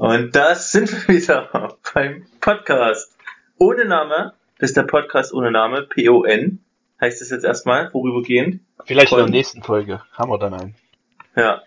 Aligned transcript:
Und 0.00 0.34
das 0.34 0.72
sind 0.72 0.90
wir 0.90 1.14
wieder 1.14 1.76
beim 1.94 2.24
Podcast. 2.40 3.14
Ohne 3.58 3.84
Name, 3.84 4.32
das 4.58 4.70
ist 4.70 4.78
der 4.78 4.84
Podcast 4.84 5.34
ohne 5.34 5.50
Name, 5.50 5.82
P-O-N, 5.82 6.64
heißt 7.02 7.20
es 7.20 7.28
jetzt 7.28 7.44
erstmal, 7.44 7.90
vorübergehend. 7.90 8.62
Vielleicht 8.86 9.12
in 9.12 9.18
der 9.18 9.28
nächsten 9.28 9.62
Folge 9.62 10.00
haben 10.14 10.30
wir 10.30 10.38
dann 10.38 10.54
einen. 10.54 10.74
Ja. 11.36 11.60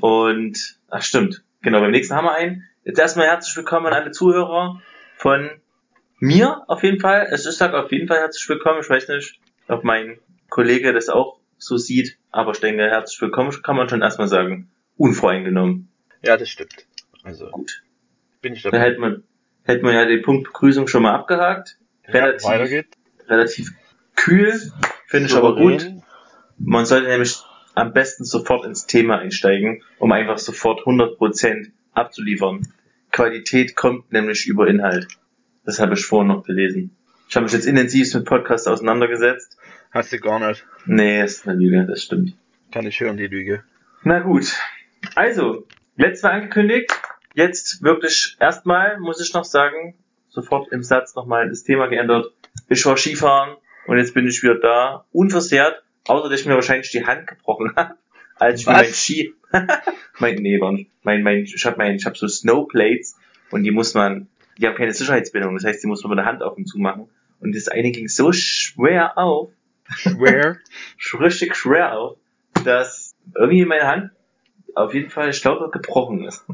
Und, 0.00 0.76
ach 0.90 1.00
stimmt, 1.00 1.42
genau, 1.62 1.80
beim 1.80 1.92
nächsten 1.92 2.14
haben 2.14 2.26
wir 2.26 2.34
einen. 2.34 2.68
Jetzt 2.84 2.98
erstmal 2.98 3.28
herzlich 3.28 3.56
willkommen 3.56 3.86
an 3.86 3.94
alle 3.94 4.10
Zuhörer 4.10 4.82
von 5.16 5.48
mir 6.18 6.64
auf 6.68 6.82
jeden 6.82 7.00
Fall. 7.00 7.28
Also 7.28 7.48
ich 7.48 7.56
sage 7.56 7.82
auf 7.82 7.90
jeden 7.90 8.06
Fall 8.06 8.18
herzlich 8.18 8.46
willkommen. 8.50 8.80
Ich 8.82 8.90
weiß 8.90 9.08
nicht, 9.08 9.40
ob 9.68 9.82
mein 9.82 10.18
Kollege 10.50 10.92
das 10.92 11.08
auch 11.08 11.38
so 11.56 11.78
sieht, 11.78 12.18
aber 12.32 12.50
ich 12.50 12.60
denke, 12.60 12.82
herzlich 12.82 13.18
willkommen 13.22 13.50
kann 13.62 13.76
man 13.76 13.88
schon 13.88 14.02
erstmal 14.02 14.28
sagen. 14.28 14.70
Unvoreingenommen. 14.98 15.88
Ja, 16.20 16.36
das 16.36 16.50
stimmt. 16.50 16.86
Also 17.22 17.50
Gut. 17.50 17.82
bin 18.40 18.54
ich 18.54 18.62
dabei. 18.62 18.80
hätte 18.80 19.00
man, 19.00 19.22
hätte 19.64 19.84
man 19.84 19.94
ja 19.94 20.04
den 20.04 20.22
Punkt 20.22 20.44
Begrüßung 20.44 20.88
schon 20.88 21.02
mal 21.02 21.14
abgehakt. 21.14 21.78
Relativ, 22.08 22.48
Weiter 22.48 22.68
geht. 22.68 22.88
relativ 23.28 23.72
kühl, 24.16 24.60
finde 25.06 25.26
ich 25.28 25.36
aber 25.36 25.56
gut. 25.56 25.88
Man 26.58 26.84
sollte 26.84 27.08
nämlich 27.08 27.38
am 27.74 27.92
besten 27.92 28.24
sofort 28.24 28.64
ins 28.66 28.86
Thema 28.86 29.18
einsteigen, 29.18 29.82
um 29.98 30.12
einfach 30.12 30.38
sofort 30.38 30.80
100% 30.80 31.70
abzuliefern. 31.92 32.66
Qualität 33.10 33.76
kommt 33.76 34.12
nämlich 34.12 34.46
über 34.46 34.66
Inhalt. 34.66 35.08
Das 35.64 35.78
habe 35.78 35.94
ich 35.94 36.04
vorhin 36.04 36.28
noch 36.28 36.44
gelesen. 36.44 36.96
Ich 37.28 37.36
habe 37.36 37.44
mich 37.44 37.52
jetzt 37.52 37.66
intensiv 37.66 38.12
mit 38.14 38.24
Podcasts 38.24 38.66
auseinandergesetzt. 38.66 39.56
Hast 39.90 40.12
du 40.12 40.18
gar 40.18 40.46
nicht. 40.46 40.66
Nee, 40.86 41.22
ist 41.22 41.46
eine 41.46 41.58
Lüge, 41.58 41.86
das 41.86 42.02
stimmt. 42.02 42.34
Kann 42.70 42.86
ich 42.86 43.00
hören, 43.00 43.16
die 43.16 43.26
Lüge. 43.26 43.62
Na 44.02 44.20
gut. 44.20 44.56
Also, 45.14 45.66
letztes 45.96 46.22
Mal 46.22 46.32
angekündigt. 46.32 46.90
Jetzt 47.34 47.82
wirklich 47.82 48.36
erstmal 48.40 48.98
muss 48.98 49.20
ich 49.20 49.32
noch 49.32 49.44
sagen, 49.44 49.94
sofort 50.28 50.72
im 50.72 50.82
Satz 50.82 51.14
nochmal 51.14 51.48
das 51.48 51.64
Thema 51.64 51.86
geändert. 51.86 52.32
Ich 52.68 52.84
war 52.86 52.96
Skifahren 52.96 53.56
und 53.86 53.98
jetzt 53.98 54.14
bin 54.14 54.26
ich 54.26 54.42
wieder 54.42 54.56
da, 54.56 55.04
unversehrt, 55.12 55.82
außer 56.06 56.28
dass 56.28 56.40
ich 56.40 56.46
mir 56.46 56.54
wahrscheinlich 56.54 56.90
die 56.90 57.06
Hand 57.06 57.26
gebrochen 57.26 57.72
habe, 57.76 57.94
als 58.36 58.60
ich 58.60 58.66
mir 58.66 58.72
mein 58.72 58.92
Ski, 58.92 59.34
mein, 60.18 60.36
nee, 60.36 60.58
mein, 60.58 61.22
mein, 61.22 61.44
ich 61.44 61.64
habe 61.64 61.76
mein, 61.78 61.96
ich 61.96 62.06
habe 62.06 62.16
so 62.16 62.28
Snowplates 62.28 63.16
und 63.50 63.62
die 63.64 63.70
muss 63.70 63.94
man, 63.94 64.28
die 64.58 64.66
haben 64.66 64.76
keine 64.76 64.92
Sicherheitsbindung, 64.92 65.54
das 65.54 65.64
heißt, 65.64 65.82
die 65.82 65.86
muss 65.86 66.02
man 66.02 66.10
mit 66.10 66.18
der 66.18 66.26
Hand 66.26 66.42
auf 66.42 66.56
und 66.56 66.66
zu 66.66 66.78
machen. 66.78 67.08
Und 67.40 67.56
das 67.56 67.68
eine 67.68 67.90
ging 67.90 68.08
so 68.08 68.32
schwer 68.32 69.18
auf, 69.18 69.50
Schwer. 69.96 70.58
richtig 71.20 71.56
schwer 71.56 71.98
auf, 71.98 72.16
dass 72.64 73.14
irgendwie 73.34 73.64
meine 73.64 73.86
Hand 73.86 74.10
auf 74.74 74.94
jeden 74.94 75.10
Fall, 75.10 75.30
ich 75.30 75.42
glaube, 75.42 75.70
gebrochen 75.70 76.24
ist. 76.24 76.44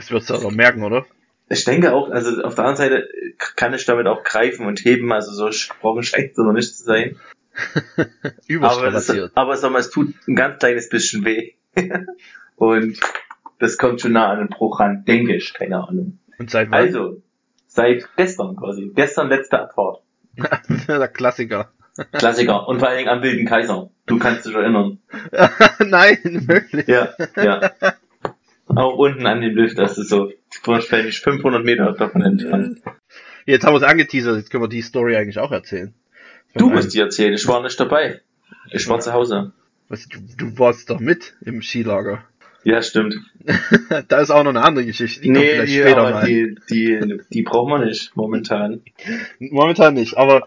Das 0.00 0.10
wirst 0.10 0.30
du 0.30 0.34
aber 0.34 0.50
merken, 0.50 0.82
oder? 0.82 1.04
Ich 1.50 1.64
denke 1.64 1.92
auch, 1.92 2.08
also 2.08 2.42
auf 2.42 2.54
der 2.54 2.64
anderen 2.64 2.76
Seite 2.76 3.08
kann 3.56 3.74
ich 3.74 3.84
damit 3.84 4.06
auch 4.06 4.24
greifen 4.24 4.64
und 4.64 4.82
heben, 4.82 5.12
also 5.12 5.30
so 5.30 5.50
gebrochen 5.74 6.02
scheint 6.02 6.30
es 6.30 6.38
noch 6.38 6.54
nicht 6.54 6.74
zu 6.74 6.84
sein. 6.84 7.16
Aber 8.62 8.94
es, 8.94 9.10
aber 9.34 9.56
sag 9.56 9.72
mal, 9.72 9.80
es 9.80 9.90
tut 9.90 10.14
ein 10.26 10.36
ganz 10.36 10.60
kleines 10.60 10.88
bisschen 10.88 11.24
weh. 11.24 11.52
und 12.56 12.98
das 13.58 13.76
kommt 13.76 14.00
schon 14.00 14.12
nah 14.12 14.30
an 14.30 14.38
den 14.38 14.48
Bruch 14.48 14.80
ran, 14.80 15.04
denke 15.04 15.34
ich, 15.34 15.52
keine 15.52 15.84
Ahnung. 15.84 16.18
Und 16.38 16.48
seit 16.48 16.70
wann? 16.70 16.78
Also, 16.78 17.22
seit 17.66 18.08
gestern 18.16 18.56
quasi. 18.56 18.92
Gestern 18.94 19.28
letzte 19.28 19.60
Abfahrt. 19.60 20.02
der 20.88 21.08
Klassiker. 21.08 21.72
Klassiker. 22.12 22.66
Und 22.68 22.78
vor 22.78 22.88
allen 22.88 22.98
Dingen 22.98 23.10
am 23.10 23.22
Wilden 23.22 23.46
Kaiser. 23.46 23.90
Du 24.06 24.18
kannst 24.18 24.46
dich 24.46 24.54
erinnern. 24.54 25.00
Nein, 25.80 26.18
wirklich. 26.46 26.86
Ja, 26.86 27.12
ja. 27.36 27.72
Auch 28.76 28.96
unten 28.96 29.26
an 29.26 29.40
dem 29.40 29.56
Lift, 29.56 29.78
das 29.78 29.98
ist 29.98 30.08
so 30.08 30.32
wahrscheinlich 30.64 31.20
500 31.20 31.64
Meter 31.64 31.92
davon 31.92 32.22
entfernt. 32.22 32.80
Jetzt 33.46 33.64
haben 33.64 33.72
wir 33.72 33.78
es 33.78 33.82
angeteasert, 33.82 34.36
jetzt 34.36 34.50
können 34.50 34.62
wir 34.62 34.68
die 34.68 34.82
Story 34.82 35.16
eigentlich 35.16 35.38
auch 35.38 35.50
erzählen. 35.50 35.94
Von 36.52 36.58
Du 36.60 36.70
musst 36.70 36.94
die 36.94 37.00
erzählen, 37.00 37.32
ich 37.32 37.46
war 37.48 37.62
nicht 37.62 37.78
dabei. 37.80 38.20
Ich 38.70 38.88
war 38.88 39.00
zu 39.00 39.12
Hause. 39.12 39.52
Was, 39.88 40.08
du, 40.08 40.18
du 40.36 40.58
warst 40.58 40.90
doch 40.90 41.00
mit 41.00 41.34
im 41.40 41.62
Skilager. 41.62 42.24
Ja, 42.62 42.82
stimmt. 42.82 43.16
da 44.08 44.20
ist 44.20 44.30
auch 44.30 44.44
noch 44.44 44.50
eine 44.50 44.62
andere 44.62 44.84
Geschichte, 44.84 45.22
die 45.22 45.28
kommt 45.28 45.40
nee, 45.40 45.64
die, 45.64 45.78
später 45.80 46.10
mal. 46.10 46.26
die, 46.26 46.56
die, 46.68 47.20
die 47.30 47.42
brauchen 47.42 47.70
wir 47.70 47.86
nicht 47.86 48.14
momentan. 48.14 48.82
Momentan 49.38 49.94
nicht, 49.94 50.16
aber 50.16 50.46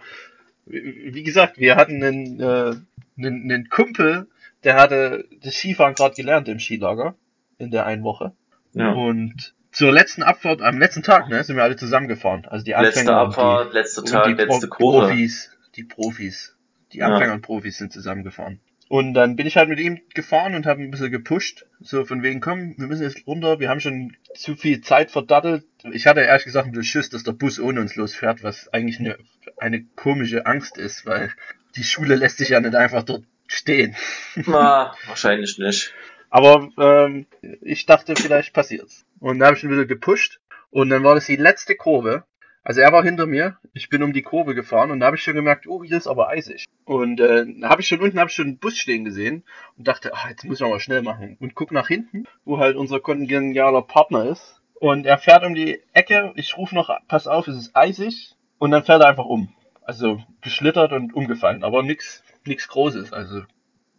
wie 0.65 1.13
wie 1.13 1.23
gesagt, 1.23 1.59
wir 1.59 1.75
hatten 1.75 2.01
einen, 2.03 2.39
äh, 2.39 2.75
einen, 3.17 3.51
einen 3.51 3.69
Kumpel, 3.69 4.27
der 4.63 4.75
hatte 4.75 5.25
das 5.41 5.55
Skifahren 5.55 5.95
gerade 5.95 6.15
gelernt 6.15 6.47
im 6.47 6.59
Skilager 6.59 7.15
in 7.57 7.71
der 7.71 7.85
einen 7.85 8.03
Woche. 8.03 8.33
Ja. 8.73 8.91
Und 8.91 9.53
zur 9.71 9.91
letzten 9.91 10.23
Abfahrt, 10.23 10.61
am 10.61 10.77
letzten 10.79 11.03
Tag, 11.03 11.29
ne, 11.29 11.43
sind 11.43 11.55
wir 11.55 11.63
alle 11.63 11.75
zusammengefahren. 11.75 12.45
Also 12.45 12.63
die 12.63 12.71
Letzte 12.71 12.99
Anfänger 12.99 13.17
Abfahrt, 13.17 13.73
letzter 13.73 14.01
und 14.01 14.07
die, 14.07 14.11
Tag, 14.13 14.25
und 14.25 14.37
die 14.37 14.43
letzte 14.43 14.67
Pro 14.67 14.75
Kurve. 14.75 15.07
Profis, 15.07 15.51
die 15.75 15.83
Profis, 15.83 16.55
die 16.91 16.99
Ja. 16.99 17.07
Anfänger 17.07 17.33
und 17.33 17.41
Profis 17.41 17.77
sind 17.77 17.91
zusammengefahren. 17.91 18.59
Und 18.89 19.15
dann 19.15 19.35
bin 19.35 19.47
ich 19.47 19.57
halt 19.57 19.69
mit 19.69 19.79
ihm 19.79 20.01
gefahren 20.13 20.53
und 20.53 20.67
habe 20.67 20.83
ein 20.83 20.91
bisschen 20.91 21.09
gepusht. 21.11 21.65
So 21.79 22.05
von 22.05 22.21
wegen, 22.21 22.41
komm, 22.41 22.75
wir 22.77 22.85
müssen 22.85 23.01
jetzt 23.01 23.25
runter, 23.25 23.59
wir 23.59 23.69
haben 23.69 23.79
schon 23.79 24.15
zu 24.35 24.55
viel 24.55 24.81
Zeit 24.81 25.09
verdattelt. 25.09 25.65
Ich 25.91 26.05
hatte 26.05 26.21
ehrlich 26.21 26.43
gesagt 26.43 26.67
ein 26.67 26.71
bisschen 26.73 26.83
Schiss, 26.83 27.09
dass 27.09 27.23
der 27.23 27.31
Bus 27.31 27.59
ohne 27.59 27.81
uns 27.81 27.95
losfährt, 27.95 28.43
was 28.43 28.71
eigentlich 28.71 28.99
eine, 28.99 29.17
eine 29.57 29.83
komische 29.95 30.45
Angst 30.45 30.77
ist, 30.77 31.07
weil 31.07 31.31
die 31.75 31.83
Schule 31.83 32.15
lässt 32.15 32.37
sich 32.37 32.49
ja 32.49 32.59
nicht 32.59 32.75
einfach 32.75 33.01
dort 33.01 33.23
stehen. 33.47 33.95
Na, 34.35 34.93
wahrscheinlich 35.07 35.57
nicht. 35.57 35.93
Aber 36.33 36.67
ähm, 36.79 37.27
ich 37.61 37.85
dachte, 37.85 38.15
vielleicht 38.15 38.53
passiert's. 38.53 39.05
Und 39.19 39.37
dann 39.37 39.49
habe 39.49 39.55
ich 39.55 39.63
ein 39.63 39.69
bisschen 39.69 39.87
gepusht 39.87 40.39
und 40.71 40.89
dann 40.89 41.03
war 41.03 41.13
das 41.13 41.27
die 41.27 41.35
letzte 41.35 41.75
Kurve. 41.75 42.23
Also 42.63 42.81
er 42.81 42.91
war 42.91 43.03
hinter 43.03 43.27
mir, 43.27 43.59
ich 43.73 43.87
bin 43.89 44.01
um 44.01 44.13
die 44.13 44.23
Kurve 44.23 44.55
gefahren 44.55 44.89
und 44.89 44.99
da 44.99 45.05
habe 45.05 45.15
ich 45.15 45.21
schon 45.21 45.35
gemerkt, 45.35 45.67
oh, 45.67 45.83
hier 45.83 45.95
ist 45.95 46.07
aber 46.07 46.29
eisig. 46.29 46.65
Und 46.85 47.19
äh, 47.19 47.45
da 47.61 47.69
habe 47.69 47.81
ich 47.81 47.87
schon 47.87 47.99
unten 47.99 48.19
hab 48.19 48.29
ich 48.29 48.33
schon 48.33 48.47
einen 48.47 48.57
Bus 48.57 48.75
stehen 48.75 49.05
gesehen 49.05 49.43
und 49.77 49.87
dachte, 49.87 50.11
ach, 50.15 50.27
jetzt 50.27 50.43
muss 50.43 50.59
man 50.59 50.71
mal 50.71 50.79
schnell 50.79 51.03
machen. 51.03 51.37
Und 51.39 51.53
guck 51.53 51.71
nach 51.71 51.87
hinten, 51.87 52.23
wo 52.45 52.57
halt 52.57 52.77
unser 52.77 52.99
kongenialer 52.99 53.83
Partner 53.83 54.25
ist. 54.25 54.59
Und 54.79 55.05
er 55.05 55.19
fährt 55.19 55.45
um 55.45 55.53
die 55.53 55.83
Ecke, 55.93 56.33
ich 56.35 56.57
rufe 56.57 56.73
noch, 56.73 56.89
pass 57.07 57.27
auf, 57.27 57.47
es 57.47 57.57
ist 57.57 57.75
eisig. 57.75 58.33
Und 58.57 58.71
dann 58.71 58.83
fährt 58.83 59.03
er 59.03 59.09
einfach 59.09 59.25
um. 59.25 59.53
Also 59.83 60.19
geschlittert 60.41 60.93
und 60.93 61.13
umgefallen, 61.13 61.63
aber 61.63 61.83
nix, 61.83 62.23
nix 62.43 62.67
Großes. 62.69 63.13
Also 63.13 63.43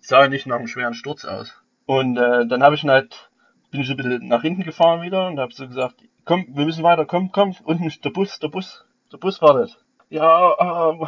sah 0.00 0.26
nicht 0.26 0.46
nach 0.46 0.56
einem 0.56 0.66
schweren 0.66 0.94
Sturz 0.94 1.24
aus. 1.24 1.63
Und 1.86 2.16
äh, 2.16 2.46
dann 2.46 2.62
habe 2.62 2.74
ich 2.74 2.84
ihn 2.84 2.90
halt, 2.90 3.30
bin 3.70 3.80
ich 3.80 3.86
so 3.86 3.92
ein 3.92 3.96
bisschen 3.96 4.28
nach 4.28 4.42
hinten 4.42 4.62
gefahren 4.62 5.02
wieder 5.02 5.26
und 5.26 5.38
habe 5.38 5.52
so 5.52 5.66
gesagt, 5.66 5.96
komm, 6.24 6.46
wir 6.48 6.64
müssen 6.64 6.82
weiter, 6.82 7.04
komm, 7.04 7.32
komm, 7.32 7.54
unten 7.64 7.84
ist 7.84 8.04
der 8.04 8.10
Bus, 8.10 8.38
der 8.38 8.48
Bus, 8.48 8.84
der 9.12 9.18
Bus 9.18 9.42
wartet. 9.42 9.78
Ja, 10.10 10.90
ähm, 10.90 11.06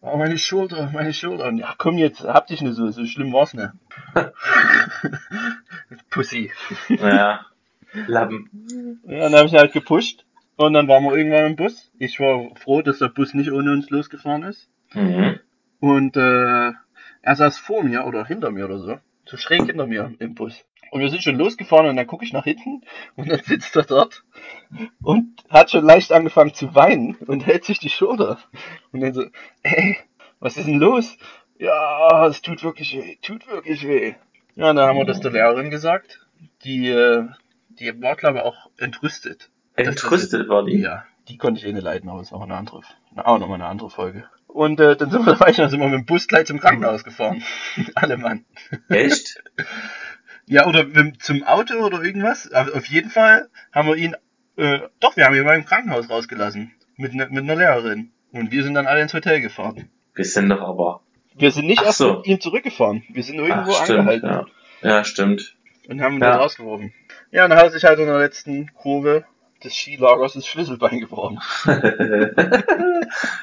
oh, 0.00 0.16
meine 0.16 0.38
Schulter, 0.38 0.90
meine 0.92 1.12
Schulter. 1.12 1.48
Und 1.48 1.58
ja, 1.58 1.74
komm 1.76 1.98
jetzt, 1.98 2.24
hab 2.24 2.46
dich 2.46 2.62
nicht 2.62 2.74
so, 2.74 2.90
so 2.90 3.04
schlimm 3.06 3.32
war's 3.32 3.54
nicht. 3.54 3.70
Pussy. 6.10 6.50
Ja. 6.88 7.46
Lappen. 8.06 9.00
Ja, 9.06 9.20
dann 9.20 9.34
habe 9.34 9.46
ich 9.46 9.54
halt 9.54 9.72
gepusht 9.72 10.24
und 10.56 10.74
dann 10.74 10.88
waren 10.88 11.04
wir 11.04 11.16
irgendwann 11.16 11.46
im 11.46 11.56
Bus. 11.56 11.90
Ich 11.98 12.20
war 12.20 12.54
froh, 12.56 12.82
dass 12.82 12.98
der 12.98 13.08
Bus 13.08 13.34
nicht 13.34 13.50
ohne 13.50 13.72
uns 13.72 13.90
losgefahren 13.90 14.42
ist. 14.42 14.68
Mhm. 14.92 15.40
Und 15.80 16.16
äh, 16.16 16.72
er 17.22 17.36
saß 17.36 17.58
vor 17.58 17.82
mir 17.82 18.04
oder 18.04 18.24
hinter 18.24 18.50
mir 18.50 18.66
oder 18.66 18.78
so. 18.78 18.98
So 19.26 19.36
schräg 19.36 19.66
hinter 19.66 19.86
mir 19.86 20.14
im 20.18 20.34
Bus. 20.34 20.64
Und 20.92 21.00
wir 21.00 21.10
sind 21.10 21.22
schon 21.22 21.36
losgefahren 21.36 21.88
und 21.88 21.96
dann 21.96 22.06
gucke 22.06 22.24
ich 22.24 22.32
nach 22.32 22.44
hinten 22.44 22.82
und 23.16 23.28
dann 23.28 23.42
sitzt 23.42 23.74
er 23.76 23.82
dort 23.82 24.24
und 25.02 25.34
hat 25.50 25.70
schon 25.70 25.84
leicht 25.84 26.12
angefangen 26.12 26.54
zu 26.54 26.74
weinen 26.74 27.16
und 27.26 27.44
hält 27.44 27.64
sich 27.64 27.78
die 27.78 27.90
Schulter. 27.90 28.38
Und 28.92 29.00
dann 29.00 29.12
so, 29.12 29.24
ey, 29.62 29.98
was 30.38 30.56
ist 30.56 30.68
denn 30.68 30.78
los? 30.78 31.18
Ja, 31.58 32.26
es 32.28 32.40
tut 32.40 32.62
wirklich 32.62 32.96
weh, 32.96 33.16
tut 33.20 33.48
wirklich 33.48 33.86
weh. 33.86 34.14
Ja, 34.54 34.70
und 34.70 34.76
dann 34.76 34.88
haben 34.88 34.98
wir 34.98 35.04
das 35.04 35.20
der 35.20 35.32
Lehrerin 35.32 35.70
gesagt. 35.70 36.26
Die, 36.64 36.88
äh, 36.88 37.26
die 37.68 38.00
war, 38.00 38.16
glaube 38.16 38.38
ich, 38.38 38.44
auch 38.44 38.70
entrüstet. 38.78 39.50
Entrüstet 39.74 40.48
war 40.48 40.64
die. 40.64 40.78
Ja, 40.78 41.04
die 41.28 41.36
konnte 41.36 41.60
ich 41.60 41.66
eh 41.66 41.72
nicht 41.72 41.82
leiden, 41.82 42.08
aber 42.08 42.20
ist 42.20 42.32
auch 42.32 42.42
eine 42.42 42.56
andere, 42.56 42.82
auch 43.16 43.38
nochmal 43.38 43.56
eine 43.56 43.66
andere 43.66 43.90
Folge. 43.90 44.24
Und 44.56 44.80
äh, 44.80 44.96
dann 44.96 45.10
sind 45.10 45.26
wir 45.26 45.34
dann 45.38 45.68
sind 45.68 45.80
wir 45.80 45.88
mit 45.88 45.98
dem 45.98 46.06
Bus 46.06 46.28
gleich 46.28 46.46
zum 46.46 46.60
Krankenhaus 46.60 47.04
gefahren. 47.04 47.42
Alle 47.94 48.16
Mann. 48.16 48.44
Echt? 48.88 49.42
Ja, 50.48 50.68
oder 50.68 50.84
mit, 50.84 51.20
zum 51.24 51.42
Auto 51.42 51.74
oder 51.84 52.02
irgendwas. 52.04 52.52
Aber 52.52 52.76
auf 52.76 52.86
jeden 52.86 53.10
Fall 53.10 53.48
haben 53.72 53.88
wir 53.88 53.96
ihn, 53.96 54.14
äh, 54.56 54.78
doch, 55.00 55.16
wir 55.16 55.24
haben 55.24 55.34
ihn 55.34 55.42
mal 55.42 55.56
im 55.56 55.64
Krankenhaus 55.64 56.08
rausgelassen. 56.08 56.72
Mit, 56.96 57.14
ne, 57.14 57.26
mit 57.28 57.42
einer 57.42 57.56
Lehrerin. 57.56 58.12
Und 58.30 58.52
wir 58.52 58.62
sind 58.62 58.74
dann 58.74 58.86
alle 58.86 59.02
ins 59.02 59.12
Hotel 59.12 59.40
gefahren. 59.40 59.90
Wir 60.14 60.24
sind 60.24 60.48
doch 60.50 60.60
aber. 60.60 61.00
Wir 61.34 61.50
sind 61.50 61.66
nicht 61.66 61.80
Ach 61.80 61.86
erst 61.86 61.98
so. 61.98 62.18
mit 62.18 62.28
ihm 62.28 62.40
zurückgefahren. 62.40 63.02
Wir 63.08 63.24
sind 63.24 63.34
irgendwo 63.40 63.72
Ach, 63.72 63.82
stimmt, 63.82 63.98
angehalten 63.98 64.28
ja. 64.28 64.46
ja, 64.82 65.04
stimmt. 65.04 65.56
und 65.88 66.00
haben 66.00 66.14
ihn 66.14 66.22
Ja. 66.22 66.30
dann 66.30 66.38
rausgeworfen. 66.38 66.94
Ja, 67.32 67.42
und 67.42 67.50
dann 67.50 67.58
hat 67.58 67.66
er 67.66 67.72
sich 67.72 67.82
halt 67.82 67.98
in 67.98 68.06
der 68.06 68.18
letzten 68.20 68.72
Kurve 68.72 69.24
des 69.64 69.74
Skilagers 69.74 70.34
das 70.34 70.46
Schlüsselbein 70.46 71.00
gebrochen. 71.00 71.40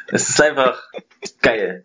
es 0.08 0.30
ist 0.30 0.42
einfach 0.42 0.82
geil. 1.42 1.84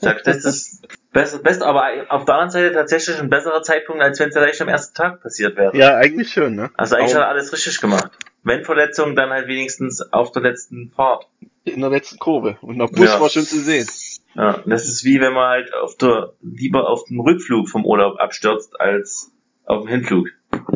Sag, 0.00 0.24
das 0.24 0.44
ist 0.44 0.86
Besser, 1.10 1.38
best, 1.38 1.62
aber 1.62 1.86
auf 2.10 2.26
der 2.26 2.34
anderen 2.34 2.50
Seite 2.50 2.72
tatsächlich 2.74 3.18
ein 3.18 3.30
besserer 3.30 3.62
Zeitpunkt, 3.62 4.02
als 4.02 4.20
wenn 4.20 4.28
es 4.28 4.34
vielleicht 4.36 4.60
am 4.60 4.68
ersten 4.68 4.94
Tag 4.94 5.22
passiert 5.22 5.56
wäre. 5.56 5.74
Ja, 5.76 5.96
eigentlich 5.96 6.30
schon, 6.30 6.54
ne? 6.54 6.70
Also 6.76 6.96
eigentlich 6.96 7.14
Aber 7.14 7.24
hat 7.24 7.30
er 7.30 7.34
alles 7.34 7.52
richtig 7.52 7.80
gemacht. 7.80 8.10
Wenn 8.42 8.62
Verletzung, 8.62 9.16
dann 9.16 9.30
halt 9.30 9.48
wenigstens 9.48 10.02
auf 10.12 10.32
der 10.32 10.42
letzten 10.42 10.92
Fahrt. 10.94 11.26
in 11.64 11.80
der 11.80 11.90
letzten 11.90 12.18
Kurve. 12.18 12.58
Und 12.60 12.78
der 12.78 12.86
Bus 12.86 13.06
Ja. 13.06 13.20
war 13.20 13.30
schon 13.30 13.44
zu 13.44 13.58
sehen. 13.58 13.88
Ja, 14.34 14.62
das 14.66 14.84
ist 14.86 15.04
wie 15.04 15.18
wenn 15.20 15.32
man 15.32 15.48
halt 15.48 15.74
auf 15.74 15.96
der, 15.96 16.34
lieber 16.42 16.88
auf 16.88 17.04
dem 17.06 17.20
Rückflug 17.20 17.68
vom 17.70 17.84
Urlaub 17.86 18.20
abstürzt, 18.20 18.78
als 18.78 19.32
auf 19.64 19.84
dem 19.84 19.88
Hinflug. 19.88 20.28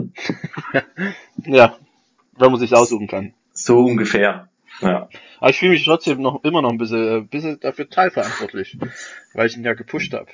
Ja, 1.45 1.77
wenn 2.37 2.51
man 2.51 2.61
sich 2.61 2.75
aussuchen 2.75 3.07
kann. 3.07 3.35
So 3.53 3.85
ungefähr. 3.85 4.49
Ja. 4.81 5.09
Aber 5.39 5.51
ich 5.51 5.59
fühle 5.59 5.73
mich 5.73 5.85
trotzdem 5.85 6.23
noch 6.23 6.43
immer 6.45 6.63
noch 6.63 6.71
ein 6.71 6.79
bisschen, 6.79 7.09
ein 7.09 7.29
bisschen 7.29 7.61
dafür 7.61 7.89
teilverantwortlich, 7.89 8.79
weil 9.35 9.47
ich 9.47 9.57
ihn 9.57 9.65
ja 9.65 9.75
gepusht 9.75 10.15
habe. 10.15 10.27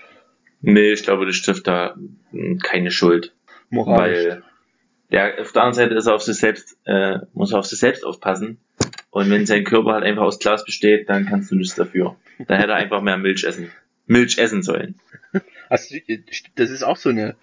Nee, 0.61 0.93
ich 0.93 1.03
glaube, 1.03 1.27
das 1.27 1.43
trifft 1.43 1.67
da 1.67 1.97
mh, 2.33 2.59
keine 2.63 2.91
Schuld. 2.91 3.35
Moralisch. 3.71 4.27
Weil 4.27 4.43
der 5.11 5.41
auf 5.41 5.53
der 5.53 5.63
anderen 5.63 5.75
Seite 5.75 5.95
ist 5.95 6.07
er 6.07 6.15
auf 6.15 6.23
sich 6.23 6.37
selbst, 6.37 6.77
äh, 6.85 7.19
muss 7.33 7.53
er 7.53 7.61
auf 7.61 7.67
sich 7.67 7.79
selbst 7.79 8.05
aufpassen. 8.05 8.59
Und 9.11 9.31
wenn 9.31 9.47
sein 9.47 9.65
Körper 9.65 9.93
halt 9.93 10.05
einfach 10.05 10.25
aus 10.25 10.39
Glas 10.39 10.65
besteht, 10.65 11.09
dann 11.09 11.25
kannst 11.27 11.51
du 11.51 11.57
nichts 11.57 11.75
dafür. 11.75 12.17
Dann 12.47 12.59
hätte 12.59 12.73
er 12.73 12.77
einfach 12.77 13.01
mehr 13.01 13.17
Milch 13.17 13.45
essen. 13.45 13.71
Milch 14.07 14.37
essen 14.39 14.63
sollen. 14.63 14.97
Du, 15.33 15.41
das 16.55 16.71
ist 16.71 16.83
auch 16.83 16.97
so 16.97 17.11
eine, 17.11 17.37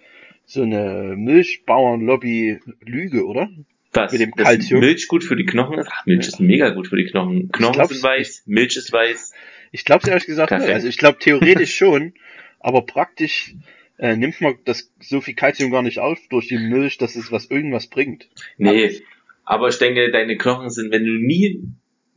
so 0.44 0.62
eine 0.62 1.14
Milchbauernlobby-Lüge, 1.16 3.26
oder? 3.26 3.48
Das, 3.96 4.12
Mit 4.12 4.20
dem 4.20 4.32
Calcium? 4.32 4.80
Milch 4.80 5.08
gut 5.08 5.24
für 5.24 5.36
die 5.36 5.46
Knochen 5.46 5.78
ist. 5.78 5.88
Ach, 5.90 6.06
Milch 6.06 6.28
ist 6.28 6.40
mega 6.40 6.70
gut 6.70 6.88
für 6.88 6.96
die 6.96 7.06
Knochen. 7.06 7.50
Knochen 7.50 7.86
sind 7.86 8.02
weiß, 8.02 8.42
Milch 8.46 8.76
ist 8.76 8.92
weiß. 8.92 9.32
Ich 9.72 9.84
glaube 9.84 10.08
ehrlich 10.08 10.26
gesagt. 10.26 10.50
Perfekt. 10.50 10.74
Also 10.74 10.88
ich 10.88 10.98
glaube 10.98 11.18
theoretisch 11.18 11.74
schon, 11.76 12.14
aber 12.60 12.82
praktisch 12.82 13.54
äh, 13.98 14.16
nimmt 14.16 14.40
man 14.40 14.56
das 14.64 14.92
so 15.00 15.20
viel 15.20 15.34
Kalzium 15.34 15.70
gar 15.70 15.82
nicht 15.82 15.98
auf 15.98 16.18
durch 16.28 16.48
die 16.48 16.58
Milch, 16.58 16.98
dass 16.98 17.16
es 17.16 17.32
was 17.32 17.46
irgendwas 17.46 17.86
bringt. 17.86 18.28
Nee, 18.58 19.00
aber 19.44 19.68
ich 19.68 19.78
denke, 19.78 20.10
deine 20.10 20.36
Knochen 20.36 20.70
sind, 20.70 20.92
wenn 20.92 21.04
du 21.04 21.12
nie 21.12 21.62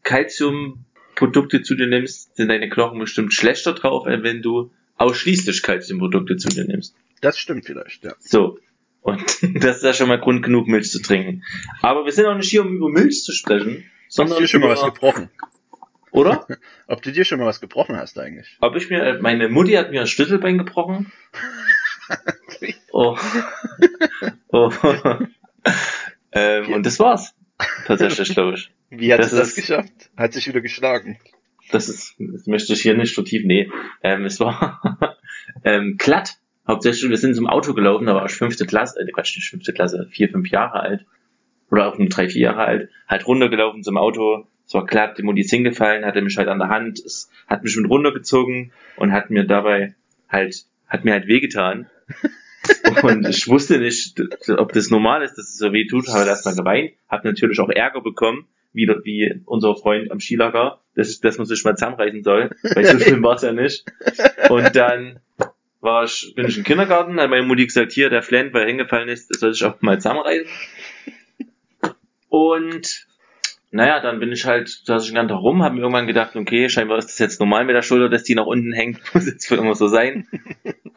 Calciumprodukte 0.03 1.61
zu 1.61 1.75
dir 1.75 1.87
nimmst, 1.87 2.35
sind 2.35 2.49
deine 2.49 2.69
Knochen 2.69 2.99
bestimmt 2.99 3.33
schlechter 3.33 3.73
drauf, 3.73 4.05
als 4.05 4.23
wenn 4.23 4.41
du 4.41 4.71
ausschließlich 4.97 5.61
Calciumprodukte 5.61 6.37
zu 6.37 6.49
dir 6.49 6.65
nimmst. 6.65 6.95
Das 7.21 7.37
stimmt 7.37 7.65
vielleicht, 7.65 8.03
ja. 8.03 8.15
So. 8.19 8.59
Und 9.01 9.21
das 9.63 9.77
ist 9.77 9.83
ja 9.83 9.93
schon 9.93 10.07
mal 10.09 10.19
Grund 10.19 10.43
genug, 10.43 10.67
Milch 10.67 10.91
zu 10.91 11.01
trinken. 11.01 11.43
Aber 11.81 12.05
wir 12.05 12.11
sind 12.11 12.25
auch 12.25 12.35
nicht 12.35 12.49
hier, 12.49 12.61
um 12.61 12.75
über 12.75 12.89
Milch 12.89 13.23
zu 13.23 13.31
sprechen, 13.31 13.85
Hast 14.07 14.15
sondern 14.15 14.35
du 14.37 14.41
dir 14.41 14.47
schon 14.47 14.61
mal 14.61 14.69
was 14.69 14.83
gebrochen? 14.83 15.29
oder? 16.11 16.47
Ob 16.87 17.01
du 17.03 17.11
dir 17.11 17.23
schon 17.23 17.39
mal 17.39 17.45
was 17.45 17.61
gebrochen 17.61 17.95
hast 17.97 18.17
eigentlich? 18.19 18.57
Ob 18.61 18.75
ich 18.75 18.89
mir, 18.89 19.03
äh, 19.03 19.19
meine 19.21 19.47
Mutti 19.49 19.73
hat 19.73 19.91
mir 19.91 20.01
ein 20.01 20.07
Schlüsselbein 20.07 20.57
gebrochen. 20.57 21.11
Oh. 22.91 23.15
oh. 24.51 24.71
ähm, 26.31 26.73
und 26.73 26.85
das 26.85 26.99
war's. 26.99 27.35
Tatsächlich, 27.85 28.29
glaube 28.33 28.55
ich. 28.55 28.71
Wie 28.89 29.13
hat 29.13 29.19
Das 29.19 29.29
sie 29.31 29.37
das 29.37 29.49
ist- 29.49 29.55
geschafft? 29.55 30.09
Hat 30.17 30.33
sich 30.33 30.47
wieder 30.47 30.59
geschlagen. 30.61 31.19
Das 31.71 31.87
ist, 31.87 32.15
das 32.17 32.47
möchte 32.47 32.73
ich 32.73 32.81
hier 32.81 32.95
nicht 32.97 33.13
vertiefen, 33.13 33.47
nee. 33.47 33.71
Ähm, 34.01 34.25
es 34.25 34.39
war 34.39 34.81
ähm, 35.63 35.95
glatt. 35.97 36.38
Hauptsächlich, 36.69 37.10
wir 37.10 37.18
sind 37.18 37.33
zum 37.33 37.48
Auto 37.48 37.74
gelaufen, 37.74 38.06
da 38.06 38.13
war 38.13 38.27
ich 38.27 38.33
fünfte 38.33 38.68
Klasse, 38.68 39.00
äh, 39.00 39.12
Quatsch, 39.12 39.36
nicht 39.36 39.50
fünfte 39.50 39.74
Klasse, 39.74 40.07
vier, 40.12 40.30
fünf 40.30 40.50
Jahre 40.50 40.81
alt. 40.81 41.06
Oder 41.71 41.88
auch 41.88 41.98
nur 41.98 42.10
drei, 42.10 42.30
vier 42.30 42.44
Jahre 42.44 42.63
alt. 42.63 42.89
Halt 43.07 43.25
runtergelaufen 43.25 43.81
zum 43.81 43.98
Auto. 43.98 44.45
Es 44.68 44.75
war 44.75 44.86
glatt, 44.86 45.18
die 45.18 45.24
Mutti 45.24 45.42
ist 45.42 45.50
hingefallen, 45.50 46.06
hatte 46.06 46.21
mich 46.21 46.38
halt 46.38 46.48
an 46.48 46.60
der 46.60 46.69
Hand, 46.69 47.00
es 47.00 47.31
hat 47.48 47.63
mich 47.63 47.75
mit 47.75 47.89
runtergezogen 47.89 48.71
und 48.98 49.12
hat 49.12 49.31
mir 49.31 49.45
dabei 49.45 49.95
halt, 50.27 50.63
hat 50.88 51.06
mir 51.06 51.13
halt 51.13 51.25
wehgetan. 51.25 51.89
Und 53.01 53.27
ich 53.27 53.48
wusste 53.48 53.80
nicht, 53.80 54.21
ob 54.50 54.74
das 54.74 54.89
normal 54.89 55.24
ist, 55.24 55.36
dass 55.38 55.48
es 55.48 55.57
so 55.57 55.71
weh 55.71 55.88
tut, 55.88 56.07
habe 56.10 56.27
erstmal 56.27 56.56
geweint, 56.56 56.92
habe 57.07 57.27
natürlich 57.27 57.60
auch 57.60 57.69
Ärger 57.69 58.01
bekommen, 58.01 58.48
wieder 58.74 58.98
wie 59.06 59.42
unser 59.45 59.75
Freund 59.75 60.12
am 60.12 60.19
Skilager, 60.19 60.80
dass, 60.94 61.19
dass 61.19 61.38
man 61.38 61.48
sich 61.48 61.63
mal 61.63 61.75
zusammenreißen 61.75 62.21
soll, 62.21 62.51
weil 62.62 62.86
so 62.86 63.00
schlimm 63.04 63.24
war 63.24 63.36
es 63.36 63.44
ja 63.44 63.54
nicht. 63.54 63.86
Und 64.50 64.75
dann 64.75 65.19
war 65.81 66.03
ich, 66.03 66.33
bin 66.35 66.47
ich 66.47 66.57
im 66.57 66.63
Kindergarten, 66.63 67.19
hat 67.19 67.29
meine 67.29 67.45
Mutti 67.45 67.65
gesagt, 67.65 67.91
hier, 67.91 68.09
der 68.09 68.23
Flenn, 68.23 68.53
weil 68.53 68.63
er 68.63 68.67
hingefallen 68.67 69.09
ist, 69.09 69.33
soll 69.39 69.53
sich 69.53 69.63
auch 69.63 69.81
mal 69.81 69.97
zusammenreißen. 69.97 70.47
Und 72.27 73.07
naja, 73.71 73.99
dann 73.99 74.19
bin 74.19 74.31
ich 74.31 74.45
halt, 74.45 74.67
saß 74.69 75.03
ich 75.03 75.09
den 75.09 75.15
ganzen 75.15 75.35
Tag 75.35 75.41
rum, 75.41 75.63
habe 75.63 75.75
mir 75.75 75.81
irgendwann 75.81 76.07
gedacht, 76.07 76.35
okay, 76.35 76.69
scheinbar 76.69 76.97
ist 76.97 77.07
das 77.07 77.19
jetzt 77.19 77.39
normal 77.39 77.65
mit 77.65 77.75
der 77.75 77.81
Schulter, 77.81 78.09
dass 78.09 78.23
die 78.23 78.35
nach 78.35 78.45
unten 78.45 78.73
hängt, 78.73 78.99
muss 79.13 79.27
jetzt 79.27 79.47
für 79.47 79.55
immer 79.55 79.75
so 79.75 79.87
sein. 79.87 80.27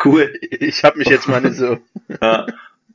Cool. 0.04 0.32
Ich 0.40 0.82
habe 0.84 0.98
mich 0.98 1.08
jetzt 1.08 1.28
mal 1.28 1.40
nicht 1.40 1.56
so. 1.56 1.78
Ja. 2.20 2.46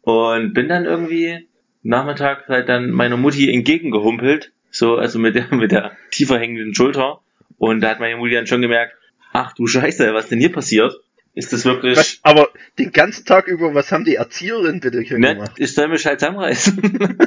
Und 0.02 0.54
bin 0.54 0.68
dann 0.68 0.86
irgendwie 0.86 1.48
Nachmittag 1.84 2.48
halt 2.48 2.70
dann 2.70 2.92
meiner 2.92 3.18
Mutti 3.18 3.54
entgegengehumpelt, 3.54 4.52
so, 4.72 4.96
also 4.96 5.20
mit 5.20 5.36
der, 5.36 5.54
mit 5.54 5.72
der 5.72 5.96
tiefer 6.12 6.40
hängenden 6.40 6.74
Schulter. 6.74 7.22
Und 7.58 7.82
da 7.82 7.90
hat 7.90 8.00
meine 8.00 8.18
Mutti 8.18 8.34
dann 8.34 8.48
schon 8.48 8.62
gemerkt, 8.62 8.96
ach 9.32 9.54
du 9.54 9.68
Scheiße, 9.68 10.14
was 10.14 10.28
denn 10.28 10.40
hier 10.40 10.52
passiert? 10.52 11.00
Ist 11.38 11.54
das 11.54 11.66
wirklich, 11.66 11.96
Was, 11.96 12.18
aber 12.24 12.50
den 12.80 12.92
ganzen 12.92 13.24
Tag 13.24 13.48
über, 13.48 13.76
was 13.76 13.92
haben 13.92 14.06
die 14.06 14.16
Erzieherinnen 14.16 14.80
bitte 14.80 15.02
hier 15.02 15.20
ne, 15.20 15.36
gemacht? 15.36 15.52
ich 15.58 15.72
soll 15.72 15.88
mich 15.88 16.04
halt 16.08 16.20
zusammenreißen. 16.20 16.82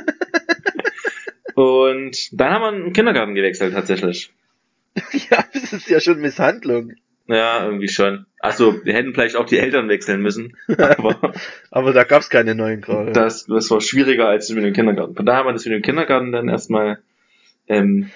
Und 1.54 2.16
dann 2.32 2.50
haben 2.52 2.62
wir 2.62 2.68
einen 2.68 2.92
Kindergarten 2.92 3.36
gewechselt, 3.36 3.72
tatsächlich. 3.72 4.32
Ja, 5.30 5.44
das 5.52 5.72
ist 5.72 5.88
ja 5.88 6.00
schon 6.00 6.20
Misshandlung. 6.20 6.94
Ja, 7.28 7.64
irgendwie 7.64 7.88
schon. 7.88 8.26
Achso, 8.40 8.84
wir 8.84 8.92
hätten 8.94 9.14
vielleicht 9.14 9.36
auch 9.36 9.46
die 9.46 9.58
Eltern 9.58 9.88
wechseln 9.88 10.20
müssen. 10.20 10.56
Aber 10.76 11.32
Aber 11.70 11.92
da 11.92 12.02
gab's 12.02 12.28
keine 12.28 12.56
neuen 12.56 12.80
gerade. 12.80 13.12
das, 13.12 13.46
das 13.46 13.70
war 13.70 13.80
schwieriger 13.80 14.26
als 14.26 14.50
mit 14.50 14.64
dem 14.64 14.72
Kindergarten. 14.72 15.14
Von 15.14 15.24
daher 15.24 15.38
haben 15.40 15.46
wir 15.46 15.52
das 15.52 15.64
mit 15.64 15.74
dem 15.74 15.82
Kindergarten 15.82 16.32
dann 16.32 16.48
erstmal 16.48 16.98
ähm, 17.68 18.10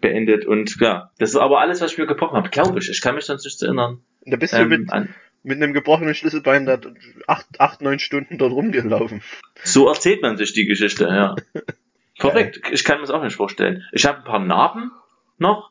beendet. 0.00 0.46
Und 0.46 0.76
ja, 0.80 1.10
das 1.18 1.30
ist 1.30 1.36
aber 1.36 1.60
alles, 1.60 1.80
was 1.80 1.90
ich 1.90 1.98
mir 1.98 2.06
gebrochen 2.06 2.36
habe, 2.36 2.50
glaube 2.50 2.78
ich. 2.78 2.88
Ich 2.88 3.00
kann 3.00 3.16
mich 3.16 3.24
sonst 3.24 3.44
nicht 3.44 3.60
erinnern. 3.60 3.98
Da 4.24 4.36
bist 4.36 4.52
du 4.52 4.58
Ähm, 4.58 4.68
mit, 4.68 4.92
an, 4.92 5.12
mit 5.42 5.56
einem 5.56 5.72
gebrochenen 5.72 6.14
Schlüsselbein 6.14 6.66
da 6.66 6.78
acht, 7.26 7.46
acht, 7.58 7.80
neun 7.80 7.98
Stunden 7.98 8.38
dort 8.38 8.52
rumgelaufen. 8.52 9.22
so 9.62 9.88
erzählt 9.88 10.22
man 10.22 10.36
sich 10.36 10.52
die 10.52 10.66
Geschichte, 10.66 11.04
ja. 11.04 11.36
Korrekt, 12.18 12.60
ich 12.70 12.84
kann 12.84 12.96
mir 12.98 13.02
das 13.02 13.10
auch 13.10 13.22
nicht 13.22 13.36
vorstellen. 13.36 13.84
Ich 13.92 14.04
habe 14.04 14.18
ein 14.18 14.24
paar 14.24 14.40
Narben 14.40 14.90
noch, 15.38 15.70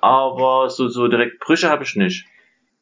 aber 0.00 0.68
so, 0.68 0.88
so 0.88 1.06
direkt 1.06 1.38
Brüche 1.38 1.68
habe 1.68 1.84
ich 1.84 1.94
nicht. 1.94 2.26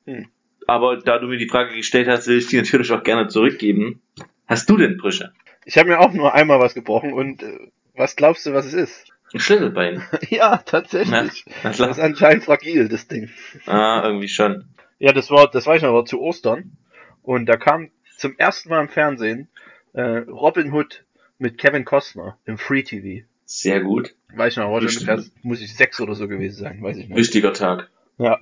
Hm. 0.06 0.28
Aber 0.66 0.96
da 0.96 1.18
du 1.18 1.26
mir 1.26 1.36
die 1.36 1.48
Frage 1.48 1.74
gestellt 1.74 2.08
hast, 2.08 2.26
will 2.26 2.38
ich 2.38 2.46
die 2.46 2.56
natürlich 2.56 2.90
auch 2.92 3.02
gerne 3.02 3.28
zurückgeben. 3.28 4.00
Hast 4.46 4.70
du 4.70 4.76
denn 4.76 4.96
Brüche? 4.96 5.32
Ich 5.64 5.76
habe 5.76 5.90
mir 5.90 6.00
auch 6.00 6.12
nur 6.12 6.32
einmal 6.34 6.58
was 6.60 6.74
gebrochen 6.74 7.12
und 7.12 7.42
äh, 7.42 7.58
was 7.94 8.16
glaubst 8.16 8.46
du, 8.46 8.54
was 8.54 8.66
es 8.66 8.74
ist? 8.74 9.12
Ein 9.32 9.40
Schlüsselbein. 9.40 10.02
Ja, 10.30 10.58
tatsächlich. 10.58 11.44
Na 11.62 11.70
Das 11.70 11.80
ist 11.80 11.98
anscheinend 11.98 12.44
fragil, 12.44 12.88
das 12.88 13.08
Ding. 13.08 13.30
Ah, 13.66 14.02
irgendwie 14.04 14.28
schon. 14.28 14.64
Ja, 15.02 15.12
das 15.12 15.32
war, 15.32 15.50
das 15.50 15.66
weiß 15.66 15.78
ich 15.78 15.82
noch, 15.82 15.92
war 15.94 16.04
zu 16.04 16.20
Ostern. 16.20 16.76
Und 17.22 17.46
da 17.46 17.56
kam 17.56 17.90
zum 18.18 18.38
ersten 18.38 18.68
Mal 18.68 18.82
im 18.82 18.88
Fernsehen 18.88 19.48
äh, 19.94 20.00
Robin 20.00 20.72
Hood 20.72 21.04
mit 21.38 21.58
Kevin 21.58 21.84
Costner 21.84 22.38
im 22.44 22.56
Free 22.56 22.84
TV. 22.84 23.26
Sehr 23.44 23.80
gut. 23.80 24.14
Weiß 24.32 24.52
ich 24.52 24.58
noch, 24.58 24.72
Bestimmt. 24.78 25.08
ungefähr, 25.10 25.30
muss 25.42 25.60
ich 25.60 25.74
sechs 25.74 26.00
oder 26.00 26.14
so 26.14 26.28
gewesen 26.28 26.62
sein, 26.62 26.80
weiß 26.80 26.98
ich 26.98 27.08
nicht. 27.08 27.18
Wichtiger 27.18 27.52
Tag. 27.52 27.90
Ja. 28.18 28.38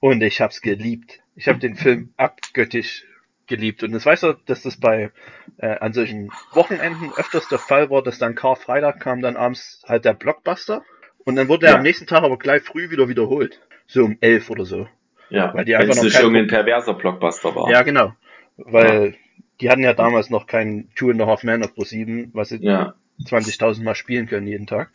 Und 0.00 0.22
ich 0.22 0.40
hab's 0.40 0.62
geliebt. 0.62 1.20
Ich 1.36 1.48
habe 1.48 1.58
den 1.58 1.76
Film 1.76 2.14
abgöttisch 2.16 3.04
geliebt. 3.46 3.82
Und 3.82 3.92
das 3.92 4.06
weißt 4.06 4.22
du, 4.22 4.32
dass 4.46 4.62
das 4.62 4.78
bei 4.78 5.10
äh, 5.58 5.66
an 5.80 5.92
solchen 5.92 6.30
Wochenenden 6.52 7.12
öfters 7.14 7.46
der 7.48 7.58
Fall 7.58 7.90
war, 7.90 8.02
dass 8.02 8.18
dann 8.18 8.34
Karfreitag 8.34 9.00
kam 9.00 9.20
dann 9.20 9.36
abends 9.36 9.82
halt 9.86 10.06
der 10.06 10.14
Blockbuster. 10.14 10.82
Und 11.26 11.36
dann 11.36 11.48
wurde 11.48 11.66
er 11.66 11.72
Ja. 11.72 11.76
am 11.76 11.82
nächsten 11.82 12.06
Tag 12.06 12.22
aber 12.22 12.38
gleich 12.38 12.62
früh 12.62 12.88
wieder 12.88 13.10
wiederholt. 13.10 13.60
So 13.86 14.04
um 14.04 14.16
elf 14.22 14.48
oder 14.48 14.64
so. 14.64 14.88
Ja, 15.30 15.54
Weil 15.54 15.64
die 15.64 15.76
einfach 15.76 15.94
noch 15.96 16.02
nicht 16.02 16.18
irgendein 16.18 16.46
perverser 16.48 16.94
Blockbuster 16.94 17.54
war. 17.54 17.70
Ja, 17.70 17.82
genau. 17.82 18.14
Weil 18.56 19.14
die 19.60 19.70
hatten 19.70 19.82
ja 19.82 19.92
damals 19.94 20.30
noch 20.30 20.46
kein 20.46 20.88
Two 20.96 21.10
and 21.10 21.20
a 21.22 21.26
Half 21.26 21.44
Men 21.44 21.62
auf 21.62 21.74
Pro 21.74 21.84
7, 21.84 22.30
was 22.34 22.48
sie 22.50 22.58
Ja, 22.62 22.94
20.000 23.24 23.82
Mal 23.82 23.94
spielen 23.94 24.26
können 24.26 24.46
jeden 24.46 24.66
Tag. 24.66 24.90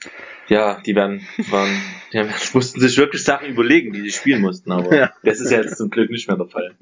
ja 0.47 0.81
die 0.85 0.95
werden, 0.95 1.25
waren, 1.49 1.69
die 2.11 2.19
haben- 2.19 2.29
mussten 2.53 2.79
sich 2.79 2.97
wirklich 2.97 3.23
Sachen 3.23 3.47
überlegen, 3.47 3.93
die 3.93 4.01
sie 4.01 4.11
spielen 4.11 4.41
mussten, 4.41 4.71
aber 4.71 4.95
Ja. 4.95 5.11
das 5.23 5.39
ist 5.39 5.51
ja 5.51 5.61
jetzt 5.61 5.77
zum 5.77 5.89
Glück 5.89 6.09
nicht 6.09 6.27
mehr 6.27 6.37
der 6.37 6.47
Fall. 6.47 6.75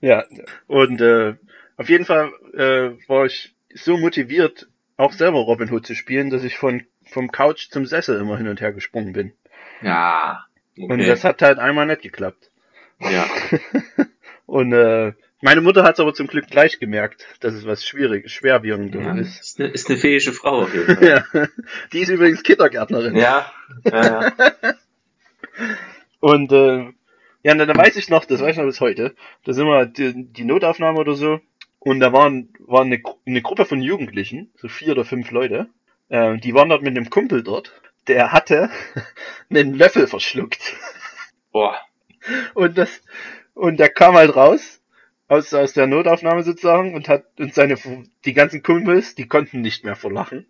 Ja, 0.00 0.24
und 0.66 1.00
äh, 1.00 1.34
auf 1.76 1.88
jeden 1.90 2.06
Fall 2.06 2.30
äh, 2.54 2.90
war 3.08 3.26
ich 3.26 3.54
so 3.74 3.98
motiviert, 3.98 4.68
auch 4.96 5.12
selber 5.12 5.38
Robin 5.40 5.70
Hood 5.70 5.86
zu 5.86 5.94
spielen, 5.94 6.30
dass 6.30 6.42
ich 6.44 6.56
von 6.56 6.82
vom 7.04 7.30
Couch 7.30 7.68
zum 7.70 7.84
Sessel 7.86 8.18
immer 8.18 8.36
hin 8.38 8.48
und 8.48 8.60
her 8.62 8.72
gesprungen 8.72 9.12
bin. 9.12 9.32
Ja, 9.82 10.46
okay. 10.78 10.90
Und 10.92 11.06
das 11.06 11.22
hat 11.24 11.42
halt 11.42 11.58
einmal 11.58 11.86
nicht 11.86 12.02
geklappt. 12.02 12.50
Ja. 13.00 13.26
Und 14.46 14.72
äh, 14.72 15.12
meine 15.42 15.60
Mutter 15.60 15.82
hat 15.82 15.94
es 15.94 16.00
aber 16.00 16.14
zum 16.14 16.28
Glück 16.28 16.46
gleich 16.46 16.78
gemerkt, 16.78 17.26
dass 17.40 17.54
es 17.54 17.66
was 17.66 17.84
schwierig, 17.84 18.30
schwerwiegendes 18.30 19.02
ja. 19.02 19.14
ist. 19.16 19.40
Ist, 19.40 19.60
eine, 19.60 19.68
ist 19.68 19.88
eine 19.88 19.98
fähige 19.98 20.32
Frau 20.32 20.62
auf 20.62 20.74
jeden 20.74 20.96
Fall. 20.96 21.24
Ja, 21.32 21.46
die 21.92 22.00
ist 22.00 22.08
übrigens 22.08 22.42
Kindergärtnerin. 22.42 23.16
Ja, 23.16 23.52
ja, 23.84 24.02
ja. 24.04 24.32
Und 26.20 26.52
äh, 26.52 26.92
Ja, 27.42 27.52
und 27.52 27.58
dann 27.58 27.76
weiß 27.76 27.94
ich 27.96 28.08
noch, 28.08 28.24
das 28.24 28.40
weiß 28.40 28.52
ich 28.52 28.56
noch 28.56 28.64
bis 28.64 28.80
heute. 28.80 29.14
Da 29.44 29.52
sind 29.52 29.66
wir 29.66 29.86
die, 29.86 30.32
die 30.32 30.44
Notaufnahme 30.44 30.98
oder 30.98 31.14
so. 31.14 31.40
Und 31.78 32.00
da 32.00 32.12
waren, 32.12 32.48
waren 32.58 32.88
eine, 32.88 33.00
eine 33.26 33.42
Gruppe 33.42 33.64
von 33.66 33.80
Jugendlichen, 33.80 34.50
so 34.56 34.66
vier 34.66 34.92
oder 34.92 35.04
fünf 35.04 35.30
Leute. 35.30 35.68
Äh, 36.08 36.38
die 36.38 36.54
waren 36.54 36.68
dort 36.68 36.82
mit 36.82 36.96
einem 36.96 37.10
Kumpel 37.10 37.44
dort. 37.44 37.72
Der 38.08 38.32
hatte 38.32 38.70
einen 39.50 39.74
Löffel 39.74 40.08
verschluckt. 40.08 40.74
Boah. 41.52 41.76
Und 42.54 42.78
das, 42.78 43.02
und 43.54 43.78
der 43.78 43.88
kam 43.88 44.14
halt 44.14 44.34
raus 44.34 44.80
aus, 45.28 45.52
aus 45.54 45.72
der 45.72 45.86
Notaufnahme 45.86 46.42
sozusagen 46.42 46.94
und 46.94 47.08
hat 47.08 47.24
und 47.38 47.54
seine 47.54 47.76
die 48.24 48.32
ganzen 48.32 48.62
Kumpels, 48.62 49.14
die 49.14 49.26
konnten 49.26 49.60
nicht 49.60 49.84
mehr 49.84 49.96
vor 49.96 50.12
Lachen, 50.12 50.46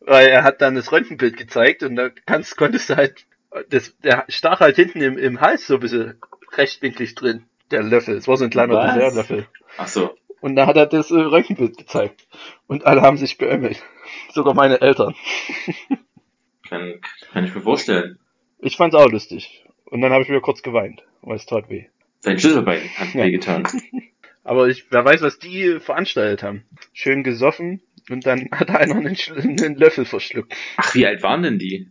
weil 0.00 0.28
er 0.28 0.44
hat 0.44 0.60
dann 0.60 0.74
das 0.74 0.92
Röntgenbild 0.92 1.36
gezeigt 1.36 1.82
und 1.82 1.96
da 1.96 2.10
kannst, 2.26 2.56
konntest 2.56 2.90
du 2.90 2.96
halt 2.96 3.26
das 3.68 3.96
der 3.98 4.24
stach 4.28 4.60
halt 4.60 4.76
hinten 4.76 5.02
im, 5.02 5.18
im 5.18 5.40
Hals 5.40 5.66
so 5.66 5.74
ein 5.74 5.80
bisschen 5.80 6.20
rechtwinklig 6.52 7.14
drin, 7.14 7.44
der 7.70 7.82
Löffel. 7.82 8.16
Es 8.16 8.28
war 8.28 8.36
so 8.36 8.44
ein 8.44 8.50
kleiner 8.50 8.74
Was? 8.74 8.94
Dessertlöffel. 8.94 9.46
Ach 9.76 9.88
so. 9.88 10.16
Und 10.40 10.56
da 10.56 10.66
hat 10.66 10.76
er 10.76 10.86
das 10.86 11.10
äh, 11.10 11.14
Röntgenbild 11.14 11.76
gezeigt 11.78 12.26
und 12.66 12.86
alle 12.86 13.02
haben 13.02 13.16
sich 13.16 13.38
beömmelt, 13.38 13.82
sogar 14.32 14.54
meine 14.54 14.80
Eltern. 14.80 15.14
Kann, 16.68 17.00
kann 17.32 17.44
ich 17.44 17.54
mir 17.54 17.60
vorstellen. 17.60 18.18
Ich 18.58 18.76
fand's 18.78 18.96
auch 18.96 19.10
lustig 19.10 19.61
und 19.92 20.00
dann 20.00 20.10
habe 20.12 20.22
ich 20.22 20.28
wieder 20.28 20.40
kurz 20.40 20.62
geweint, 20.62 21.02
weil 21.22 21.36
es 21.36 21.46
tat 21.46 21.68
weh. 21.70 21.84
Sein 22.20 22.38
Schlüsselbein 22.38 22.80
hat 22.96 23.14
Ja. 23.14 23.24
wehgetan. 23.24 23.66
Aber 24.44 24.66
ich, 24.68 24.86
wer 24.90 25.04
weiß, 25.04 25.22
was 25.22 25.38
die 25.38 25.78
veranstaltet 25.78 26.42
haben. 26.42 26.64
Schön 26.92 27.22
gesoffen 27.22 27.80
und 28.10 28.26
dann 28.26 28.48
hat 28.50 28.70
einer 28.70 28.96
einen, 28.96 29.16
einen 29.36 29.76
Löffel 29.76 30.04
verschluckt. 30.04 30.52
Ach, 30.76 30.94
wie 30.94 31.06
alt 31.06 31.22
waren 31.22 31.42
denn 31.42 31.58
die? 31.60 31.88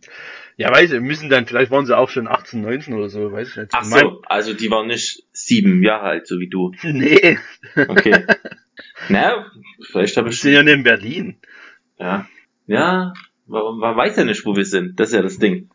Ja, 0.58 0.70
weiß 0.70 0.92
ich, 0.92 1.00
müssen 1.00 1.30
dann, 1.30 1.46
vielleicht 1.46 1.70
waren 1.70 1.86
sie 1.86 1.96
auch 1.96 2.10
schon 2.10 2.28
18, 2.28 2.60
19 2.60 2.92
oder 2.94 3.08
so, 3.08 3.32
weiß 3.32 3.48
ich 3.48 3.56
nicht. 3.56 3.68
Ach 3.72 3.84
so, 3.84 4.20
also 4.26 4.52
die 4.52 4.70
waren 4.70 4.86
nicht 4.86 5.22
sieben 5.32 5.82
Jahre 5.82 6.04
alt, 6.08 6.26
so 6.26 6.38
wie 6.40 6.48
du. 6.48 6.72
Nee, 6.82 7.38
Okay. 7.74 8.26
Na, 9.08 9.50
vielleicht 9.90 10.16
habe 10.16 10.28
wir 10.28 10.32
ich 10.32 10.40
sind 10.40 10.52
ja 10.52 10.62
nicht 10.62 10.74
in 10.74 10.82
Berlin. 10.82 11.36
Ja. 11.98 12.28
Ja, 12.66 13.14
man, 13.46 13.78
man 13.78 13.96
weiß 13.96 14.16
ja 14.16 14.24
nicht, 14.24 14.44
wo 14.44 14.54
wir 14.56 14.64
sind. 14.66 15.00
Das 15.00 15.08
ist 15.08 15.14
ja 15.14 15.22
das 15.22 15.38
Ding. 15.38 15.70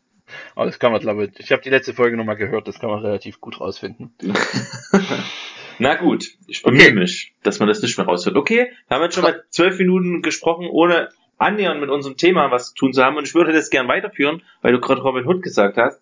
Aber 0.55 0.65
das 0.65 0.79
kann 0.79 0.91
man, 0.91 1.01
glaube 1.01 1.25
ich, 1.25 1.39
ich 1.39 1.51
habe 1.51 1.61
die 1.61 1.69
letzte 1.69 1.93
Folge 1.93 2.17
nochmal 2.17 2.35
gehört, 2.37 2.67
das 2.67 2.79
kann 2.79 2.89
man 2.89 2.99
relativ 2.99 3.39
gut 3.41 3.59
rausfinden. 3.61 4.13
Na 5.79 5.95
gut, 5.95 6.25
ich 6.47 6.63
bemühe 6.63 6.81
Okay. 6.87 6.93
mich, 6.93 7.33
dass 7.43 7.59
man 7.59 7.67
das 7.67 7.81
nicht 7.81 7.97
mehr 7.97 8.07
raushört. 8.07 8.35
Okay, 8.35 8.71
wir 8.87 8.95
haben 8.95 9.03
jetzt 9.03 9.15
schon 9.15 9.23
mal 9.23 9.43
zwölf 9.49 9.77
Minuten 9.77 10.21
gesprochen, 10.21 10.67
ohne 10.69 11.09
annähernd 11.37 11.79
mit 11.79 11.89
unserem 11.91 12.17
Thema 12.17 12.49
was 12.49 12.69
zu 12.69 12.75
tun 12.75 12.93
zu 12.93 13.03
haben. 13.03 13.15
Und 13.15 13.27
ich 13.27 13.35
würde 13.35 13.53
das 13.53 13.69
gern 13.69 13.87
weiterführen, 13.87 14.41
weil 14.61 14.73
du 14.73 14.79
gerade 14.79 15.01
Robin 15.01 15.25
Hood 15.27 15.43
gesagt 15.43 15.77
hast. 15.77 16.01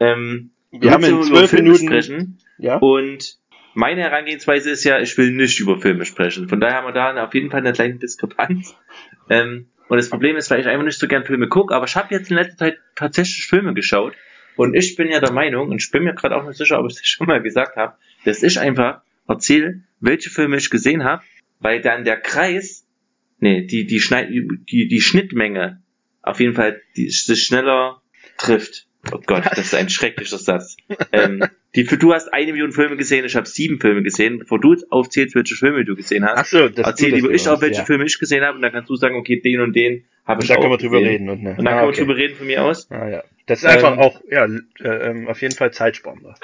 Ähm, 0.00 0.52
Wir 0.70 0.90
haben 0.92 1.04
in 1.04 1.22
zwölf 1.22 1.50
Filme 1.50 1.64
Minuten, 1.64 1.86
sprechen. 1.86 2.38
ja, 2.58 2.76
Und 2.78 3.36
meine 3.74 4.00
Herangehensweise 4.00 4.70
ist 4.70 4.84
ja, 4.84 4.98
ich 5.00 5.16
will 5.18 5.32
nicht 5.32 5.60
über 5.60 5.78
Filme 5.78 6.06
sprechen. 6.06 6.48
Von 6.48 6.60
daher 6.60 6.76
haben 6.78 6.86
wir 6.86 6.92
da 6.92 7.22
auf 7.24 7.34
jeden 7.34 7.50
Fall 7.50 7.60
eine 7.60 7.72
kleine 7.74 7.96
Diskrepanz. 7.96 8.74
Ähm, 9.28 9.68
und 9.90 9.96
das 9.96 10.08
Problem 10.08 10.36
ist, 10.36 10.48
weil 10.52 10.60
ich 10.60 10.68
einfach 10.68 10.84
nicht 10.84 11.00
so 11.00 11.08
gern 11.08 11.24
Filme 11.24 11.48
gucke, 11.48 11.74
aber 11.74 11.84
ich 11.84 11.96
habe 11.96 12.14
jetzt 12.14 12.30
in 12.30 12.36
letzter 12.36 12.56
Zeit 12.56 12.78
tatsächlich 12.94 13.48
Filme 13.48 13.74
geschaut. 13.74 14.14
Und 14.54 14.74
ich 14.74 14.94
bin 14.94 15.08
ja 15.08 15.18
der 15.18 15.32
Meinung, 15.32 15.68
und 15.68 15.82
ich 15.82 15.90
bin 15.90 16.04
mir 16.04 16.14
gerade 16.14 16.36
auch 16.36 16.46
nicht 16.46 16.58
sicher, 16.58 16.78
ob 16.78 16.88
ich 16.88 16.96
es 16.96 17.08
schon 17.08 17.26
mal 17.26 17.42
gesagt 17.42 17.74
habe, 17.74 17.96
dass 18.24 18.44
ich 18.44 18.60
einfach 18.60 19.02
erzähle, 19.26 19.80
welche 19.98 20.30
Filme 20.30 20.58
ich 20.58 20.70
gesehen 20.70 21.02
habe, 21.02 21.24
weil 21.58 21.80
dann 21.80 22.04
der 22.04 22.20
Kreis, 22.20 22.86
nee, 23.40 23.66
die, 23.66 23.84
die, 23.84 23.98
Schneid, 23.98 24.28
die, 24.30 24.86
die 24.86 25.00
Schnittmenge 25.00 25.82
auf 26.22 26.38
jeden 26.38 26.54
Fall 26.54 26.80
die, 26.96 27.10
sich 27.10 27.42
schneller 27.42 28.00
trifft. 28.38 28.86
Oh 29.12 29.20
Gott, 29.26 29.44
das 29.46 29.58
ist 29.58 29.74
ein 29.74 29.88
schrecklicher 29.88 30.38
Satz. 30.38 30.76
Ähm, 31.12 31.42
die, 31.74 31.84
du 31.84 32.12
hast 32.12 32.32
eine 32.32 32.52
Million 32.52 32.72
Filme 32.72 32.96
gesehen, 32.96 33.24
ich 33.24 33.34
habe 33.34 33.46
sieben 33.46 33.80
Filme 33.80 34.02
gesehen. 34.02 34.40
Bevor 34.40 34.60
du 34.60 34.76
aufzählst, 34.90 35.34
welche 35.34 35.54
Filme 35.54 35.84
du 35.84 35.96
gesehen 35.96 36.24
hast, 36.24 36.38
ach 36.38 36.44
so, 36.44 36.68
das 36.68 36.86
erzähl 36.86 37.10
das 37.10 37.20
lieber 37.20 37.32
ich 37.32 37.48
auch, 37.48 37.60
welche 37.62 37.78
ja. 37.80 37.84
Filme 37.84 38.04
ich 38.04 38.18
gesehen 38.18 38.44
habe, 38.44 38.56
und 38.56 38.62
dann 38.62 38.72
kannst 38.72 38.90
du 38.90 38.96
sagen, 38.96 39.16
okay, 39.16 39.40
den 39.40 39.60
und 39.60 39.74
den 39.74 40.04
habe 40.26 40.38
Und 40.38 40.44
ich 40.44 40.48
da 40.48 40.56
auch 40.56 40.60
können 40.60 40.72
wir 40.72 40.78
drüber 40.78 40.98
gesehen. 40.98 41.12
reden. 41.12 41.28
Und, 41.30 41.42
ne? 41.42 41.56
Und 41.56 41.64
dann 41.64 41.68
ah, 41.68 41.80
können 41.80 41.92
wir 41.92 41.98
drüber 41.98 42.16
reden 42.16 42.36
von 42.36 42.46
mir 42.46 42.62
aus. 42.62 42.90
Ah, 42.90 43.08
ja. 43.08 43.24
Das 43.46 43.60
ist 43.60 43.64
einfach 43.68 43.94
Ähm, 43.94 43.98
auch, 43.98 44.20
ja, 44.30 44.44
äh, 44.44 45.10
ähm, 45.10 45.28
auf 45.28 45.40
jeden 45.40 45.54
Fall 45.54 45.72
zeitsparender. 45.72 46.34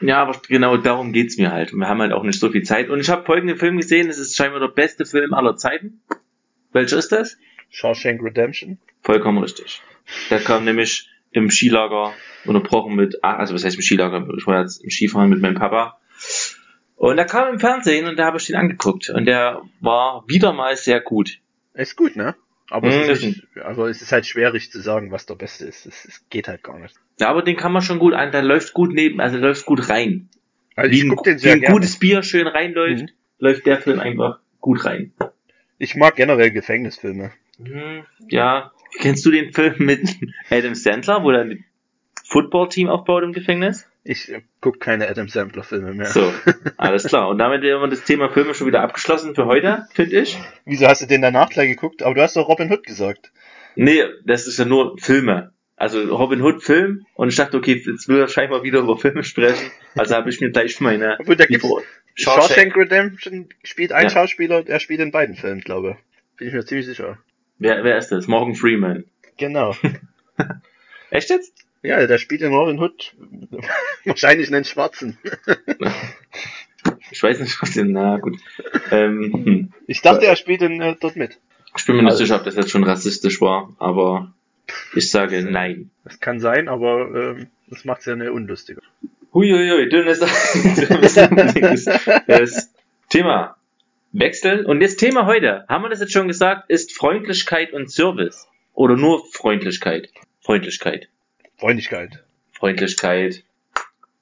Ja, 0.00 0.22
aber 0.22 0.40
genau 0.48 0.76
darum 0.76 1.12
geht's 1.12 1.36
mir 1.36 1.50
halt. 1.50 1.72
Und 1.72 1.80
wir 1.80 1.88
haben 1.88 2.00
halt 2.00 2.12
auch 2.12 2.22
nicht 2.22 2.38
so 2.38 2.50
viel 2.50 2.62
Zeit. 2.62 2.90
Und 2.90 3.00
ich 3.00 3.08
habe 3.10 3.24
folgenden 3.24 3.58
Film 3.58 3.76
gesehen, 3.76 4.08
es 4.08 4.18
ist 4.18 4.36
scheinbar 4.36 4.60
der 4.60 4.68
beste 4.68 5.04
Film 5.04 5.34
aller 5.34 5.56
Zeiten. 5.56 6.00
Welcher 6.72 6.98
ist 6.98 7.12
das? 7.12 7.38
Shawshank 7.70 8.22
Redemption. 8.22 8.78
Vollkommen 9.02 9.38
richtig. 9.38 9.82
Der 10.30 10.40
kam 10.40 10.64
nämlich 10.64 11.08
im 11.34 11.50
Skilager 11.50 12.14
unterbrochen 12.46 12.94
mit, 12.96 13.16
ah, 13.22 13.36
also 13.36 13.54
was 13.54 13.64
heißt 13.64 13.76
im 13.76 13.82
Skilager? 13.82 14.26
Ich 14.38 14.46
war 14.46 14.60
jetzt 14.60 14.82
im 14.82 14.90
Skifahren 14.90 15.28
mit 15.30 15.40
meinem 15.40 15.54
Papa. 15.56 15.98
Und 16.96 17.16
der 17.16 17.26
kam 17.26 17.52
im 17.52 17.60
Fernsehen 17.60 18.06
und 18.06 18.16
da 18.18 18.26
habe 18.26 18.38
ich 18.38 18.46
den 18.46 18.56
angeguckt. 18.56 19.10
Und 19.10 19.26
der 19.26 19.62
war 19.80 20.24
wieder 20.28 20.52
mal 20.52 20.76
sehr 20.76 21.00
gut. 21.00 21.38
Ist 21.74 21.96
gut, 21.96 22.16
ne? 22.16 22.34
Aber 22.70 22.86
Mhm, 22.88 23.10
es, 23.10 23.22
ist, 23.22 23.42
aber 23.62 23.88
es 23.90 24.00
ist 24.00 24.10
halt 24.12 24.26
schwierig 24.26 24.70
zu 24.70 24.80
sagen, 24.80 25.10
was 25.12 25.26
der 25.26 25.34
Beste 25.34 25.66
ist. 25.66 25.84
Es, 25.86 26.04
es 26.06 26.24
geht 26.30 26.48
halt 26.48 26.62
gar 26.62 26.78
nicht. 26.78 26.94
Ja, 27.20 27.28
aber 27.28 27.42
den 27.42 27.56
kann 27.56 27.72
man 27.72 27.82
schon 27.82 27.98
gut 27.98 28.14
an, 28.14 28.32
der 28.32 28.42
läuft 28.42 28.72
gut 28.72 28.92
neben, 28.94 29.20
also 29.20 29.36
läuft 29.38 29.66
gut 29.66 29.88
rein. 29.90 30.30
Also 30.76 30.90
wie 30.90 30.96
ich 30.98 31.02
ein, 31.04 31.08
guck 31.10 31.24
den 31.24 31.34
wie 31.36 31.40
sehr 31.40 31.52
ein 31.52 31.60
gerne. 31.60 31.74
gutes 31.74 31.98
Bier 31.98 32.22
schön 32.22 32.46
reinläuft, 32.46 33.02
Mhm. 33.02 33.08
läuft 33.38 33.66
der 33.66 33.80
Film 33.80 34.00
einfach 34.00 34.38
gut 34.60 34.84
rein. 34.84 35.12
Ich 35.78 35.94
mag 35.94 36.16
generell 36.16 36.50
Gefängnisfilme. 36.52 37.32
Hm, 37.58 38.04
ja. 38.28 38.72
Kennst 39.00 39.24
du 39.26 39.30
den 39.30 39.52
Film 39.52 39.74
mit 39.78 40.16
Adam 40.50 40.74
Sandler, 40.74 41.22
wo 41.22 41.30
er 41.30 41.42
ein 41.42 41.64
Footballteam 42.24 42.88
aufbaut 42.88 43.22
im 43.22 43.32
Gefängnis? 43.32 43.86
Ich 44.04 44.30
äh, 44.30 44.42
guck 44.60 44.80
keine 44.80 45.08
Adam 45.08 45.28
Sandler 45.28 45.62
Filme 45.62 45.94
mehr. 45.94 46.06
So, 46.06 46.32
alles 46.76 47.04
klar. 47.04 47.28
Und 47.28 47.38
damit 47.38 47.62
haben 47.62 47.80
wir 47.80 47.88
das 47.88 48.04
Thema 48.04 48.28
Filme 48.30 48.54
schon 48.54 48.66
wieder 48.66 48.82
abgeschlossen 48.82 49.34
für 49.34 49.46
heute, 49.46 49.86
finde 49.92 50.20
ich. 50.20 50.38
Wieso 50.64 50.86
hast 50.86 51.02
du 51.02 51.06
den 51.06 51.22
danach 51.22 51.50
gleich 51.50 51.68
geguckt? 51.68 52.02
Aber 52.02 52.14
du 52.14 52.22
hast 52.22 52.36
doch 52.36 52.48
Robin 52.48 52.70
Hood 52.70 52.84
gesagt. 52.84 53.32
Nee, 53.76 54.04
das 54.24 54.46
ist 54.46 54.58
ja 54.58 54.64
nur 54.64 54.98
Filme. 54.98 55.52
Also 55.76 56.00
Robin 56.14 56.40
Hood 56.40 56.62
Film 56.62 57.04
und 57.14 57.28
ich 57.28 57.36
dachte, 57.36 57.56
okay, 57.56 57.82
jetzt 57.84 58.08
will 58.08 58.20
er 58.20 58.28
scheinbar 58.28 58.62
wieder 58.62 58.80
über 58.80 58.96
Filme 58.96 59.24
sprechen. 59.24 59.70
Also 59.96 60.14
habe 60.14 60.30
ich 60.30 60.40
mir 60.40 60.50
gleich 60.50 60.80
meine 60.80 61.16
Obwohl, 61.18 61.36
da 61.36 61.46
gibt's 61.46 61.66
Shawshank, 62.14 62.74
Shawshank. 62.74 62.76
Redemption 62.76 63.48
spielt 63.64 63.92
ein 63.92 64.04
Ja. 64.04 64.10
Schauspieler, 64.10 64.62
der 64.62 64.78
spielt 64.78 65.00
in 65.00 65.10
beiden 65.10 65.34
Filmen, 65.34 65.62
glaube 65.62 65.96
ich. 65.98 66.36
Bin 66.36 66.48
ich 66.48 66.54
mir 66.54 66.64
ziemlich 66.64 66.86
sicher. 66.86 67.18
Wer, 67.58 67.84
wer 67.84 67.98
ist 67.98 68.08
das? 68.08 68.26
Morgan 68.26 68.54
Freeman. 68.54 69.04
Genau. 69.36 69.74
Echt 71.10 71.30
jetzt? 71.30 71.52
Ja, 71.82 72.06
der 72.06 72.18
spielt 72.18 72.40
in 72.42 72.52
Robin 72.54 72.78
Hood 72.80 73.14
wahrscheinlich 74.04 74.48
einen 74.52 74.64
Schwarzen. 74.64 75.18
Ich 77.10 77.22
weiß 77.22 77.40
nicht, 77.40 77.60
was 77.60 77.72
denn. 77.72 77.92
Na 77.92 78.18
gut. 78.18 78.38
Ähm, 78.90 79.32
hm. 79.44 79.72
Ich 79.86 80.00
dachte, 80.02 80.26
er 80.26 80.36
spielt 80.36 80.62
in, 80.62 80.80
äh, 80.80 80.96
dort 81.00 81.16
mit. 81.16 81.38
Ich 81.76 81.84
bin 81.86 81.96
mir 81.96 82.02
nicht 82.02 82.12
Also- 82.12 82.24
sicher, 82.24 82.36
ob 82.36 82.44
das 82.44 82.56
jetzt 82.56 82.70
schon 82.70 82.84
rassistisch 82.84 83.40
war, 83.40 83.74
aber 83.78 84.32
ich 84.94 85.10
sage 85.10 85.42
nein. 85.42 85.90
Das 86.04 86.20
kann 86.20 86.40
sein, 86.40 86.68
aber 86.68 87.36
ähm, 87.36 87.48
das 87.68 87.84
macht's 87.84 88.06
ja 88.06 88.16
nicht 88.16 88.30
unlustiger. 88.30 88.80
Huiuiui, 89.34 89.88
dünnes, 89.88 90.20
dünnes 90.20 91.84
das 92.26 92.72
Thema 93.08 93.56
Wechsel. 94.14 94.64
Und 94.64 94.80
das 94.80 94.96
Thema 94.96 95.26
heute, 95.26 95.64
haben 95.68 95.82
wir 95.82 95.88
das 95.88 96.00
jetzt 96.00 96.12
schon 96.12 96.28
gesagt, 96.28 96.70
ist 96.70 96.96
Freundlichkeit 96.96 97.72
und 97.72 97.90
Service. 97.90 98.46
Oder 98.72 98.96
nur 98.96 99.24
Freundlichkeit. 99.32 100.08
Freundlichkeit. 100.40 101.08
Freundlichkeit. 101.58 102.22
Freundlichkeit. 102.52 103.42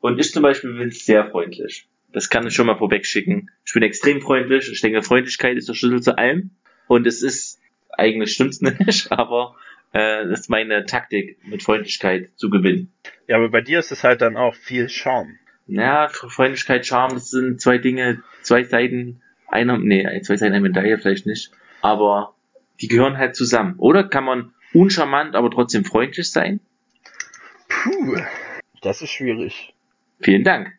Und 0.01 0.19
ich 0.19 0.33
zum 0.33 0.43
Beispiel 0.43 0.73
bin 0.73 0.91
sehr 0.91 1.31
freundlich. 1.31 1.87
Das 2.11 2.31
kann 2.31 2.47
ich 2.47 2.55
schon 2.55 2.67
mal 2.67 2.77
vorweg 2.77 3.07
schicken. 3.07 3.51
Ich 3.67 3.73
bin 3.75 3.83
extrem 3.83 4.21
freundlich. 4.21 4.71
Ich 4.73 4.81
denke, 4.81 5.03
Freundlichkeit 5.03 5.57
ist 5.57 5.69
der 5.69 5.75
Schlüssel 5.75 6.03
zu 6.03 6.17
allem. 6.19 6.51
Und 6.89 7.07
es 7.07 7.23
ist, 7.23 7.61
eigentlich 7.91 8.33
stimmt's 8.33 8.61
nicht, 8.87 9.13
aber 9.13 9.57
äh, 9.93 10.27
das 10.27 10.41
ist 10.41 10.51
meine 10.51 10.87
Taktik, 10.87 11.39
mit 11.47 11.63
Freundlichkeit 11.63 12.31
zu 12.37 12.49
gewinnen. 12.49 12.93
Ja, 13.29 13.37
aber 13.37 13.51
bei 13.51 13.61
dir 13.61 13.79
ist 13.79 13.93
es 13.93 14.05
halt 14.05 14.23
dann 14.23 14.37
auch 14.39 14.55
viel 14.55 14.89
Charme. 14.89 15.39
Ja, 15.67 16.09
Freundlichkeit, 16.09 16.87
Charme, 16.87 17.15
das 17.15 17.31
sind 17.31 17.61
zwei 17.61 17.79
Dinge, 17.79 18.23
zwei 18.43 18.65
Seiten 18.65 19.23
einer, 19.53 19.79
nee, 19.79 20.05
zwei 20.23 20.37
Seiten 20.37 20.53
einer 20.55 20.61
Medaille 20.63 20.99
vielleicht 20.99 21.27
nicht, 21.27 21.51
aber 21.81 22.35
die 22.81 22.89
gehören 22.89 23.19
halt 23.19 23.37
zusammen. 23.37 23.75
Oder 23.79 24.05
kann 24.05 24.25
man 24.25 24.53
uncharmant, 24.75 25.35
aber 25.37 25.51
trotzdem 25.51 25.85
freundlich 25.85 26.31
sein? 26.31 26.61
Puh, 27.69 28.17
das 28.81 29.03
ist 29.03 29.11
schwierig. 29.11 29.75
Vielen 30.21 30.45
Dank. 30.45 30.73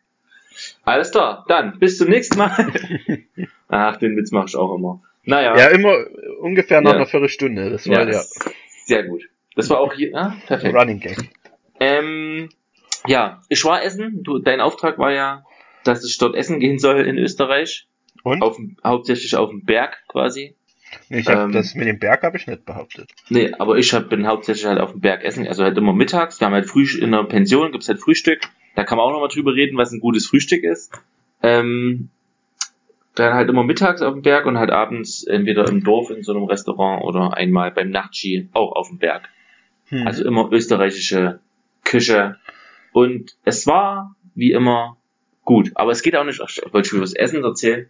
Alles 0.84 1.10
klar, 1.10 1.44
dann 1.48 1.78
bis 1.78 1.98
zum 1.98 2.08
nächsten 2.08 2.38
Mal. 2.38 2.50
Ach, 3.68 3.96
den 3.96 4.16
Witz 4.16 4.30
mache 4.30 4.46
ich 4.48 4.56
auch 4.56 4.74
immer. 4.76 5.02
Naja, 5.24 5.56
Ja, 5.56 5.68
immer 5.68 5.96
ungefähr 6.40 6.80
nach 6.80 6.90
Ja. 6.92 6.96
einer 6.96 7.06
Viertelstunde. 7.06 7.70
Das 7.70 7.84
ja, 7.86 7.92
war 7.96 8.00
ja, 8.00 8.12
das- 8.12 8.34
sehr 8.84 9.04
gut. 9.04 9.22
Das 9.56 9.70
war 9.70 9.80
auch 9.80 9.92
hier, 9.94 10.14
ah, 10.14 10.36
perfekt. 10.46 10.74
Running 10.74 11.00
Gag. 11.00 11.16
Ähm, 11.80 12.48
ja, 13.06 13.40
ich 13.48 13.64
war 13.64 13.82
essen. 13.82 14.22
Du, 14.22 14.38
dein 14.38 14.60
Auftrag 14.60 14.98
war 14.98 15.12
ja, 15.12 15.44
dass 15.84 16.04
ich 16.04 16.18
dort 16.18 16.34
essen 16.36 16.60
gehen 16.60 16.78
soll 16.78 17.00
in 17.06 17.18
Österreich. 17.18 17.86
Und? 18.24 18.42
Auf, 18.42 18.58
hauptsächlich 18.82 19.36
auf 19.36 19.50
dem 19.50 19.64
Berg 19.64 20.02
quasi. 20.08 20.56
Nee, 21.08 21.20
ich 21.20 21.28
hab, 21.28 21.46
ähm, 21.46 21.52
das 21.52 21.74
mit 21.74 21.86
dem 21.86 21.98
Berg 21.98 22.22
habe 22.22 22.36
ich 22.36 22.46
nicht 22.46 22.64
behauptet. 22.64 23.10
Nee, 23.28 23.52
aber 23.58 23.76
ich 23.76 23.92
hab, 23.92 24.08
bin 24.08 24.26
hauptsächlich 24.26 24.66
halt 24.66 24.80
auf 24.80 24.92
dem 24.92 25.00
Berg 25.00 25.22
essen, 25.24 25.46
also 25.46 25.62
halt 25.62 25.76
immer 25.76 25.92
mittags. 25.92 26.40
Wir 26.40 26.46
haben 26.46 26.54
halt 26.54 26.66
früh 26.66 26.86
in 26.98 27.12
der 27.12 27.24
Pension, 27.24 27.70
gibt's 27.70 27.88
halt 27.88 28.00
Frühstück. 28.00 28.40
Da 28.74 28.84
kann 28.84 28.98
man 28.98 29.06
auch 29.06 29.12
nochmal 29.12 29.28
drüber 29.28 29.54
reden, 29.54 29.76
was 29.76 29.92
ein 29.92 30.00
gutes 30.00 30.26
Frühstück 30.26 30.64
ist. 30.64 30.92
Ähm, 31.42 32.08
dann 33.14 33.34
halt 33.34 33.48
immer 33.48 33.62
mittags 33.62 34.02
auf 34.02 34.14
dem 34.14 34.22
Berg 34.22 34.46
und 34.46 34.58
halt 34.58 34.70
abends 34.70 35.24
entweder 35.24 35.68
im 35.68 35.84
Dorf 35.84 36.10
in 36.10 36.22
so 36.22 36.32
einem 36.32 36.44
Restaurant 36.44 37.04
oder 37.04 37.36
einmal 37.36 37.70
beim 37.70 37.90
Nachtski 37.90 38.48
auch 38.52 38.72
auf 38.72 38.88
dem 38.88 38.98
Berg. 38.98 39.28
Hm. 39.88 40.06
Also 40.06 40.24
immer 40.24 40.50
österreichische 40.50 41.40
Küche. 41.84 42.36
Und 42.92 43.36
es 43.44 43.66
war 43.66 44.16
wie 44.34 44.50
immer 44.50 44.96
gut. 45.44 45.70
Aber 45.74 45.92
es 45.92 46.02
geht 46.02 46.16
auch 46.16 46.24
nicht, 46.24 46.40
ach, 46.40 46.48
ich 46.48 46.72
wollte 46.72 46.88
schon 46.88 46.98
über 46.98 47.04
das 47.04 47.14
Essen 47.14 47.44
erzählen. 47.44 47.88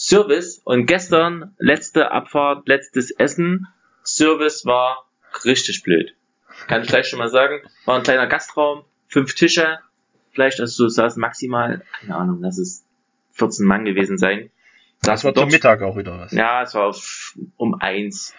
Service 0.00 0.62
und 0.64 0.86
gestern 0.86 1.54
letzte 1.58 2.10
Abfahrt, 2.10 2.66
letztes 2.66 3.10
Essen. 3.10 3.66
Service 4.02 4.64
war 4.64 5.06
richtig 5.44 5.82
blöd. 5.82 6.14
Kann 6.68 6.80
ich 6.80 6.88
gleich 6.88 7.06
schon 7.06 7.18
mal 7.18 7.28
sagen. 7.28 7.60
War 7.84 7.96
ein 7.96 8.02
kleiner 8.02 8.26
Gastraum, 8.26 8.86
fünf 9.08 9.34
Tische, 9.34 9.78
vielleicht, 10.32 10.58
also 10.58 10.84
so 10.84 10.88
saßen 10.88 11.20
maximal, 11.20 11.82
keine 12.00 12.16
Ahnung, 12.16 12.38
lass 12.40 12.56
es 12.56 12.82
14 13.32 13.66
Mann 13.66 13.84
gewesen 13.84 14.16
sein. 14.16 14.50
das 15.02 15.22
war 15.22 15.34
zum 15.34 15.50
Mittag 15.50 15.82
auch 15.82 15.98
wieder 15.98 16.18
was. 16.18 16.32
Ja, 16.32 16.62
es 16.62 16.74
war 16.74 16.86
auf, 16.86 17.34
um 17.58 17.74
eins, 17.74 18.34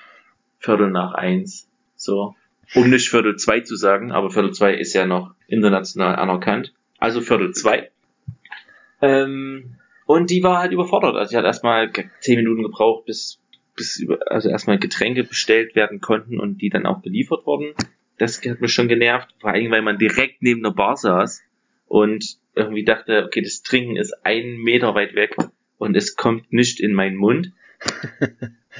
Viertel 0.58 0.90
nach 0.90 1.14
eins, 1.14 1.70
so. 1.96 2.36
Um 2.74 2.90
nicht 2.90 3.12
Viertel 3.12 3.36
zwei 3.36 3.60
zu 3.60 3.76
sagen, 3.76 4.12
aber 4.12 4.32
Viertel 4.32 4.52
zwei 4.54 4.74
ist 4.74 4.94
ja 4.94 5.06
noch 5.06 5.36
international 5.46 6.16
anerkannt. 6.16 6.74
Also 6.98 7.22
Viertel 7.22 7.52
zwei. 7.54 7.92
Ähm, 9.00 9.76
und 10.14 10.30
die 10.30 10.44
war 10.44 10.60
halt 10.60 10.72
überfordert. 10.72 11.16
Also 11.16 11.32
sie 11.32 11.38
hat 11.38 11.46
erstmal 11.46 11.92
zehn 12.20 12.36
Minuten 12.38 12.64
gebraucht, 12.64 13.06
bis, 13.06 13.40
bis 13.76 13.98
über, 14.00 14.20
also 14.32 14.50
erstmal 14.50 14.78
Getränke 14.80 15.24
bestellt 15.24 15.76
werden 15.76 16.02
konnten 16.02 16.40
und 16.40 16.62
die 16.62 16.70
dann 16.70 16.86
auch 16.86 17.02
beliefert 17.02 17.46
wurden. 17.46 17.74
Das 18.18 18.42
hat 18.46 18.62
mich 18.62 18.74
schon 18.74 18.88
genervt, 18.88 19.34
vor 19.40 19.52
allem 19.52 19.72
weil 19.72 19.82
man 19.82 19.98
direkt 19.98 20.42
neben 20.42 20.62
der 20.64 20.72
Bar 20.72 20.98
saß 20.98 21.42
und 21.88 22.38
irgendwie 22.56 22.84
dachte, 22.84 23.24
okay, 23.26 23.42
das 23.42 23.62
Trinken 23.64 23.96
ist 23.96 24.14
einen 24.26 24.58
Meter 24.58 24.94
weit 24.96 25.16
weg 25.16 25.36
und 25.78 25.96
es 25.96 26.16
kommt 26.16 26.52
nicht 26.52 26.80
in 26.80 26.94
meinen 26.94 27.16
Mund. 27.18 27.52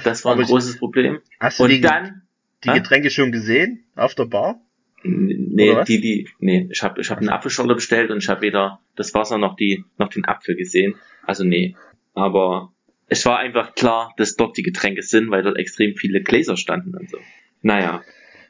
Das 0.04 0.24
war 0.24 0.34
ein 0.34 0.40
ich- 0.40 0.48
großes 0.48 0.78
Problem. 0.78 1.20
Hast 1.38 1.58
du 1.58 1.64
Und 1.64 1.70
die, 1.70 1.80
dann, 1.82 2.22
die? 2.64 2.70
Getränke 2.72 3.10
schon 3.10 3.30
gesehen? 3.30 3.84
Auf 3.94 4.14
der 4.14 4.24
Bar? 4.24 4.60
Nee, 5.02 5.84
die, 5.86 6.00
die, 6.00 6.28
nee, 6.38 6.68
ich 6.70 6.82
habe 6.82 7.00
ich 7.00 7.10
hab 7.10 7.18
eine 7.18 7.32
Apfelschorle 7.32 7.74
bestellt 7.74 8.10
und 8.10 8.18
ich 8.18 8.28
habe 8.28 8.42
weder 8.42 8.80
das 8.96 9.14
Wasser 9.14 9.38
noch 9.38 9.56
die, 9.56 9.84
noch 9.98 10.08
den 10.08 10.24
Apfel 10.24 10.56
gesehen. 10.56 10.94
Also 11.26 11.44
nee. 11.44 11.76
Aber 12.14 12.72
es 13.08 13.26
war 13.26 13.38
einfach 13.38 13.74
klar, 13.74 14.12
dass 14.16 14.36
dort 14.36 14.56
die 14.56 14.62
Getränke 14.62 15.02
sind, 15.02 15.30
weil 15.30 15.42
dort 15.42 15.58
extrem 15.58 15.94
viele 15.96 16.22
Gläser 16.22 16.56
standen 16.56 16.96
und 16.96 17.10
so. 17.10 17.18
Naja. 17.62 18.02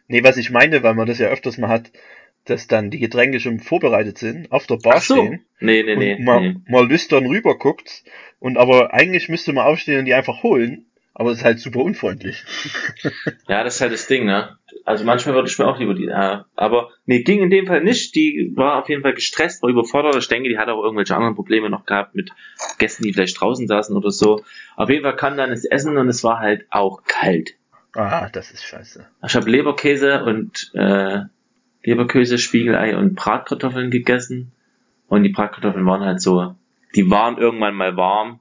Nee, 0.08 0.24
was 0.24 0.36
ich 0.36 0.50
meine, 0.50 0.82
weil 0.82 0.94
man 0.94 1.06
das 1.06 1.18
ja 1.18 1.28
öfters 1.28 1.58
mal 1.58 1.68
hat, 1.68 1.90
dass 2.44 2.66
dann 2.66 2.90
die 2.90 2.98
Getränke 2.98 3.40
schon 3.40 3.60
vorbereitet 3.60 4.18
sind, 4.18 4.50
auf 4.50 4.66
der 4.66 4.76
Bar 4.76 4.94
Ach 4.96 5.02
so. 5.02 5.14
stehen. 5.16 5.44
Nee, 5.60 5.82
nee, 5.84 5.96
nee. 5.96 6.14
und 6.16 6.24
mal, 6.24 6.40
nee. 6.40 6.56
mal 6.68 6.86
lüstern 6.86 7.26
rüber 7.26 7.56
guckt 7.56 8.04
und 8.40 8.58
aber 8.58 8.92
eigentlich 8.92 9.28
müsste 9.28 9.52
man 9.52 9.64
aufstehen 9.64 10.00
und 10.00 10.06
die 10.06 10.14
einfach 10.14 10.42
holen, 10.42 10.86
aber 11.14 11.30
das 11.30 11.38
ist 11.38 11.44
halt 11.44 11.60
super 11.60 11.80
unfreundlich. 11.80 12.44
Ja, 13.48 13.62
das 13.64 13.76
ist 13.76 13.80
halt 13.80 13.92
das 13.92 14.06
Ding, 14.06 14.24
ne? 14.24 14.56
Also 14.84 15.04
manchmal 15.04 15.34
würde 15.34 15.48
ich 15.48 15.58
mir 15.58 15.66
auch 15.66 15.78
lieber 15.78 15.94
die, 15.94 16.04
ja, 16.04 16.46
aber 16.56 16.90
nee, 17.06 17.22
ging 17.22 17.42
in 17.42 17.50
dem 17.50 17.66
Fall 17.66 17.82
nicht. 17.82 18.14
Die 18.14 18.52
war 18.54 18.80
auf 18.80 18.88
jeden 18.88 19.02
Fall 19.02 19.14
gestresst, 19.14 19.62
war 19.62 19.70
überfordert. 19.70 20.16
Ich 20.16 20.28
denke, 20.28 20.48
die 20.48 20.58
hat 20.58 20.68
auch 20.68 20.82
irgendwelche 20.82 21.14
anderen 21.14 21.34
Probleme 21.34 21.70
noch 21.70 21.86
gehabt 21.86 22.14
mit 22.14 22.30
Gästen, 22.78 23.04
die 23.04 23.12
vielleicht 23.12 23.40
draußen 23.40 23.66
saßen 23.66 23.96
oder 23.96 24.10
so. 24.10 24.42
Auf 24.76 24.90
jeden 24.90 25.02
Fall 25.02 25.16
kam 25.16 25.36
dann 25.36 25.50
das 25.50 25.64
Essen 25.64 25.96
und 25.96 26.08
es 26.08 26.24
war 26.24 26.40
halt 26.40 26.66
auch 26.70 27.02
kalt. 27.04 27.54
Ah, 27.94 28.28
das 28.30 28.50
ist 28.50 28.64
scheiße. 28.64 29.06
Ich 29.26 29.36
habe 29.36 29.50
Leberkäse 29.50 30.24
und 30.24 30.70
äh, 30.74 31.20
Leberkäse, 31.84 32.38
Spiegelei 32.38 32.96
und 32.96 33.14
Bratkartoffeln 33.14 33.90
gegessen. 33.90 34.52
Und 35.08 35.24
die 35.24 35.28
Bratkartoffeln 35.28 35.84
waren 35.84 36.00
halt 36.00 36.22
so, 36.22 36.54
die 36.94 37.10
waren 37.10 37.36
irgendwann 37.36 37.74
mal 37.74 37.96
warm. 37.96 38.40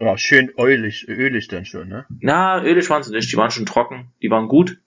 Ja, 0.00 0.16
schön 0.16 0.50
ölig, 0.58 1.08
ölig 1.08 1.48
dann 1.48 1.64
schon, 1.64 1.88
ne? 1.88 2.06
Na, 2.20 2.62
ölig 2.62 2.88
waren 2.90 3.02
sie 3.02 3.12
nicht, 3.12 3.32
die 3.32 3.36
waren 3.36 3.50
schon 3.50 3.66
trocken, 3.66 4.12
die 4.22 4.30
waren 4.30 4.48
gut. 4.48 4.78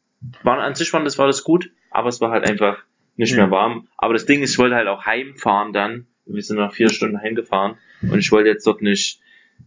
Waren 0.44 0.60
an 0.60 0.75
sich 0.75 0.92
waren 0.94 1.06
das 1.06 1.18
war 1.18 1.27
das 1.27 1.44
gut, 1.44 1.72
aber 1.92 2.10
es 2.10 2.22
war 2.22 2.32
halt 2.32 2.48
einfach 2.48 2.84
nicht 3.15 3.36
mehr 3.36 3.51
warm. 3.51 3.88
Aber 3.98 4.13
das 4.13 4.25
Ding 4.25 4.42
ist, 4.42 4.53
ich 4.53 4.60
wollte 4.60 4.75
halt 4.75 4.88
auch 4.88 5.06
heimfahren 5.06 5.74
dann. 5.74 6.08
Wir 6.26 6.41
sind 6.41 6.58
nach 6.58 6.74
vier 6.74 6.89
Stunden 6.89 7.19
heimgefahren 7.19 7.78
und 8.02 8.17
ich 8.19 8.32
wollte 8.32 8.50
jetzt 8.50 8.65
dort 8.65 8.82
nicht 8.82 9.19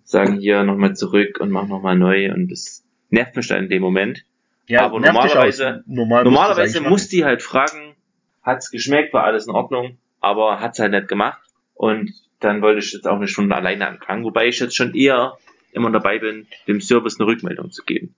sagen, 0.05 0.39
hier 0.39 0.63
nochmal 0.65 0.97
zurück 0.97 1.39
und 1.41 1.51
mach 1.51 1.67
nochmal 1.67 1.97
neu 1.97 2.33
und 2.33 2.51
das 2.51 2.85
nervt 3.11 3.37
mich 3.37 3.49
dann 3.49 3.65
in 3.65 3.69
dem 3.69 3.83
Moment. 3.83 4.25
Aber 4.71 4.99
nervt 4.99 5.17
dich 5.17 5.35
normalerweise-. 5.35 5.85
Normal 5.87 6.25
Normalerweise 6.25 6.81
muss 6.81 7.09
die 7.09 7.25
halt 7.25 7.43
fragen, 7.43 7.95
hat's 8.43 8.71
geschmeckt, 8.71 9.13
war 9.13 9.25
alles 9.25 9.47
in 9.47 9.53
Ordnung, 9.53 9.99
aber 10.21 10.61
hat's 10.61 10.79
halt 10.79 10.93
nicht 10.93 11.09
gemacht. 11.09 11.41
Und 11.75 12.13
dann 12.41 12.63
wollte 12.63 12.79
ich 12.79 12.93
jetzt 12.93 13.07
auch 13.07 13.17
eine 13.17 13.29
Stunde 13.29 13.55
alleine 13.55 13.87
anfangen, 13.87 14.25
wobei 14.25 14.47
ich 14.47 14.59
jetzt 14.61 14.77
schon 14.77 14.95
eher 14.95 15.37
immer 15.73 15.91
dabei 15.91 16.19
bin, 16.19 16.47
dem 16.67 16.81
Service 16.81 17.21
eine 17.21 17.29
Rückmeldung 17.29 17.71
zu 17.71 17.85
geben. 17.85 18.15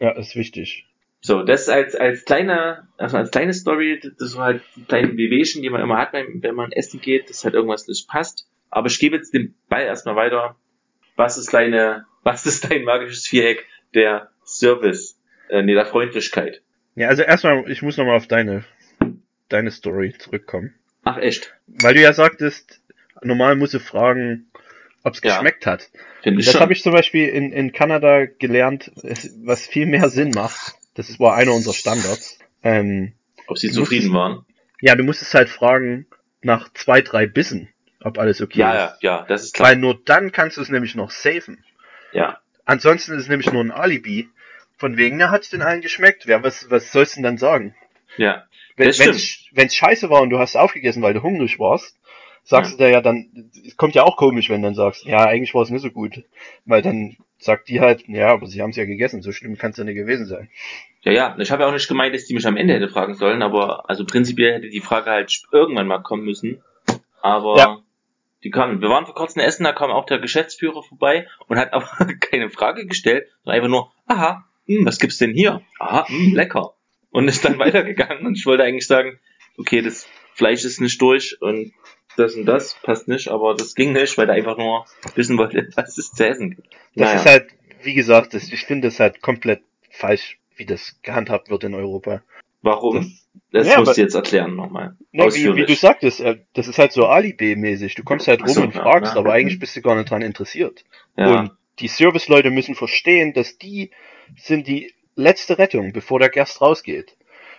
Ja, 0.00 0.10
ist 0.12 0.36
wichtig. 0.36 0.85
So, 1.26 1.42
das 1.42 1.68
als, 1.68 1.96
als 1.96 2.24
kleine, 2.24 2.86
also 2.98 3.16
als 3.16 3.32
kleine 3.32 3.52
Story, 3.52 4.00
das 4.16 4.30
sind 4.30 4.40
halt 4.40 4.62
die 4.76 4.84
kleinen 4.84 5.16
Wehwehchen, 5.16 5.60
die 5.60 5.70
man 5.70 5.80
immer 5.82 5.98
hat, 5.98 6.12
wenn, 6.12 6.54
man 6.54 6.70
essen 6.70 7.00
geht, 7.00 7.28
dass 7.28 7.44
halt 7.44 7.54
irgendwas 7.54 7.88
nicht 7.88 8.06
passt. 8.08 8.46
Aber 8.70 8.86
ich 8.86 9.00
gebe 9.00 9.16
jetzt 9.16 9.34
den 9.34 9.56
Ball 9.68 9.82
erstmal 9.82 10.14
weiter. 10.14 10.54
Was 11.16 11.36
ist 11.36 11.52
deine, 11.52 12.06
was 12.22 12.46
ist 12.46 12.70
dein 12.70 12.84
magisches 12.84 13.26
Viereck 13.26 13.66
der 13.92 14.30
Service, 14.44 15.18
äh, 15.48 15.62
nee, 15.62 15.74
der 15.74 15.86
Freundlichkeit? 15.86 16.62
Ja, 16.94 17.08
also 17.08 17.24
erstmal, 17.24 17.68
ich 17.68 17.82
muss 17.82 17.96
nochmal 17.96 18.18
auf 18.18 18.28
deine, 18.28 18.64
deine 19.48 19.72
Story 19.72 20.14
zurückkommen. 20.16 20.74
Ach, 21.02 21.16
echt? 21.16 21.56
Weil 21.66 21.94
du 21.94 22.02
ja 22.02 22.12
sagtest, 22.12 22.80
normal 23.20 23.56
muss 23.56 23.72
sie 23.72 23.80
fragen, 23.80 24.48
ob 25.02 25.14
es 25.14 25.20
Ja. 25.24 25.34
geschmeckt 25.34 25.66
hat. 25.66 25.90
Finde 26.22 26.38
ich 26.38 26.46
Das 26.46 26.60
habe 26.60 26.72
ich 26.72 26.84
zum 26.84 26.92
Beispiel 26.92 27.26
in, 27.26 27.50
in 27.50 27.72
Kanada 27.72 28.26
gelernt, 28.26 28.92
was 29.42 29.66
viel 29.66 29.86
mehr 29.86 30.08
Sinn 30.08 30.30
macht. 30.30 30.76
Das 30.96 31.18
war 31.20 31.34
einer 31.36 31.52
unserer 31.52 31.74
Standards. 31.74 32.38
Ähm, 32.62 33.12
Ob 33.46 33.58
sie 33.58 33.70
zufrieden 33.70 34.08
musstest- 34.10 34.14
waren? 34.14 34.46
ja, 34.80 34.94
du 34.96 35.04
musstest 35.04 35.34
halt 35.34 35.48
fragen 35.48 36.06
nach 36.42 36.72
zwei, 36.72 37.00
drei 37.02 37.26
Bissen, 37.26 37.68
ob 38.02 38.18
alles 38.18 38.40
okay 38.40 38.60
Ja, 38.60 38.72
ist. 38.94 39.02
ja, 39.02 39.18
ja, 39.18 39.26
das 39.28 39.44
ist 39.44 39.54
klar. 39.54 39.68
Weil 39.68 39.76
nur 39.76 40.00
dann 40.04 40.32
kannst 40.32 40.56
du 40.56 40.60
es 40.62 40.68
nämlich 40.68 40.94
noch 40.94 41.10
safen. 41.10 41.64
Ja, 42.12 42.40
Ansonsten 42.64 43.12
ist 43.12 43.22
es 43.22 43.28
nämlich 43.28 43.52
nur 43.52 43.62
ein 43.62 43.70
Alibi. 43.70 44.28
Von 44.78 44.96
wegen, 44.96 45.16
na, 45.18 45.30
hat's 45.30 45.50
den 45.50 45.62
allen 45.62 45.80
geschmeckt? 45.80 46.26
Wer, 46.26 46.42
was, 46.42 46.68
was 46.70 46.90
sollst 46.92 47.12
du 47.14 47.18
denn 47.18 47.22
dann 47.24 47.38
sagen? 47.38 47.74
ja, 48.16 48.44
Wenn 48.76 48.88
wenn's 48.88 49.74
scheiße 49.74 50.10
war 50.10 50.20
und 50.22 50.30
du 50.30 50.38
hast 50.38 50.56
aufgegessen, 50.56 51.02
weil 51.02 51.14
du 51.14 51.22
hungrig 51.22 51.58
warst, 51.58 51.96
sagst 52.44 52.72
Ja. 52.72 52.76
du 52.76 52.84
dir 52.84 52.90
ja 52.90 53.00
dann, 53.00 53.50
es 53.66 53.76
kommt 53.76 53.94
ja 53.94 54.02
auch 54.02 54.16
komisch, 54.16 54.50
wenn 54.50 54.62
du 54.62 54.66
dann 54.68 54.74
sagst, 54.74 55.04
ja, 55.04 55.24
eigentlich 55.26 55.54
war 55.54 55.62
es 55.62 55.70
nicht 55.70 55.82
so 55.82 55.90
gut. 55.90 56.24
Weil 56.64 56.82
dann 56.82 57.16
sagt 57.38 57.68
die 57.68 57.80
halt, 57.80 58.06
ja, 58.08 58.28
aber 58.28 58.46
sie 58.46 58.62
haben 58.62 58.70
es 58.70 58.76
ja 58.76 58.84
gegessen, 58.84 59.22
so 59.22 59.32
schlimm 59.32 59.58
kann 59.58 59.70
es 59.72 59.76
ja 59.76 59.84
nicht 59.84 59.96
gewesen 59.96 60.26
sein. 60.26 60.50
ja, 61.02 61.12
ja. 61.12 61.36
Ich 61.38 61.50
habe 61.50 61.62
ja 61.62 61.68
auch 61.68 61.72
nicht 61.72 61.88
gemeint, 61.88 62.14
dass 62.14 62.24
die 62.24 62.34
mich 62.34 62.46
am 62.46 62.56
Ende 62.56 62.74
hätte 62.74 62.88
fragen 62.88 63.14
sollen, 63.14 63.42
aber 63.42 63.88
also 63.88 64.04
prinzipiell 64.04 64.54
hätte 64.54 64.68
die 64.70 64.80
Frage 64.80 65.10
halt 65.10 65.32
irgendwann 65.52 65.86
mal 65.86 65.98
kommen 66.02 66.24
müssen. 66.24 66.62
Aber 67.22 67.56
Ja. 67.58 67.78
die 68.44 68.50
kamen. 68.50 68.80
Wir 68.80 68.88
waren 68.88 69.06
vor 69.06 69.14
kurzem 69.14 69.40
essen, 69.42 69.64
da 69.64 69.72
kam 69.72 69.90
auch 69.90 70.06
der 70.06 70.18
Geschäftsführer 70.18 70.82
vorbei 70.82 71.26
und 71.48 71.58
hat 71.58 71.72
aber 71.74 71.86
keine 72.20 72.50
Frage 72.50 72.86
gestellt, 72.86 73.28
sondern 73.44 73.56
einfach 73.56 73.68
nur, 73.70 73.92
aha, 74.06 74.44
hm, 74.66 74.84
was 74.86 74.98
gibt's 74.98 75.18
denn 75.18 75.32
hier? 75.34 75.62
Aha, 75.78 76.08
hm, 76.08 76.34
lecker. 76.34 76.74
Und 77.10 77.28
ist 77.28 77.44
dann 77.44 77.58
weitergegangen 77.60 78.26
und 78.26 78.36
ich 78.38 78.46
wollte 78.46 78.64
eigentlich 78.64 78.86
sagen, 78.86 79.18
okay, 79.58 79.80
das 79.82 80.06
Fleisch 80.34 80.64
ist 80.64 80.80
nicht 80.80 81.00
durch 81.00 81.40
und 81.40 81.72
das 82.16 82.34
und 82.34 82.46
das 82.46 82.74
passt 82.82 83.08
nicht, 83.08 83.28
aber 83.28 83.54
das 83.54 83.74
ging 83.74 83.92
nicht, 83.92 84.16
weil 84.18 84.28
er 84.28 84.34
einfach 84.34 84.56
nur 84.58 84.86
wissen 85.14 85.38
wollte, 85.38 85.68
was 85.76 85.96
es 85.98 86.10
zu 86.12 86.26
essen 86.26 86.50
gibt. 86.50 86.68
Das 86.94 87.08
Naja. 87.08 87.14
ist 87.20 87.26
halt, 87.26 87.46
wie 87.82 87.94
gesagt, 87.94 88.34
das, 88.34 88.52
ich 88.52 88.64
finde 88.64 88.88
das 88.88 89.00
halt 89.00 89.20
komplett 89.22 89.62
falsch, 89.90 90.38
wie 90.56 90.66
das 90.66 90.96
gehandhabt 91.02 91.50
wird 91.50 91.64
in 91.64 91.74
Europa. 91.74 92.22
Warum? 92.62 93.16
Das, 93.52 93.66
Ja, 93.68 93.78
musst 93.78 93.88
aber- 93.90 93.94
du 93.94 94.00
jetzt 94.00 94.14
erklären 94.14 94.56
nochmal. 94.56 94.96
Ne, 95.12 95.24
wie, 95.26 95.54
wie 95.54 95.66
du 95.66 95.74
sagtest, 95.74 96.20
äh, 96.20 96.38
das 96.54 96.66
ist 96.68 96.78
halt 96.78 96.92
so 96.92 97.06
Alibi-mäßig. 97.06 97.94
Du 97.94 98.02
kommst 98.02 98.26
halt 98.28 98.40
rum 98.42 98.48
so, 98.48 98.62
und 98.62 98.74
ja, 98.74 98.82
fragst, 98.82 99.14
ja. 99.14 99.20
aber 99.20 99.32
eigentlich 99.32 99.58
bist 99.58 99.76
du 99.76 99.82
gar 99.82 99.94
nicht 99.94 100.10
dran 100.10 100.22
interessiert. 100.22 100.84
ja. 101.16 101.40
Und 101.40 101.50
die 101.78 101.88
Serviceleute 101.88 102.50
müssen 102.50 102.74
verstehen, 102.74 103.34
dass 103.34 103.58
die 103.58 103.90
sind 104.34 104.66
die 104.66 104.94
letzte 105.14 105.58
Rettung, 105.58 105.92
bevor 105.92 106.18
der 106.18 106.30
Gast 106.30 106.62
rausgeht. 106.62 107.16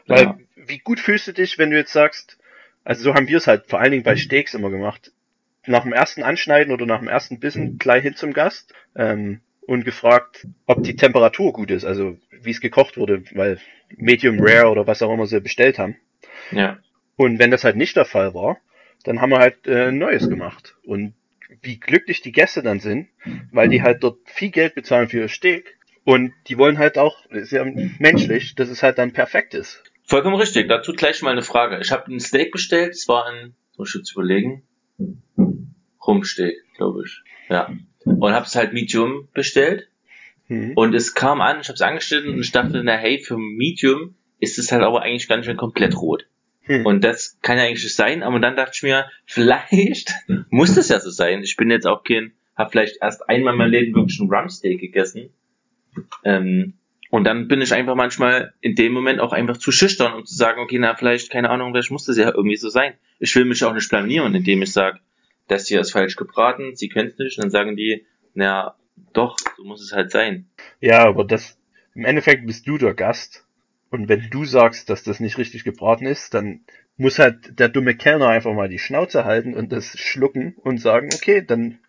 Weil, 0.08 0.24
Ja. 0.24 0.38
wie 0.56 0.80
gut 0.80 1.00
fühlst 1.00 1.28
du 1.28 1.34
dich, 1.34 1.60
wenn 1.60 1.70
du 1.70 1.78
jetzt 1.78 1.94
sagst, 1.94 2.37
also 2.88 3.04
so 3.04 3.14
haben 3.14 3.28
wir 3.28 3.38
es 3.38 3.48
halt 3.48 3.66
vor 3.68 3.82
allen 3.82 3.92
Dingen 3.92 4.04
bei 4.04 4.16
Steaks 4.16 4.54
immer 4.54 4.70
gemacht, 4.70 5.12
nach 5.66 5.84
dem 5.84 5.92
ersten 5.92 6.24
Anschneiden 6.24 6.74
oder 6.74 6.86
nach 6.86 7.00
dem 7.00 7.10
ersten 7.10 7.38
Bissen 7.38 7.78
gleich 7.78 8.04
hin 8.04 8.16
zum 8.16 8.32
Gast 8.32 8.74
ähm, 8.96 9.42
und 9.66 9.84
gefragt, 9.84 10.48
ob 10.68 10.84
die 10.84 10.96
Temperatur 10.96 11.52
gut 11.52 11.70
ist, 11.70 11.84
also 11.84 12.18
wie 12.32 12.52
es 12.52 12.62
gekocht 12.62 12.96
wurde, 12.96 13.24
weil 13.34 13.60
Medium 13.98 14.38
Rare 14.40 14.70
oder 14.70 14.88
was 14.88 15.02
auch 15.02 15.14
immer 15.14 15.28
sie 15.28 15.42
bestellt 15.42 15.80
haben. 15.80 15.98
ja. 16.52 16.80
Und 17.18 17.40
wenn 17.40 17.52
das 17.52 17.66
halt 17.66 17.76
nicht 17.76 17.98
der 17.98 18.06
Fall 18.06 18.34
war, 18.34 18.58
dann 19.04 19.20
haben 19.20 19.32
wir 19.32 19.40
halt 19.40 19.68
äh, 19.68 19.88
ein 19.88 19.98
Neues 19.98 20.30
gemacht. 20.30 20.78
Und 20.86 21.14
wie 21.62 21.80
glücklich 21.80 22.22
die 22.22 22.32
Gäste 22.32 22.62
dann 22.62 22.80
sind, 22.80 23.10
weil 23.52 23.68
die 23.68 23.82
halt 23.82 24.04
dort 24.04 24.20
viel 24.26 24.52
Geld 24.52 24.76
bezahlen 24.76 25.10
für 25.10 25.22
ihr 25.22 25.28
Steak. 25.28 25.78
Und 26.04 26.32
die 26.48 26.58
wollen 26.58 26.78
halt 26.78 26.98
auch, 26.98 27.26
ist 27.32 27.52
ja 27.52 27.66
menschlich, 27.66 28.56
dass 28.56 28.70
es 28.70 28.84
halt 28.84 28.98
dann 28.98 29.12
perfekt 29.12 29.56
ist. 29.56 29.84
Vollkommen 30.08 30.36
richtig. 30.36 30.68
Dazu 30.68 30.94
gleich 30.94 31.22
mal 31.22 31.32
eine 31.32 31.44
Frage. 31.44 31.80
Ich 31.80 31.92
habe 31.92 32.12
ein 32.12 32.20
Steak 32.20 32.52
bestellt. 32.52 32.94
Es 32.94 33.08
war 33.08 33.28
ein 33.28 33.54
muss 33.78 33.90
ich 33.90 33.96
jetzt 34.00 34.12
überlegen, 34.12 34.64
Rumsteak, 36.06 36.56
glaube 36.76 37.04
ich. 37.06 37.22
Ja. 37.50 37.70
Und 38.04 38.34
hab's 38.34 38.56
halt 38.56 38.74
Medium 38.74 39.28
bestellt. 39.34 39.90
Mhm. 40.48 40.74
Und 40.76 40.96
es 40.96 41.14
kam 41.14 41.42
an, 41.42 41.60
ich 41.62 41.70
hab's 41.70 41.82
angestellt 41.82 42.26
und 42.26 42.40
ich 42.40 42.52
dachte, 42.52 42.82
na 42.84 42.96
hey, 42.96 43.20
für 43.20 43.38
Medium 43.38 44.16
ist 44.40 44.58
es 44.58 44.72
halt 44.72 44.84
aber 44.84 45.02
eigentlich 45.02 45.28
ganz 45.28 45.46
schön 45.46 45.58
komplett 45.58 45.96
rot. 45.98 46.26
Hm. 46.64 46.86
Und 46.86 47.04
das 47.04 47.40
kann 47.42 47.58
ja 47.58 47.64
eigentlich 47.64 47.84
nicht 47.84 47.96
sein, 47.96 48.24
aber 48.24 48.40
dann 48.40 48.56
dachte 48.56 48.74
ich 48.76 48.84
mir, 48.84 49.10
vielleicht 49.26 50.14
muss 50.50 50.76
das 50.76 50.90
ja 50.90 51.00
so 51.00 51.10
sein. 51.10 51.42
Ich 51.44 51.56
bin 51.56 51.72
jetzt 51.72 51.88
auch 51.88 52.04
kein, 52.04 52.34
hab 52.56 52.72
vielleicht 52.72 53.02
erst 53.02 53.28
einmal 53.30 53.54
in 53.54 53.58
meinem 53.58 53.72
Leben 53.72 53.96
wirklich 53.96 54.20
einen 54.20 54.32
Rumsteak 54.32 54.80
gegessen. 54.80 55.30
Ähm, 56.24 56.74
und 57.10 57.24
dann 57.24 57.48
bin 57.48 57.62
ich 57.62 57.74
einfach 57.74 57.96
manchmal 57.96 58.54
in 58.62 58.76
dem 58.76 58.94
Moment 58.94 59.20
auch 59.20 59.32
einfach 59.34 59.58
zu 59.58 59.72
schüchtern, 59.72 60.14
um 60.14 60.26
zu 60.26 60.36
sagen, 60.36 60.60
okay, 60.62 60.78
na, 60.80 60.96
vielleicht, 60.96 61.30
keine 61.32 61.50
Ahnung, 61.50 61.72
vielleicht 61.74 61.92
muss 61.92 62.06
das 62.06 62.18
ja 62.18 62.28
irgendwie 62.34 62.58
so 62.58 62.70
sein. 62.70 62.94
Ich 63.20 63.36
will 63.36 63.46
mich 63.46 63.64
auch 63.64 63.74
nicht 63.74 63.90
blamieren, 63.90 64.36
indem 64.36 64.62
ich 64.62 64.74
sage, 64.74 65.00
das 65.48 65.68
hier 65.68 65.80
ist 65.80 65.92
falsch 65.92 66.16
gebraten, 66.16 66.76
sie 66.76 66.90
können 66.90 67.10
es 67.10 67.18
nicht. 67.18 67.38
Und 67.38 67.46
dann 67.46 67.52
sagen 67.52 67.76
die, 67.78 68.06
na, 68.34 68.76
doch, 69.14 69.38
so 69.56 69.64
muss 69.64 69.82
es 69.82 69.94
halt 69.94 70.12
sein. 70.12 70.48
Ja, 70.82 71.06
aber 71.06 71.24
das, 71.24 71.58
im 71.96 72.06
Endeffekt 72.06 72.46
bist 72.46 72.68
du 72.68 72.78
der 72.78 72.94
Gast. 72.94 73.46
Und 73.90 74.10
wenn 74.10 74.30
du 74.30 74.44
sagst, 74.44 74.90
dass 74.90 75.04
das 75.04 75.22
nicht 75.22 75.38
richtig 75.38 75.64
gebraten 75.64 76.06
ist, 76.06 76.34
dann 76.34 76.66
muss 76.98 77.20
halt 77.20 77.58
der 77.60 77.70
dumme 77.70 77.96
Kellner 77.96 78.28
einfach 78.28 78.54
mal 78.54 78.68
die 78.68 78.80
Schnauze 78.80 79.24
halten 79.24 79.54
und 79.54 79.72
das 79.72 79.98
schlucken 79.98 80.56
und 80.58 80.80
sagen, 80.80 81.10
okay, 81.14 81.42
dann 81.46 81.80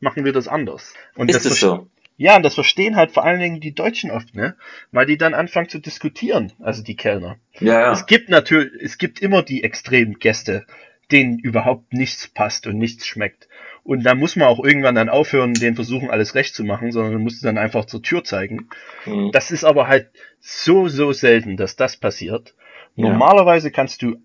machen 0.00 0.24
wir 0.24 0.32
das 0.32 0.48
anders. 0.48 0.92
Und 1.14 1.30
Ist 1.30 1.46
es 1.46 1.58
ver- 1.58 1.66
so? 1.66 1.90
Ja, 2.16 2.36
und 2.36 2.42
das 2.42 2.54
verstehen 2.54 2.96
halt 2.96 3.10
vor 3.12 3.24
allen 3.24 3.40
Dingen 3.40 3.60
die 3.60 3.74
Deutschen 3.74 4.10
oft, 4.10 4.34
ne? 4.34 4.56
Weil 4.90 5.06
die 5.06 5.18
dann 5.18 5.34
anfangen 5.34 5.68
zu 5.68 5.78
diskutieren, 5.78 6.52
also 6.60 6.82
die 6.82 6.96
Kellner. 6.96 7.36
Ja, 7.60 7.80
ja. 7.80 7.92
Es 7.92 8.06
gibt 8.06 8.30
natürlich, 8.30 8.72
es 8.80 8.98
gibt 8.98 9.20
immer 9.20 9.42
die 9.42 9.62
extremen 9.62 10.18
Gäste, 10.18 10.66
denen 11.12 11.38
überhaupt 11.38 11.92
nichts 11.92 12.26
passt 12.28 12.66
und 12.66 12.78
nichts 12.78 13.06
schmeckt. 13.06 13.48
Und 13.84 14.02
da 14.04 14.14
muss 14.14 14.34
man 14.34 14.48
auch 14.48 14.64
irgendwann 14.64 14.96
dann 14.96 15.08
aufhören, 15.08 15.54
den 15.54 15.76
versuchen, 15.76 16.10
alles 16.10 16.34
recht 16.34 16.54
zu 16.54 16.64
machen, 16.64 16.90
sondern 16.90 17.14
man 17.14 17.22
muss 17.22 17.40
dann 17.40 17.58
einfach 17.58 17.84
zur 17.84 18.02
Tür 18.02 18.24
zeigen. 18.24 18.68
Hm. 19.04 19.30
Das 19.32 19.52
ist 19.52 19.64
aber 19.64 19.86
halt 19.86 20.10
so, 20.40 20.88
so 20.88 21.12
selten, 21.12 21.56
dass 21.56 21.76
das 21.76 21.96
passiert. 21.96 22.54
Ja. 22.96 23.10
Normalerweise 23.10 23.70
kannst 23.70 24.02
du, 24.02 24.16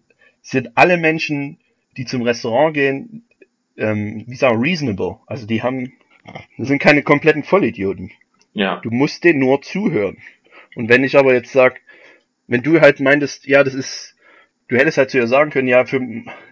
sind 0.42 0.72
alle 0.76 0.98
Menschen, 0.98 1.60
die 1.98 2.06
zum 2.06 2.24
Restaurant 2.24 2.74
gehen, 2.74 3.26
ähm, 3.78 4.24
wie 4.28 4.36
sagen, 4.36 4.60
reasonable. 4.60 5.18
Also 5.28 5.46
die 5.46 5.62
haben, 5.62 5.94
das 6.58 6.68
sind 6.68 6.82
keine 6.82 7.04
kompletten 7.04 7.44
Vollidioten. 7.44 8.12
Ja. 8.54 8.80
Du 8.84 8.92
musst 8.92 9.24
denen 9.24 9.40
nur 9.40 9.62
zuhören. 9.62 10.18
Und 10.76 10.90
wenn 10.90 11.04
ich 11.04 11.18
aber 11.18 11.34
jetzt 11.34 11.52
sag, 11.52 11.82
wenn 12.48 12.64
du 12.64 12.82
halt 12.82 13.00
meintest, 13.00 13.48
ja, 13.48 13.64
das 13.64 13.74
ist, 13.74 14.16
du 14.68 14.78
hättest 14.78 14.98
halt 14.98 15.10
zu 15.10 15.18
ihr 15.18 15.28
sagen 15.28 15.52
können, 15.52 15.68
ja, 15.68 15.86
für, 15.86 16.02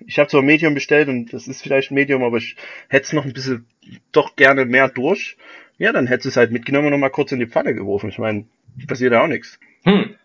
ich 0.05 0.19
habe 0.19 0.29
zwar 0.29 0.41
Medium 0.41 0.73
bestellt 0.73 1.07
und 1.09 1.33
das 1.33 1.47
ist 1.47 1.61
vielleicht 1.61 1.91
Medium, 1.91 2.23
aber 2.23 2.37
ich 2.37 2.55
hätte 2.87 3.03
es 3.03 3.13
noch 3.13 3.25
ein 3.25 3.33
bisschen 3.33 3.67
doch 4.11 4.35
gerne 4.35 4.65
mehr 4.65 4.89
durch. 4.89 5.37
Ja, 5.77 5.91
dann 5.93 6.07
hättest 6.07 6.25
du 6.25 6.29
es 6.29 6.37
halt 6.37 6.51
mitgenommen 6.51 6.87
und 6.87 6.91
noch 6.91 6.99
mal 6.99 7.09
kurz 7.09 7.31
in 7.31 7.39
die 7.39 7.47
Pfanne 7.47 7.73
geworfen. 7.73 8.09
Ich 8.09 8.17
meine, 8.17 8.45
passiert 8.87 9.13
ja 9.13 9.23
auch 9.23 9.27
nichts. 9.27 9.59
Hm. 9.83 10.15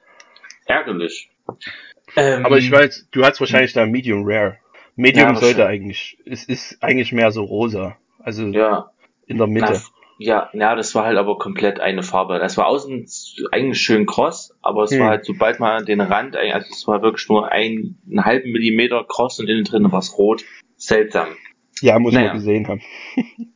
Ärgerlich. 0.67 1.31
Ähm, 2.17 2.45
Aber 2.45 2.59
ich 2.59 2.71
weiß, 2.71 3.09
du 3.11 3.25
hast 3.25 3.41
wahrscheinlich 3.41 3.73
da 3.73 3.87
Medium 3.87 4.23
Rare. 4.25 4.59
Medium 4.97 5.31
Ja, 5.31 5.37
sollte 5.37 5.67
eigentlich, 5.67 6.19
es 6.25 6.45
ist 6.45 6.83
eigentlich 6.83 7.13
mehr 7.13 7.31
so 7.31 7.45
rosa. 7.45 7.97
Also 8.19 8.47
Ja. 8.49 8.91
In 9.27 9.39
der 9.39 9.47
Mitte. 9.47 9.67
Na, 9.73 9.81
ja, 10.19 10.51
ja, 10.53 10.75
das 10.77 10.95
war 10.95 11.05
halt 11.07 11.19
aber 11.19 11.39
komplett 11.39 11.81
eine 11.81 12.03
Farbe. 12.05 12.39
Das 12.39 12.57
war 12.57 12.67
außen 12.67 13.07
eigentlich 13.51 13.81
schön 13.83 14.07
kross, 14.07 14.55
aber 14.63 14.85
es 14.85 14.93
Hm. 14.93 15.01
war 15.01 15.09
halt, 15.09 15.25
sobald 15.25 15.59
man 15.61 15.85
den 15.85 16.01
Rand, 16.01 16.37
also 16.37 16.69
es 16.71 16.87
war 16.87 17.03
wirklich 17.03 17.29
nur 17.29 17.51
ein, 17.51 17.97
einen 18.09 18.25
halben 18.25 18.53
Millimeter 18.53 19.05
kross 19.09 19.41
und 19.41 19.49
innen 19.49 19.65
drin 19.65 19.91
war 19.91 19.99
es 19.99 20.17
rot. 20.17 20.45
Seltsam. 20.77 21.29
Ja, 21.81 21.99
muss 21.99 22.15
Naja. 22.15 22.29
man 22.29 22.37
gesehen 22.37 22.69
haben. 22.69 22.81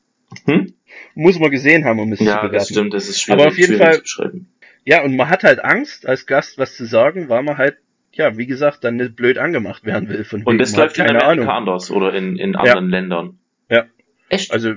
Hm? 0.44 0.74
Muss 1.14 1.38
man 1.38 1.50
gesehen 1.50 1.84
haben, 1.86 2.00
um 2.00 2.12
es 2.12 2.18
zu 2.18 2.24
Ja, 2.24 2.36
bewerten. 2.36 2.54
das 2.54 2.68
stimmt, 2.68 2.92
das 2.94 3.08
ist 3.08 3.20
schwierig, 3.20 3.40
Aber 3.40 3.48
auf 3.50 3.56
jeden 3.56 3.68
schwierig 3.76 3.82
Fall- 3.84 3.94
zu 3.96 4.02
beschreiben. 4.02 4.52
Ja, 4.84 5.02
und 5.02 5.16
man 5.16 5.28
hat 5.30 5.42
halt 5.42 5.64
Angst, 5.64 6.06
als 6.06 6.26
Gast 6.26 6.58
was 6.58 6.76
zu 6.76 6.84
sagen, 6.86 7.28
weil 7.28 7.42
man 7.42 7.56
halt, 7.58 7.78
ja, 8.12 8.36
wie 8.36 8.46
gesagt, 8.46 8.84
dann 8.84 8.96
nicht 8.96 9.16
blöd 9.16 9.38
angemacht 9.38 9.84
werden 9.84 10.08
will 10.08 10.24
von 10.24 10.42
Und 10.44 10.58
das 10.58 10.76
läuft 10.76 10.96
in 10.98 11.04
Amerika 11.04 11.26
Ahnung. 11.28 11.48
anders 11.48 11.90
oder 11.90 12.12
in, 12.14 12.36
in 12.36 12.56
anderen 12.56 12.90
Ländern. 12.90 13.38
Ja. 13.70 13.84
Echt? 14.28 14.52
Also, 14.52 14.74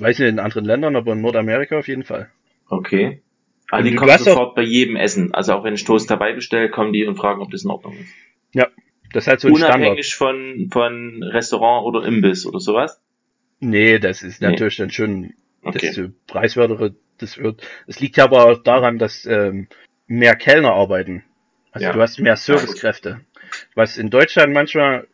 weiß 0.00 0.18
nicht 0.18 0.28
in 0.28 0.38
anderen 0.38 0.64
Ländern, 0.64 0.96
aber 0.96 1.12
in 1.12 1.20
Nordamerika 1.20 1.78
auf 1.78 1.88
jeden 1.88 2.04
Fall. 2.04 2.30
Okay. 2.68 3.22
Aber 3.70 3.80
Und 3.82 3.90
die 3.90 3.94
kommen 3.96 4.18
sofort 4.18 4.54
bei 4.54 4.62
jedem 4.62 4.96
Essen. 4.96 5.34
Also 5.34 5.52
auch 5.54 5.64
wenn 5.64 5.74
ich 5.74 5.84
Toast 5.84 6.10
dabei 6.10 6.32
bestelle, 6.32 6.70
kommen 6.70 6.92
die 6.92 7.04
und 7.06 7.16
fragen, 7.16 7.42
ob 7.42 7.50
das 7.50 7.64
in 7.64 7.70
Ordnung 7.70 7.96
ist. 7.98 8.08
Das 9.10 9.24
ist 9.24 9.28
halt 9.28 9.40
so 9.40 9.48
ein 9.48 9.56
Standard. 9.56 9.76
Unabhängig 9.78 10.14
von, 10.16 10.68
von 10.70 11.22
Restaurant 11.22 11.86
oder 11.86 12.04
Imbiss 12.06 12.44
oder 12.44 12.60
sowas. 12.60 13.00
Nee, 13.58 13.98
das 13.98 14.22
ist 14.22 14.42
Nee. 14.42 14.48
natürlich 14.50 14.76
dann 14.76 14.90
schon 14.90 15.32
Okay. 15.62 15.78
desto 15.80 16.08
preiswertere 16.26 16.94
das 17.16 17.38
wird. 17.38 17.66
Es 17.86 18.00
liegt 18.00 18.18
ja 18.18 18.24
aber 18.24 18.44
auch 18.44 18.62
daran, 18.62 18.98
dass 18.98 19.24
ähm, 19.24 19.66
mehr 20.06 20.36
Kellner 20.36 20.72
arbeiten. 20.74 21.24
Also 21.72 21.86
Ja. 21.86 21.92
du 21.94 22.00
hast 22.02 22.20
mehr 22.20 22.36
Servicekräfte. 22.36 23.20
Was 23.74 23.96
in 23.96 24.10
Deutschland 24.10 24.52
manchmal 24.52 25.06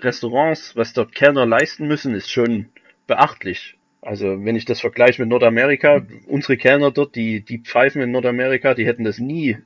Restaurants, 0.00 0.74
was 0.74 0.94
dort 0.94 1.14
Kellner 1.14 1.44
leisten 1.44 1.86
müssen, 1.86 2.14
ist 2.14 2.30
schon 2.30 2.70
beachtlich. 3.06 3.76
Also 4.02 4.44
wenn 4.44 4.56
ich 4.56 4.64
das 4.64 4.80
vergleiche 4.80 5.22
mit 5.22 5.30
Nordamerika, 5.30 6.02
unsere 6.26 6.56
Kellner 6.56 6.90
dort, 6.92 7.16
die, 7.16 7.40
die 7.40 7.58
pfeifen 7.58 8.02
in 8.02 8.12
Nordamerika, 8.12 8.74
die 8.74 8.86
hätten 8.86 9.04
das 9.04 9.18
nie, 9.18 9.58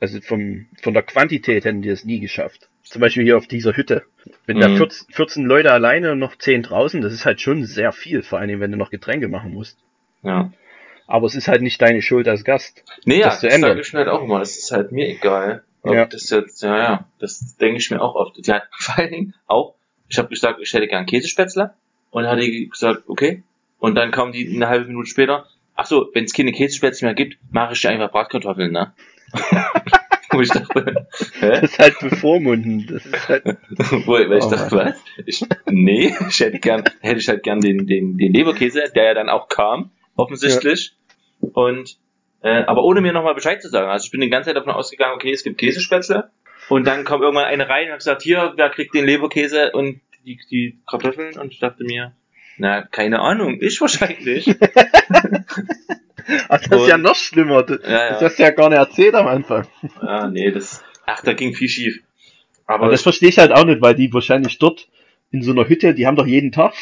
also 0.00 0.20
vom, 0.20 0.66
von 0.82 0.94
der 0.94 1.02
Quantität 1.02 1.64
hätten 1.64 1.82
die 1.82 1.88
das 1.88 2.04
nie 2.04 2.20
geschafft. 2.20 2.68
Zum 2.84 3.00
Beispiel 3.00 3.24
hier 3.24 3.36
auf 3.36 3.46
dieser 3.46 3.76
Hütte. 3.76 4.04
Wenn 4.46 4.60
da 4.60 4.68
Mhm. 4.68 4.76
14, 4.76 5.06
14 5.12 5.44
Leute 5.44 5.72
alleine 5.72 6.12
und 6.12 6.18
noch 6.20 6.36
10 6.36 6.62
draußen, 6.62 7.00
das 7.00 7.12
ist 7.12 7.26
halt 7.26 7.40
schon 7.40 7.64
sehr 7.64 7.92
viel, 7.92 8.22
vor 8.22 8.38
allem 8.38 8.60
wenn 8.60 8.70
du 8.70 8.78
noch 8.78 8.90
Getränke 8.90 9.28
machen 9.28 9.52
musst. 9.52 9.78
Ja. 10.22 10.52
Aber 11.06 11.26
es 11.26 11.34
ist 11.34 11.48
halt 11.48 11.62
nicht 11.62 11.80
deine 11.82 12.00
Schuld 12.02 12.28
als 12.28 12.44
Gast. 12.44 12.84
Nee, 13.04 13.20
Das 13.20 13.34
das, 13.34 13.40
zu 13.40 13.48
ändern. 13.48 13.70
sage 13.70 13.80
ich 13.80 13.92
mir 13.92 13.98
halt 14.00 14.08
auch 14.08 14.22
immer. 14.22 14.38
Das 14.38 14.56
ist 14.56 14.70
halt 14.72 14.92
mir 14.92 15.08
egal. 15.08 15.64
Ob 15.82 15.94
Ja. 15.94 16.04
das 16.06 16.28
jetzt, 16.30 16.62
ja, 16.62 16.76
ja, 16.76 17.08
das 17.18 17.56
denke 17.56 17.78
ich 17.78 17.90
mir 17.90 18.00
auch 18.00 18.14
oft. 18.14 18.46
Ja, 18.46 18.62
vor 18.78 18.98
allen 18.98 19.10
Dingen 19.10 19.34
auch, 19.46 19.74
ich 20.08 20.18
habe 20.18 20.28
gesagt, 20.28 20.60
ich 20.62 20.72
hätte 20.72 20.86
gern 20.86 21.06
Käsespätzle. 21.06 21.74
Und 22.10 22.22
dann 22.24 22.32
hat 22.36 22.42
die 22.42 22.68
gesagt, 22.68 23.02
okay. 23.06 23.42
Und 23.78 23.94
dann 23.94 24.10
kam 24.10 24.32
die 24.32 24.54
eine 24.54 24.68
halbe 24.68 24.86
Minute 24.86 25.08
später, 25.08 25.46
ach 25.74 25.86
so, 25.86 26.10
wenn 26.12 26.24
es 26.24 26.32
keine 26.32 26.52
Käsespätzle 26.52 27.06
mehr 27.06 27.14
gibt, 27.14 27.38
mache 27.50 27.74
ich 27.74 27.80
dir 27.80 27.90
einfach 27.90 28.10
Bratkartoffeln, 28.10 28.72
ne? 28.72 28.94
Wo 30.30 30.40
ich 30.40 30.50
dachte, 30.50 31.06
hä? 31.40 31.48
Das 31.48 31.62
ist 31.62 31.78
halt 31.78 31.98
bevormunden. 32.00 32.86
Das 32.86 33.06
ist 33.06 33.28
halt, 33.28 33.44
Wo, 34.06 34.12
weil 34.12 34.38
ich 34.38 34.44
Oh 34.44 34.50
dachte, 34.50 34.76
was? 34.76 34.94
Ich, 35.24 35.44
nee, 35.66 36.14
ich 36.28 36.40
hätte 36.40 36.58
gern, 36.58 36.84
hätte 37.00 37.20
ich 37.20 37.28
halt 37.28 37.42
gern 37.42 37.60
den, 37.60 37.86
den, 37.86 38.18
den 38.18 38.32
Leberkäse, 38.34 38.84
der 38.94 39.04
ja 39.04 39.14
dann 39.14 39.30
auch 39.30 39.48
kam, 39.48 39.90
offensichtlich. 40.16 40.96
Und, 41.40 41.96
äh, 42.42 42.64
aber 42.64 42.84
ohne 42.84 43.00
mir 43.00 43.12
nochmal 43.12 43.34
Bescheid 43.34 43.62
zu 43.62 43.68
sagen. 43.68 43.88
Also 43.88 44.04
ich 44.04 44.10
bin 44.10 44.20
die 44.20 44.28
ganze 44.28 44.48
Zeit 44.48 44.56
davon 44.56 44.72
ausgegangen, 44.72 45.14
okay, 45.14 45.32
es 45.32 45.44
gibt 45.44 45.58
Käsespätzle. 45.58 46.30
Und 46.68 46.86
dann 46.86 47.04
kam 47.04 47.22
irgendwann 47.22 47.46
eine 47.46 47.68
rein 47.68 47.86
und 47.86 47.92
hat 47.92 48.00
gesagt, 48.00 48.22
hier, 48.22 48.52
wer 48.56 48.68
kriegt 48.68 48.94
den 48.94 49.06
Leberkäse 49.06 49.70
und 49.72 50.00
die, 50.26 50.38
die 50.50 50.78
Kartoffeln? 50.86 51.38
Und 51.38 51.52
ich 51.52 51.58
dachte 51.58 51.84
mir, 51.84 52.12
na, 52.58 52.82
keine 52.82 53.20
Ahnung, 53.20 53.58
ich 53.60 53.80
wahrscheinlich. 53.80 54.48
ach, 56.48 56.60
das 56.68 56.82
ist 56.82 56.88
ja 56.88 56.94
Und- 56.96 57.02
noch 57.02 57.16
schlimmer. 57.16 57.62
Das, 57.62 57.80
Ja, 57.82 57.90
ja. 58.12 58.20
hast 58.20 58.38
du 58.38 58.42
ja 58.42 58.50
gar 58.50 58.68
nicht 58.68 58.78
erzählt 58.78 59.14
am 59.14 59.26
Anfang. 59.26 59.66
ja, 60.02 60.28
nee, 60.28 60.50
das, 60.50 60.82
ach, 61.06 61.22
da 61.22 61.32
ging 61.32 61.54
viel 61.54 61.68
schief. 61.68 62.00
Aber 62.66 62.84
Aber 62.84 62.92
das 62.92 63.02
verstehe 63.02 63.30
ich 63.30 63.38
halt 63.38 63.52
auch 63.52 63.64
nicht, 63.64 63.80
weil 63.80 63.94
die 63.94 64.12
wahrscheinlich 64.12 64.58
dort 64.58 64.88
in 65.30 65.42
so 65.42 65.52
einer 65.52 65.68
Hütte, 65.68 65.94
die 65.94 66.06
haben 66.06 66.16
doch 66.16 66.26
jeden 66.26 66.52
Tag 66.52 66.74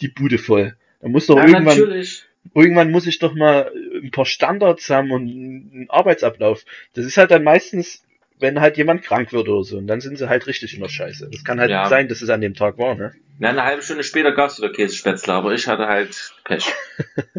die 0.00 0.08
Bude 0.08 0.38
voll. 0.38 0.76
Da 1.00 1.08
muss 1.08 1.26
doch 1.26 1.36
ja, 1.36 1.42
irgendwann, 1.44 1.64
natürlich. 1.78 2.24
irgendwann 2.54 2.90
muss 2.90 3.06
ich 3.06 3.18
doch 3.18 3.34
mal 3.34 3.70
ein 4.02 4.10
paar 4.10 4.24
Standards 4.26 4.88
haben 4.90 5.10
und 5.10 5.22
einen 5.28 5.86
Arbeitsablauf. 5.90 6.64
Das 6.94 7.04
ist 7.04 7.16
halt 7.18 7.30
dann 7.30 7.44
meistens, 7.44 8.02
wenn 8.40 8.60
halt 8.60 8.76
jemand 8.76 9.02
krank 9.02 9.32
wird 9.32 9.48
oder 9.48 9.62
so, 9.64 9.78
und 9.78 9.86
dann 9.86 10.00
sind 10.00 10.18
sie 10.18 10.28
halt 10.28 10.46
richtig 10.46 10.74
in 10.74 10.80
der 10.80 10.88
Scheiße. 10.88 11.28
Das 11.32 11.44
kann 11.44 11.60
halt 11.60 11.70
Ja. 11.70 11.88
sein, 11.88 12.08
dass 12.08 12.20
es 12.22 12.28
an 12.30 12.40
dem 12.40 12.54
Tag 12.54 12.78
war, 12.78 12.94
ne? 12.94 13.12
Na, 13.38 13.50
eine 13.50 13.64
halbe 13.64 13.82
Stunde 13.82 14.04
später 14.04 14.32
gab's 14.32 14.58
wieder 14.58 14.70
Käsespätzle, 14.72 15.32
aber 15.32 15.52
ich 15.52 15.66
hatte 15.68 15.86
halt 15.86 16.32
Pech. 16.44 16.66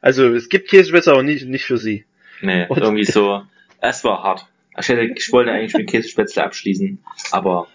Also 0.00 0.28
es 0.34 0.48
gibt 0.48 0.68
Käsespätzle, 0.68 1.12
aber 1.12 1.22
nicht, 1.22 1.46
nicht 1.46 1.64
für 1.64 1.78
sie. 1.78 2.04
Nee, 2.42 2.66
Und- 2.68 2.78
irgendwie 2.78 3.04
so. 3.10 3.42
Es 3.80 4.04
war 4.04 4.22
hart. 4.22 4.46
Ich, 4.78 4.88
hätte, 4.88 5.02
ich 5.16 5.30
wollte 5.32 5.52
eigentlich 5.52 5.74
mit 5.74 5.88
Käsespätzle 5.88 6.42
abschließen, 6.42 7.02
aber 7.30 7.68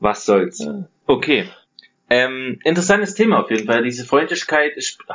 was 0.00 0.24
soll's. 0.24 0.66
Okay. 1.06 1.48
Ähm, 2.10 2.58
interessantes 2.64 3.14
Thema 3.14 3.40
auf 3.42 3.50
jeden 3.50 3.66
Fall. 3.66 3.82
Diese 3.84 4.04
Freundlichkeit, 4.04 4.72
ich, 4.76 4.98
ah, 5.08 5.14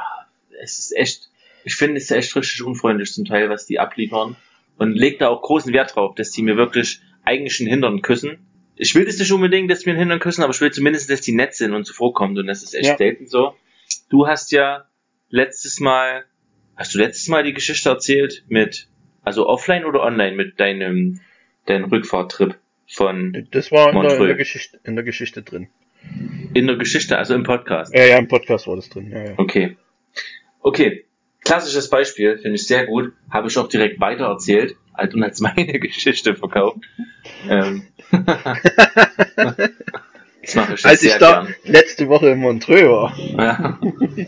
es 0.62 0.80
ist 0.80 0.96
echt, 0.96 1.30
ich 1.66 1.76
finde 1.76 1.98
es 1.98 2.10
echt 2.12 2.36
richtig 2.36 2.64
unfreundlich 2.64 3.12
zum 3.14 3.26
Teil, 3.26 3.50
was 3.50 3.66
die 3.66 3.80
abliefern. 3.80 4.36
Und 4.80 4.94
leg 4.96 5.20
da 5.20 5.28
auch 5.28 5.42
großen 5.42 5.74
Wert 5.74 5.96
drauf, 5.96 6.16
dass 6.16 6.32
die 6.32 6.42
mir 6.42 6.56
wirklich 6.58 7.02
eigentlich 7.24 7.60
einen 7.60 7.70
Hintern 7.70 8.02
küssen. 8.02 8.48
Ich 8.76 8.96
will 8.96 9.06
das 9.06 9.20
nicht 9.20 9.32
unbedingt, 9.32 9.70
dass 9.70 9.80
die 9.80 9.88
mir 9.88 9.92
einen 9.92 10.00
Hintern 10.00 10.20
küssen, 10.20 10.42
aber 10.42 10.54
ich 10.54 10.62
will 10.62 10.72
zumindest, 10.72 11.10
dass 11.12 11.22
die 11.22 11.34
nett 11.34 11.54
sind 11.54 11.74
und 11.74 11.86
zuvorkommen. 11.86 12.38
Und 12.38 12.48
das 12.48 12.64
ist 12.64 12.74
echt 12.74 12.88
Ja. 12.88 12.98
selten 12.98 13.28
so. 13.28 13.54
Du 14.10 14.26
hast 14.26 14.52
ja 14.52 14.86
letztes 15.30 15.80
Mal, 15.80 16.24
hast 16.76 16.96
du 16.96 17.00
letztes 17.00 17.28
Mal 17.28 17.44
die 17.44 17.54
Geschichte 17.54 17.90
erzählt 17.90 18.46
mit, 18.48 18.88
also 19.22 19.48
offline 19.48 19.84
oder 19.86 20.02
online 20.02 20.36
mit 20.36 20.60
deinem, 20.60 21.20
deinem 21.66 21.86
Rückfahrttrip 21.86 22.58
von, 22.88 23.48
Das 23.52 23.72
war 23.72 23.94
in 23.94 24.02
der, 24.02 24.18
in 24.18 24.28
der, 24.28 24.36
Geschichte, 24.36 24.80
in 24.84 24.96
der 24.96 25.04
Geschichte 25.04 25.44
drin. 25.44 25.68
In 26.54 26.68
der 26.68 26.78
Geschichte, 26.78 27.18
also 27.18 27.36
im 27.36 27.44
Podcast. 27.44 27.94
Ja, 27.94 28.06
ja, 28.06 28.18
im 28.18 28.30
Podcast 28.30 28.66
war 28.66 28.78
das 28.78 28.90
drin. 28.90 29.12
Ja, 29.12 29.26
ja. 29.26 29.34
Okay. 29.38 29.76
Okay. 30.62 31.06
Klassisches 31.50 31.90
Beispiel, 31.90 32.38
finde 32.38 32.56
ich 32.56 32.68
sehr 32.68 32.86
gut. 32.86 33.14
Habe 33.30 33.48
ich 33.48 33.58
auch 33.58 33.68
direkt 33.68 34.00
weiter 34.00 34.26
erzählt 34.26 34.76
halt 35.00 35.16
und 35.16 35.24
als 35.24 35.40
meine 35.42 35.80
Geschichte 35.80 36.36
verkauft. 36.36 36.78
Ähm. 37.48 37.88
das 38.12 38.26
mache 40.56 40.74
ich 40.76 40.86
Als 40.86 41.04
ich 41.04 41.16
da 41.16 41.44
gern. 41.44 41.56
letzte 41.66 42.08
Woche 42.08 42.30
in 42.30 42.40
Montreux 42.40 42.84
war. 42.84 43.18
Ja. 43.18 43.80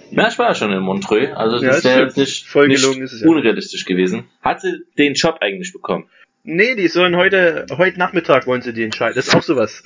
ja, 0.09 0.27
ich 0.27 0.39
war 0.39 0.49
ja 0.49 0.55
schon 0.55 0.71
in 0.71 0.79
Montreux, 0.79 1.31
also 1.35 1.59
das 1.59 1.83
ja, 1.83 1.91
wäre 1.91 2.03
jetzt 2.03 2.17
nicht, 2.17 2.47
Voll 2.47 2.67
nicht 2.67 2.83
ist 2.83 3.23
unrealistisch 3.23 3.81
ja. 3.81 3.87
gewesen. 3.87 4.25
Hat 4.41 4.61
sie 4.61 4.83
den 4.97 5.13
Job 5.13 5.37
eigentlich 5.41 5.73
bekommen? 5.73 6.09
Nee, 6.43 6.75
die 6.75 6.87
sollen 6.87 7.15
heute, 7.15 7.67
heute 7.77 7.99
Nachmittag 7.99 8.47
wollen 8.47 8.63
sie 8.63 8.73
die 8.73 8.83
entscheiden. 8.83 9.15
Das 9.15 9.27
ist 9.27 9.35
auch 9.35 9.43
sowas. 9.43 9.83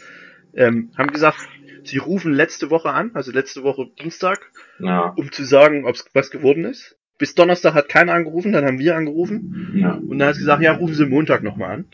Ähm, 0.56 0.92
haben 0.98 1.12
gesagt, 1.12 1.40
sie 1.84 1.98
rufen 1.98 2.34
letzte 2.34 2.70
Woche 2.70 2.92
an, 2.92 3.12
also 3.14 3.32
letzte 3.32 3.64
Woche 3.64 3.90
Dienstag, 4.02 4.52
ja. 4.80 5.14
um 5.18 5.34
zu 5.34 5.44
sagen, 5.44 5.86
ob 5.86 5.96
es 5.96 6.06
was 6.14 6.32
geworden 6.32 6.64
ist. 6.64 6.96
Bis 7.18 7.34
Donnerstag 7.34 7.74
hat 7.74 7.90
keiner 7.90 8.14
angerufen, 8.14 8.52
dann 8.52 8.66
haben 8.66 8.80
wir 8.80 8.96
angerufen. 8.96 9.74
Ja. 9.76 9.94
Und 9.94 10.20
dann 10.20 10.30
hat 10.30 10.36
sie 10.36 10.42
gesagt, 10.42 10.62
ja, 10.62 10.74
rufen 10.74 10.96
Sie 10.96 11.06
Montag 11.06 11.44
nochmal 11.44 11.72
an. 11.72 11.86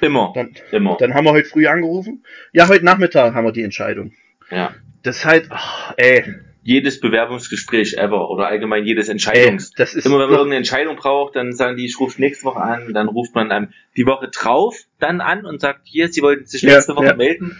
Immer. 0.00 0.32
Dann, 0.34 0.54
immer. 0.72 0.96
Dann 0.98 1.14
haben 1.14 1.24
wir 1.24 1.32
heute 1.32 1.48
früh 1.48 1.66
angerufen. 1.66 2.24
Ja, 2.52 2.68
heute 2.68 2.84
Nachmittag 2.84 3.34
haben 3.34 3.44
wir 3.44 3.52
die 3.52 3.62
Entscheidung. 3.62 4.12
Ja. 4.50 4.74
Das 5.02 5.18
ist 5.18 5.24
halt, 5.24 5.46
ach, 5.50 5.94
ey. 5.96 6.34
Jedes 6.62 7.00
Bewerbungsgespräch 7.00 7.94
ever 7.94 8.30
oder 8.30 8.46
allgemein 8.46 8.84
jedes 8.84 9.08
Entscheidungs. 9.08 9.70
Ey, 9.70 9.74
das 9.78 9.94
ist 9.94 10.04
immer 10.04 10.18
wenn 10.18 10.26
man 10.26 10.32
irgendeine 10.32 10.56
Entscheidung 10.56 10.96
braucht, 10.96 11.34
dann 11.34 11.54
sagen 11.54 11.78
die, 11.78 11.86
ich 11.86 11.98
rufe 11.98 12.20
nächste 12.20 12.44
Woche 12.44 12.60
an, 12.60 12.92
dann 12.92 13.08
ruft 13.08 13.34
man 13.34 13.48
dann 13.48 13.72
die 13.96 14.04
Woche 14.04 14.28
drauf 14.28 14.76
dann 14.98 15.22
an 15.22 15.46
und 15.46 15.60
sagt, 15.60 15.80
hier, 15.84 16.08
sie 16.08 16.20
wollten 16.20 16.44
sich 16.44 16.62
nächste 16.62 16.92
ja, 16.92 16.96
Woche 16.96 17.06
ja. 17.06 17.16
melden. 17.16 17.56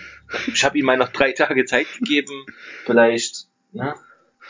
Ich 0.52 0.64
habe 0.64 0.76
ihnen 0.76 0.86
mal 0.86 0.98
noch 0.98 1.08
drei 1.08 1.32
Tage 1.32 1.64
Zeit 1.64 1.86
gegeben. 1.98 2.44
Vielleicht, 2.84 3.46
ne? 3.72 3.94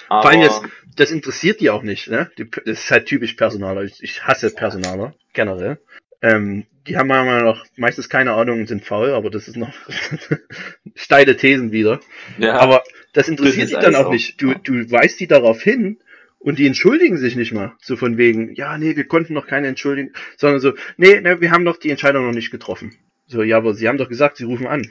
Aber 0.09 0.23
Vor 0.23 0.31
allem 0.31 0.41
jetzt, 0.41 0.63
das 0.97 1.11
interessiert 1.11 1.61
die 1.61 1.71
auch 1.71 1.83
nicht, 1.83 2.09
ne? 2.09 2.31
Die, 2.39 2.51
das 2.51 2.85
ist 2.85 2.91
halt 2.91 3.07
typisch 3.07 3.35
Personaler. 3.35 3.83
Ich, 3.83 4.03
ich 4.03 4.25
hasse 4.25 4.55
Personaler, 4.55 5.15
generell. 5.33 5.79
Ähm, 6.23 6.67
die 6.87 6.97
haben 6.97 7.09
manchmal 7.09 7.43
noch 7.43 7.65
meistens 7.77 8.09
keine 8.09 8.33
Ahnung 8.33 8.61
und 8.61 8.67
sind 8.67 8.85
faul, 8.85 9.11
aber 9.11 9.31
das 9.31 9.49
ist 9.49 9.57
noch 9.57 9.73
steile 10.95 11.37
Thesen 11.37 11.73
wieder. 11.73 12.01
Ja, 12.39 12.59
aber 12.59 12.83
das 13.13 13.29
interessiert 13.29 13.71
dich 13.71 13.79
dann 13.79 13.95
auch, 13.95 14.07
auch 14.07 14.13
nicht. 14.13 14.41
Du, 14.41 14.55
du 14.55 14.91
weist 14.91 15.21
die 15.21 15.27
darauf 15.27 15.63
hin 15.63 15.99
und 16.39 16.59
die 16.59 16.67
entschuldigen 16.67 17.17
sich 17.19 17.37
nicht 17.37 17.53
mal. 17.53 17.73
So 17.81 17.97
von 17.97 18.17
wegen, 18.17 18.55
ja, 18.55 18.77
nee, 18.79 18.97
wir 18.97 19.05
konnten 19.05 19.35
noch 19.35 19.47
keine 19.47 19.69
entschuldigen, 19.69 20.13
sondern 20.37 20.61
so, 20.61 20.73
nee, 20.97 21.21
nee, 21.21 21.41
wir 21.41 21.51
haben 21.51 21.65
doch 21.65 21.77
die 21.77 21.91
Entscheidung 21.91 22.27
noch 22.27 22.35
nicht 22.35 22.51
getroffen. 22.51 22.97
So, 23.27 23.43
ja, 23.43 23.59
aber 23.59 23.75
sie 23.75 23.89
haben 23.89 23.99
doch 23.99 24.09
gesagt, 24.09 24.39
sie 24.39 24.45
rufen 24.45 24.67
an. 24.67 24.91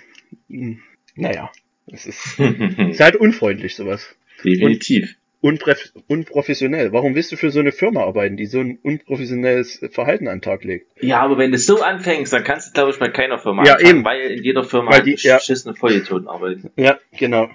Hm, 0.49 0.79
naja, 1.15 1.51
es 1.87 2.05
ist, 2.05 2.39
ist 2.39 2.99
halt 2.99 3.15
unfreundlich, 3.15 3.75
sowas. 3.75 4.15
Definitiv 4.43 5.15
unprofessionell. 5.41 6.91
Warum 6.91 7.15
willst 7.15 7.31
du 7.31 7.37
für 7.37 7.49
so 7.49 7.59
eine 7.59 7.71
Firma 7.71 8.03
arbeiten, 8.03 8.35
die 8.35 8.45
so 8.45 8.59
ein 8.59 8.77
unprofessionelles 8.83 9.79
Verhalten 9.91 10.27
an 10.27 10.37
den 10.37 10.41
Tag 10.41 10.63
legt? 10.65 10.91
Ja, 11.01 11.21
aber 11.21 11.37
wenn 11.37 11.51
du 11.51 11.57
so 11.57 11.81
anfängst, 11.81 12.33
dann 12.33 12.43
kannst 12.43 12.69
du, 12.69 12.73
glaube 12.73 12.91
ich, 12.91 12.99
bei 12.99 13.07
keiner 13.09 13.39
Firma 13.39 13.63
ja, 13.65 13.75
anfangen, 13.75 13.89
eben. 13.89 14.05
weil 14.05 14.21
in 14.31 14.43
jeder 14.43 14.63
Firma 14.63 14.91
weil 14.91 15.03
die, 15.03 15.11
halt 15.11 15.23
ja. 15.23 15.37
beschissene 15.37 15.75
Vollidioten 15.75 16.27
arbeiten. 16.27 16.71
Ja, 16.75 16.99
genau. 17.17 17.49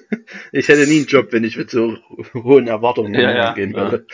ich 0.52 0.68
hätte 0.68 0.86
nie 0.88 0.98
einen 0.98 1.06
Job, 1.06 1.28
wenn 1.30 1.44
ich 1.44 1.56
mit 1.56 1.70
so 1.70 1.96
hohen 2.34 2.66
Erwartungen 2.66 3.14
ja, 3.14 3.32
ja, 3.32 3.52
gehen 3.52 3.74
würde. 3.74 4.04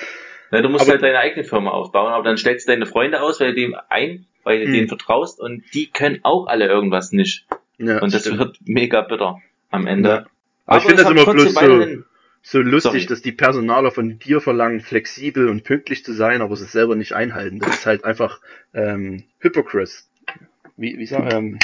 Ja. 0.52 0.60
du 0.60 0.68
musst 0.68 0.82
aber, 0.82 0.92
halt 0.92 1.02
deine 1.02 1.18
eigene 1.18 1.44
Firma 1.44 1.70
aufbauen, 1.70 2.12
aber 2.12 2.24
dann 2.24 2.36
stellst 2.36 2.68
du 2.68 2.72
deine 2.72 2.84
Freunde 2.84 3.22
aus, 3.22 3.40
weil 3.40 3.48
du 3.48 3.54
dem 3.54 3.74
ein, 3.88 4.26
weil 4.42 4.60
du 4.60 4.66
hm. 4.66 4.72
denen 4.72 4.88
vertraust 4.88 5.40
und 5.40 5.64
die 5.72 5.86
können 5.86 6.20
auch 6.24 6.46
alle 6.46 6.66
irgendwas 6.66 7.12
nicht. 7.12 7.46
Ja, 7.78 8.02
und 8.02 8.12
das 8.12 8.20
stimmt. 8.20 8.38
wird 8.38 8.58
mega 8.66 9.00
bitter 9.00 9.40
am 9.70 9.86
Ende. 9.86 10.08
Ja. 10.08 10.14
Aber, 10.16 10.26
aber 10.66 10.78
ich 10.78 10.84
finde 10.84 11.02
das 11.02 11.10
immer 11.10 11.24
bloß 11.24 11.54
so 11.54 12.04
so 12.46 12.60
lustig, 12.60 12.92
Sorry. 12.92 13.06
dass 13.06 13.22
die 13.22 13.32
Personaler 13.32 13.90
von 13.90 14.18
dir 14.18 14.42
verlangen, 14.42 14.80
flexibel 14.80 15.48
und 15.48 15.64
pünktlich 15.64 16.04
zu 16.04 16.12
sein, 16.12 16.42
aber 16.42 16.52
es 16.52 16.60
selber 16.70 16.94
nicht 16.94 17.14
einhalten. 17.14 17.58
Das 17.58 17.76
ist 17.76 17.86
halt 17.86 18.04
einfach 18.04 18.38
ähm, 18.74 19.24
Hypocrite. 19.38 19.92
Wie, 20.76 20.98
wie 20.98 21.06
sagen 21.06 21.30
ähm, 21.32 21.58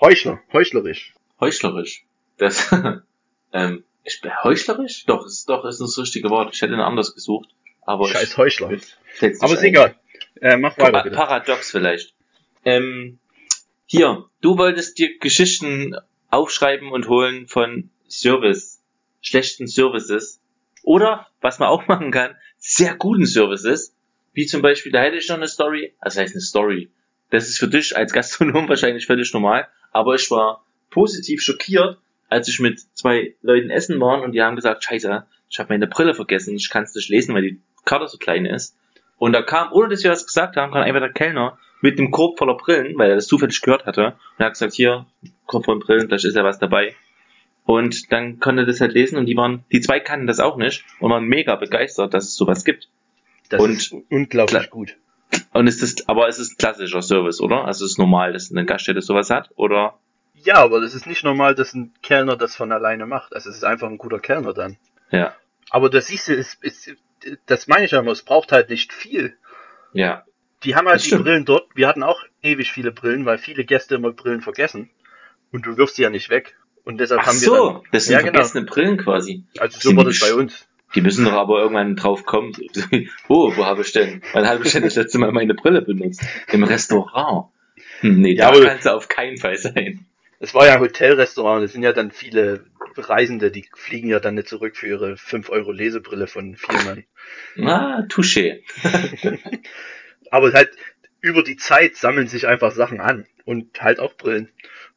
Heuchler, 0.00 0.40
heuchlerisch. 0.52 1.12
Heuchlerisch. 1.40 2.04
Das 2.38 2.72
ähm, 3.52 3.82
ich 4.04 4.20
bin 4.20 4.30
heuchlerisch? 4.44 5.06
Doch, 5.06 5.26
ist 5.26 5.48
doch 5.48 5.64
ist 5.64 5.80
das 5.80 5.98
richtige 5.98 6.30
Wort. 6.30 6.54
Ich 6.54 6.62
hätte 6.62 6.74
ein 6.74 6.80
anderes 6.80 7.12
gesucht. 7.12 7.48
Aber 7.82 8.06
Scheiß 8.06 8.30
ich, 8.30 8.36
Heuchler. 8.36 8.68
Aber 9.40 9.54
ist 9.54 9.62
egal. 9.64 9.96
Äh, 10.40 10.56
mach 10.56 10.78
weiter. 10.78 11.02
Bitte. 11.02 11.16
Paradox 11.16 11.72
vielleicht. 11.72 12.14
Ähm, 12.64 13.18
hier, 13.86 14.26
du 14.40 14.56
wolltest 14.56 14.98
dir 14.98 15.18
Geschichten 15.18 15.96
aufschreiben 16.30 16.92
und 16.92 17.08
holen 17.08 17.48
von 17.48 17.90
Service 18.08 18.75
schlechten 19.26 19.66
Services. 19.66 20.40
Oder, 20.82 21.26
was 21.40 21.58
man 21.58 21.68
auch 21.68 21.86
machen 21.88 22.10
kann, 22.10 22.36
sehr 22.58 22.94
guten 22.94 23.26
Services. 23.26 23.94
Wie 24.32 24.46
zum 24.46 24.62
Beispiel, 24.62 24.92
da 24.92 25.02
hätte 25.02 25.16
ich 25.16 25.28
noch 25.28 25.36
eine 25.36 25.48
Story. 25.48 25.94
Also 26.00 26.20
heißt 26.20 26.34
eine 26.34 26.42
Story. 26.42 26.90
Das 27.30 27.48
ist 27.48 27.58
für 27.58 27.68
dich 27.68 27.96
als 27.96 28.12
Gastronom 28.12 28.68
wahrscheinlich 28.68 29.06
völlig 29.06 29.32
normal. 29.32 29.68
Aber 29.92 30.14
ich 30.14 30.30
war 30.30 30.64
positiv 30.90 31.42
schockiert, 31.42 31.98
als 32.28 32.48
ich 32.48 32.60
mit 32.60 32.80
zwei 32.94 33.34
Leuten 33.42 33.70
essen 33.70 34.00
war 34.00 34.22
und 34.22 34.32
die 34.32 34.42
haben 34.42 34.56
gesagt, 34.56 34.84
scheiße, 34.84 35.26
ich 35.48 35.58
habe 35.58 35.72
meine 35.72 35.86
Brille 35.86 36.14
vergessen, 36.14 36.56
ich 36.56 36.70
kann 36.70 36.84
es 36.84 36.94
nicht 36.94 37.08
lesen, 37.08 37.34
weil 37.34 37.42
die 37.42 37.60
Karte 37.84 38.08
so 38.08 38.18
klein 38.18 38.46
ist. 38.46 38.76
Und 39.16 39.32
da 39.32 39.42
kam, 39.42 39.72
ohne 39.72 39.88
dass 39.88 40.02
wir 40.02 40.10
was 40.10 40.26
gesagt 40.26 40.56
haben, 40.56 40.72
kam 40.72 40.82
einfach 40.82 41.00
der 41.00 41.12
Kellner 41.12 41.58
mit 41.80 41.98
dem 41.98 42.10
Korb 42.10 42.38
voller 42.38 42.56
Brillen, 42.56 42.98
weil 42.98 43.10
er 43.10 43.16
das 43.16 43.26
zufällig 43.26 43.60
gehört 43.62 43.86
hatte. 43.86 44.06
Und 44.06 44.38
er 44.38 44.46
hat 44.46 44.52
gesagt, 44.54 44.74
hier, 44.74 45.06
Korb 45.46 45.64
voller 45.64 45.80
Brillen, 45.80 46.06
vielleicht 46.06 46.24
ist 46.24 46.36
ja 46.36 46.44
was 46.44 46.58
dabei. 46.58 46.94
Und 47.66 48.12
dann 48.12 48.38
konnte 48.38 48.64
das 48.64 48.80
halt 48.80 48.92
lesen 48.92 49.18
und 49.18 49.26
die 49.26 49.36
waren, 49.36 49.64
die 49.72 49.80
zwei 49.80 49.98
kannten 49.98 50.28
das 50.28 50.38
auch 50.38 50.56
nicht 50.56 50.84
und 51.00 51.10
waren 51.10 51.24
mega 51.24 51.56
begeistert, 51.56 52.14
dass 52.14 52.24
es 52.24 52.36
sowas 52.36 52.64
gibt. 52.64 52.88
Das 53.48 53.60
und 53.60 53.72
ist 53.72 53.92
unglaublich 54.08 54.70
gut. 54.70 54.96
Und 55.52 55.66
es 55.66 55.82
ist, 55.82 56.08
aber 56.08 56.28
es 56.28 56.38
ist 56.38 56.52
ein 56.52 56.56
klassischer 56.58 57.02
Service, 57.02 57.40
oder? 57.40 57.64
Also 57.64 57.84
es 57.84 57.92
ist 57.92 57.98
normal, 57.98 58.32
dass 58.32 58.52
eine 58.52 58.64
Gaststätte 58.64 59.02
sowas 59.02 59.30
hat, 59.30 59.50
oder? 59.56 59.98
Ja, 60.34 60.56
aber 60.56 60.78
es 60.78 60.94
ist 60.94 61.08
nicht 61.08 61.24
normal, 61.24 61.56
dass 61.56 61.74
ein 61.74 61.92
Kellner 62.02 62.36
das 62.36 62.54
von 62.54 62.70
alleine 62.70 63.04
macht. 63.04 63.34
Also 63.34 63.50
es 63.50 63.56
ist 63.56 63.64
einfach 63.64 63.88
ein 63.88 63.98
guter 63.98 64.20
Kellner 64.20 64.54
dann. 64.54 64.76
Ja. 65.10 65.34
Aber 65.70 65.90
das 65.90 66.06
siehst 66.06 66.28
du, 66.28 66.34
ist, 66.34 66.62
ist, 66.62 66.94
das 67.46 67.66
meine 67.66 67.86
ich 67.86 67.90
ja 67.90 67.98
immer, 67.98 68.12
es 68.12 68.22
braucht 68.22 68.52
halt 68.52 68.70
nicht 68.70 68.92
viel. 68.92 69.36
Ja. 69.92 70.24
Die 70.62 70.76
haben 70.76 70.86
halt 70.86 71.04
die 71.04 71.16
Brillen 71.16 71.44
dort. 71.44 71.66
Wir 71.74 71.88
hatten 71.88 72.04
auch 72.04 72.22
ewig 72.42 72.70
viele 72.70 72.92
Brillen, 72.92 73.26
weil 73.26 73.38
viele 73.38 73.64
Gäste 73.64 73.96
immer 73.96 74.12
Brillen 74.12 74.40
vergessen. 74.40 74.88
Und 75.50 75.66
du 75.66 75.76
wirfst 75.76 75.96
sie 75.96 76.02
ja 76.02 76.10
nicht 76.10 76.30
weg. 76.30 76.56
Und 76.86 76.98
deshalb 76.98 77.20
Ach 77.20 77.26
haben 77.26 77.40
wir 77.40 77.48
so, 77.48 77.82
das 77.90 78.04
sind 78.04 78.14
ja, 78.14 78.20
vergessene 78.20 78.60
genau. 78.60 78.72
Brillen 78.72 78.96
quasi. 78.96 79.42
Also 79.58 79.78
so 79.80 79.96
war 79.96 80.04
das 80.04 80.20
bei 80.20 80.32
uns. 80.32 80.68
Die 80.94 81.00
müssen 81.00 81.24
doch 81.24 81.32
aber 81.32 81.58
irgendwann 81.58 81.96
drauf 81.96 82.24
kommen. 82.24 82.52
oh, 83.28 83.52
wo 83.56 83.66
habe 83.66 83.82
ich 83.82 83.90
denn? 83.90 84.22
Wann 84.32 84.46
habe 84.46 84.64
ich 84.64 84.72
denn 84.72 84.84
das 84.84 84.94
letzte 84.94 85.18
Mal 85.18 85.32
meine 85.32 85.54
Brille 85.54 85.82
benutzt? 85.82 86.22
Im 86.52 86.62
Restaurant. 86.62 87.48
Hm, 88.00 88.20
nee, 88.20 88.34
ja, 88.34 88.52
da 88.52 88.64
kann 88.64 88.78
es 88.78 88.86
auf 88.86 89.08
keinen 89.08 89.36
Fall 89.36 89.56
sein. 89.56 90.06
Es 90.38 90.54
war 90.54 90.66
ja 90.66 90.74
ein 90.74 90.80
Hotelrestaurant, 90.80 91.64
es 91.64 91.72
sind 91.72 91.82
ja 91.82 91.92
dann 91.92 92.12
viele 92.12 92.64
Reisende, 92.96 93.50
die 93.50 93.66
fliegen 93.74 94.08
ja 94.08 94.20
dann 94.20 94.36
nicht 94.36 94.48
zurück 94.48 94.76
für 94.76 94.86
ihre 94.86 95.16
5 95.16 95.50
Euro 95.50 95.72
Lesebrille 95.72 96.28
von 96.28 96.54
Firmen. 96.54 97.04
Ah, 97.58 98.02
touché. 98.08 98.62
aber 100.30 100.52
halt 100.52 100.70
über 101.20 101.42
die 101.42 101.56
Zeit 101.56 101.96
sammeln 101.96 102.28
sich 102.28 102.46
einfach 102.46 102.70
Sachen 102.70 103.00
an 103.00 103.26
und 103.44 103.82
halt 103.82 103.98
auch 103.98 104.14
Brillen. 104.14 104.50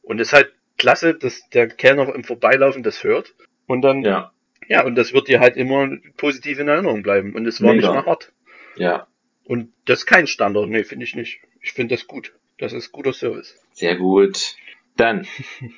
Und 0.03 0.19
es 0.19 0.27
ist 0.27 0.33
halt 0.33 0.53
klasse, 0.79 1.13
dass 1.13 1.47
der 1.49 1.67
Kellner 1.67 2.13
im 2.15 2.23
Vorbeilaufen 2.23 2.81
das 2.81 3.03
hört. 3.03 3.35
Und 3.67 3.83
dann, 3.83 4.01
ja, 4.01 4.31
ja 4.67 4.83
und 4.83 4.95
das 4.95 5.13
wird 5.13 5.27
dir 5.27 5.39
halt 5.39 5.55
immer 5.57 5.89
positiv 6.17 6.57
in 6.57 6.67
Erinnerung 6.67 7.03
bleiben. 7.03 7.35
Und 7.35 7.45
es 7.45 7.61
war 7.61 7.73
Mega. 7.73 7.87
nicht 7.87 7.95
nach 7.95 8.07
hart. 8.07 8.31
Ja. 8.75 9.07
Und 9.43 9.71
das 9.85 9.99
ist 9.99 10.05
kein 10.05 10.25
Standard, 10.25 10.69
nee, 10.69 10.83
finde 10.83 11.05
ich 11.05 11.15
nicht. 11.15 11.41
Ich 11.61 11.73
finde 11.73 11.95
das 11.95 12.07
gut. 12.07 12.33
Das 12.57 12.73
ist 12.73 12.91
guter 12.91 13.13
Service. 13.13 13.55
Sehr 13.73 13.95
gut. 13.95 14.55
Dann, 14.95 15.27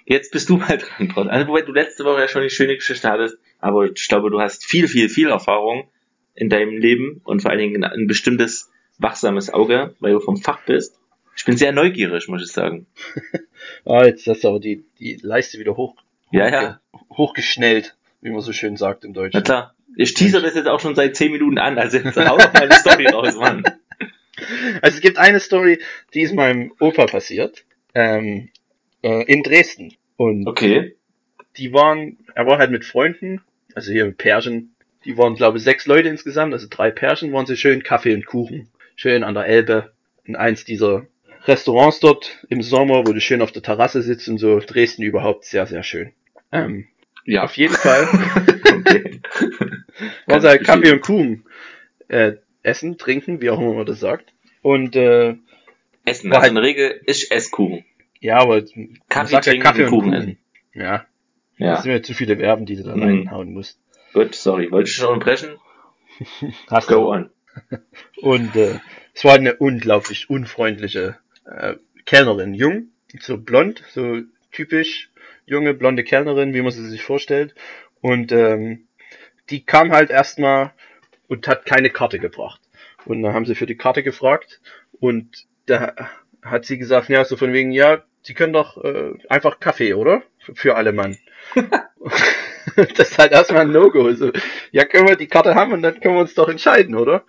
jetzt 0.06 0.32
bist 0.32 0.50
du 0.50 0.58
mal 0.58 0.78
dran, 0.78 1.10
Trott. 1.10 1.28
Also, 1.28 1.48
wobei 1.48 1.62
du 1.62 1.74
letzte 1.74 2.06
Woche 2.06 2.22
ja 2.22 2.28
schon 2.28 2.44
die 2.44 2.50
schöne 2.50 2.76
Geschichte 2.76 3.10
hattest, 3.10 3.38
aber 3.60 3.86
ich 3.86 4.08
glaube, 4.08 4.32
du 4.32 4.40
hast 4.40 4.66
viel, 4.66 4.88
viel, 4.88 5.10
viel 5.10 5.30
Erfahrung 5.30 5.90
in 6.34 6.50
deinem 6.50 6.78
Leben 6.78 7.22
und 7.24 7.42
vor 7.42 7.52
allen 7.52 7.60
Dingen 7.60 7.84
ein 7.84 8.08
bestimmtes 8.08 8.72
wachsames 8.98 9.54
Auge, 9.54 9.96
weil 10.00 10.14
du 10.14 10.20
vom 10.20 10.38
Fach 10.38 10.66
bist. 10.66 11.00
Ich 11.42 11.46
bin 11.46 11.58
sehr 11.58 11.72
neugierig, 11.72 12.28
muss 12.28 12.44
ich 12.44 12.52
sagen. 12.52 12.86
ah, 13.86 14.06
jetzt 14.06 14.28
hast 14.28 14.44
du 14.44 14.50
aber 14.50 14.60
die, 14.60 14.86
die 15.00 15.18
Leiste 15.24 15.58
wieder 15.58 15.76
hoch, 15.76 15.96
ja, 16.30 16.48
ja. 16.48 16.80
hochgeschnellt, 17.10 17.98
wie 18.22 18.30
man 18.30 18.42
so 18.42 18.54
schön 18.54 18.78
sagt 18.78 19.06
im 19.06 19.14
Deutschen. 19.14 19.40
Na 19.40 19.42
klar. 19.42 19.76
Ich 19.96 20.14
teaser 20.14 20.40
das 20.40 20.54
jetzt 20.54 20.68
auch 20.68 20.80
schon 20.80 20.94
seit 20.94 21.16
10 21.16 21.32
Minuten 21.32 21.58
an, 21.58 21.80
also 21.80 21.98
jetzt 21.98 22.16
hau 22.16 22.38
doch 22.38 22.54
mal 22.54 22.62
eine 22.62 22.76
Story 22.76 23.08
raus, 23.12 23.36
Mann. 23.38 23.64
Also 24.84 24.98
es 24.98 25.02
gibt 25.02 25.18
eine 25.18 25.40
Story, 25.40 25.80
die 26.14 26.22
ist 26.22 26.36
meinem 26.36 26.74
Opa 26.80 27.08
passiert, 27.08 27.66
ähm, 27.96 28.50
äh, 29.02 29.24
in 29.24 29.42
Dresden. 29.42 29.96
Und 30.18 30.46
okay. 30.46 30.96
die 31.58 31.74
waren, 31.74 32.20
er 32.36 32.46
war 32.46 32.60
halt 32.60 32.70
mit 32.70 32.86
Freunden, 32.86 33.42
also 33.74 33.92
hier 33.92 34.06
mit 34.06 34.20
Pärchen, 34.20 34.76
die 35.06 35.18
waren 35.18 35.34
glaube 35.34 35.58
ich 35.58 35.64
sechs 35.64 35.88
Leute 35.88 36.08
insgesamt, 36.08 36.54
also 36.54 36.68
drei 36.70 36.92
Pärchen, 36.92 37.34
waren 37.34 37.48
sie 37.48 37.58
schön 37.58 37.82
Kaffee 37.82 38.14
und 38.14 38.28
Kuchen, 38.28 38.70
schön 38.96 39.24
an 39.24 39.34
der 39.34 39.48
Elbe, 39.48 39.92
in 40.24 40.36
eins 40.36 40.66
dieser 40.66 41.08
Restaurants 41.46 42.00
dort 42.00 42.46
im 42.50 42.62
Sommer, 42.62 43.06
wo 43.08 43.14
du 43.14 43.20
schön 43.22 43.42
auf 43.42 43.52
der 43.52 43.62
Terrasse 43.64 44.02
sitzt 44.02 44.28
und 44.30 44.38
so. 44.38 44.60
Dresden 44.60 45.04
überhaupt 45.04 45.46
sehr, 45.46 45.66
sehr 45.68 45.84
schön. 45.84 46.12
Ähm, 46.52 46.88
Ja. 47.26 47.44
Auf 47.44 47.56
jeden 47.58 47.74
Fall. 47.74 48.08
okay. 48.66 49.22
War 50.28 50.42
halt 50.42 50.64
Kaffee 50.64 50.92
und 50.92 51.02
Kuchen. 51.02 51.46
Äh, 52.08 52.34
essen, 52.64 52.98
trinken, 52.98 53.42
wie 53.42 53.50
auch 53.50 53.60
immer 53.60 53.74
man 53.74 53.86
das 53.86 54.00
sagt. 54.00 54.34
Und 54.62 54.96
äh, 54.96 55.36
Essen, 56.06 56.34
also 56.34 56.48
in 56.50 56.56
der 56.56 56.64
Regel 56.64 57.02
ist 57.06 57.32
Esskuchen. 57.32 57.86
Ja, 58.20 58.38
aber 58.40 58.62
Kaffee 59.10 59.40
trinken 59.40 59.58
ja 59.66 59.72
Kaffee 59.72 59.84
und 59.86 59.90
Kuchen 59.90 60.14
essen. 60.14 60.38
Ja. 60.74 61.06
Ja. 61.58 61.72
Das 61.76 61.84
sind 61.84 61.92
mir 61.92 62.02
zu 62.02 62.14
viele 62.14 62.38
Verben, 62.38 62.66
die 62.66 62.76
du 62.76 62.84
da 62.84 62.96
Mhm. 62.96 63.04
reinhauen 63.04 63.54
musst. 63.54 63.80
Gut, 64.14 64.36
sorry. 64.36 64.72
Wollte 64.72 64.90
ich 64.90 64.96
schon 64.96 65.10
unterbrechen? 65.14 65.50
Hast 66.70 66.88
Go 66.88 66.96
du. 66.96 67.08
on. 67.12 67.30
Und 68.22 68.56
äh, 68.56 68.80
es 69.14 69.24
war 69.24 69.34
eine 69.36 69.56
unglaublich 69.56 70.30
unfreundliche 70.30 71.18
äh, 71.56 71.76
Kellnerin. 72.06 72.54
Jung, 72.54 72.88
so 73.20 73.38
blond, 73.38 73.84
so 73.90 74.22
typisch 74.52 75.10
junge 75.46 75.74
blonde 75.74 76.04
Kellnerin, 76.04 76.54
wie 76.54 76.62
man 76.62 76.72
sie 76.72 76.88
sich 76.88 77.04
vorstellt. 77.04 77.56
Und 78.02 78.32
ähm, 78.32 78.88
die 79.50 79.66
kam 79.66 79.92
halt 79.92 80.10
erstmal 80.10 80.74
und 81.28 81.48
hat 81.48 81.66
keine 81.66 81.90
Karte 81.90 82.20
gebracht. 82.20 82.62
Und 83.06 83.22
dann 83.22 83.34
haben 83.34 83.46
sie 83.46 83.56
für 83.56 83.66
die 83.66 83.78
Karte 83.78 84.04
gefragt 84.04 84.62
und 85.00 85.48
da 85.66 85.96
hat 86.44 86.66
sie 86.66 86.78
gesagt, 86.78 87.10
ja, 87.10 87.24
so 87.26 87.38
von 87.38 87.54
wegen, 87.54 87.72
ja, 87.72 88.04
sie 88.22 88.34
können 88.34 88.54
doch 88.54 88.84
äh, 88.84 89.14
einfach 89.30 89.60
Kaffee, 89.60 89.94
oder? 89.94 90.24
Für, 90.40 90.76
alle 90.76 90.92
Mann. 90.92 91.18
das 92.76 93.12
ist 93.12 93.18
halt 93.18 93.32
erstmal 93.32 93.62
ein 93.62 93.72
No-Go. 93.72 94.14
So, 94.14 94.32
ja, 94.72 94.86
können 94.86 95.08
wir 95.08 95.16
die 95.16 95.28
Karte 95.28 95.56
haben 95.56 95.74
und 95.74 95.82
dann 95.82 96.00
können 96.00 96.16
wir 96.16 96.22
uns 96.22 96.34
doch 96.34 96.50
entscheiden, 96.50 96.96
oder? 96.96 97.24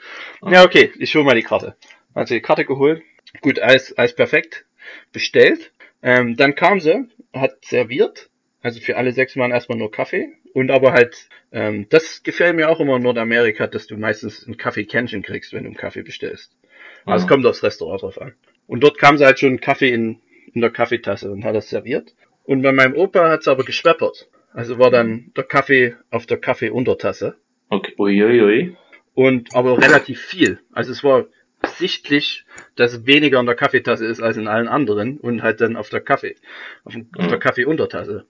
Ja, 0.46 0.64
okay, 0.64 0.92
ich 0.98 1.14
hole 1.14 1.24
mal 1.24 1.35
die 1.35 1.42
Karte. 1.42 1.76
Hat 2.14 2.28
sie 2.28 2.35
die 2.35 2.42
Karte 2.42 2.64
geholt. 2.64 3.02
Gut, 3.40 3.58
alles, 3.58 3.96
alles 3.96 4.14
perfekt. 4.14 4.64
Bestellt. 5.12 5.72
Ähm, 6.02 6.36
dann 6.36 6.54
kam 6.54 6.80
sie, 6.80 7.08
hat 7.32 7.64
serviert. 7.64 8.28
Also 8.60 8.80
für 8.80 8.96
alle 8.96 9.12
sechs 9.12 9.36
Mann 9.36 9.50
erstmal 9.50 9.78
nur 9.78 9.90
Kaffee. 9.90 10.28
Und 10.52 10.70
aber 10.70 10.92
halt, 10.92 11.28
ähm, 11.50 11.86
das 11.88 12.22
gefällt 12.22 12.56
mir 12.56 12.68
auch 12.68 12.80
immer 12.80 12.96
in 12.96 13.02
Nordamerika, 13.02 13.66
dass 13.66 13.86
du 13.86 13.96
meistens 13.96 14.46
ein 14.46 14.56
Kaffeekännchen 14.56 15.22
kriegst, 15.22 15.52
wenn 15.52 15.64
du 15.64 15.68
einen 15.70 15.76
Kaffee 15.76 16.02
bestellst. 16.02 16.56
Also 17.04 17.24
es 17.24 17.30
Ja. 17.30 17.34
kommt 17.34 17.46
aufs 17.46 17.62
Restaurant 17.62 18.02
drauf 18.02 18.20
an. 18.20 18.34
Und 18.66 18.82
dort 18.84 18.98
kam 18.98 19.16
sie 19.16 19.24
halt 19.24 19.38
schon 19.38 19.60
Kaffee 19.60 19.90
in, 19.90 20.20
in 20.52 20.60
der 20.60 20.70
Kaffeetasse 20.70 21.30
und 21.30 21.44
hat 21.44 21.54
das 21.54 21.70
serviert. 21.70 22.14
Und 22.44 22.62
bei 22.62 22.72
meinem 22.72 22.94
Opa 22.94 23.30
hat 23.30 23.40
es 23.40 23.48
aber 23.48 23.64
geschweppert. 23.64 24.28
Also 24.52 24.78
war 24.78 24.90
dann 24.90 25.32
der 25.36 25.44
Kaffee 25.44 25.96
auf 26.10 26.26
der 26.26 26.36
Kaffeeuntertasse. 26.36 27.36
Okay. 27.70 27.94
Uiuiui. 27.98 28.76
Und 29.14 29.54
aber 29.54 29.78
relativ 29.80 30.20
viel. 30.20 30.60
Also 30.72 30.92
es 30.92 31.02
war 31.02 31.26
sichtlich, 31.66 32.44
dass 32.77 33.07
weniger 33.07 33.40
in 33.40 33.46
der 33.46 33.55
Kaffeetasse 33.55 34.07
ist 34.07 34.22
als 34.22 34.37
in 34.37 34.48
allen 34.48 34.68
anderen 34.68 35.18
und 35.18 35.42
halt 35.42 35.61
dann 35.61 35.77
auf 35.77 35.88
der 35.88 36.01
Kaffee, 36.01 36.37
auf, 36.85 36.94
auf 37.16 37.27
der 37.29 37.37
Mhm. 37.37 37.40
Kaffeeuntertasse. 37.40 38.27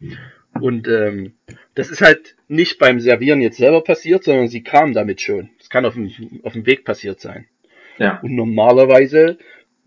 Und 0.60 0.88
ähm, 0.88 1.34
das 1.74 1.90
ist 1.90 2.02
halt 2.02 2.36
nicht 2.48 2.78
beim 2.78 3.00
Servieren 3.00 3.40
jetzt 3.40 3.56
selber 3.56 3.82
passiert, 3.82 4.24
sondern 4.24 4.48
sie 4.48 4.62
kam 4.62 4.92
damit 4.92 5.20
schon. 5.20 5.50
Es 5.58 5.70
kann 5.70 5.86
auf 5.86 5.94
dem, 5.94 6.40
auf 6.42 6.52
dem 6.52 6.66
Weg 6.66 6.84
passiert 6.84 7.20
sein. 7.20 7.46
Ja. 7.98 8.20
Und 8.22 8.34
normalerweise 8.34 9.38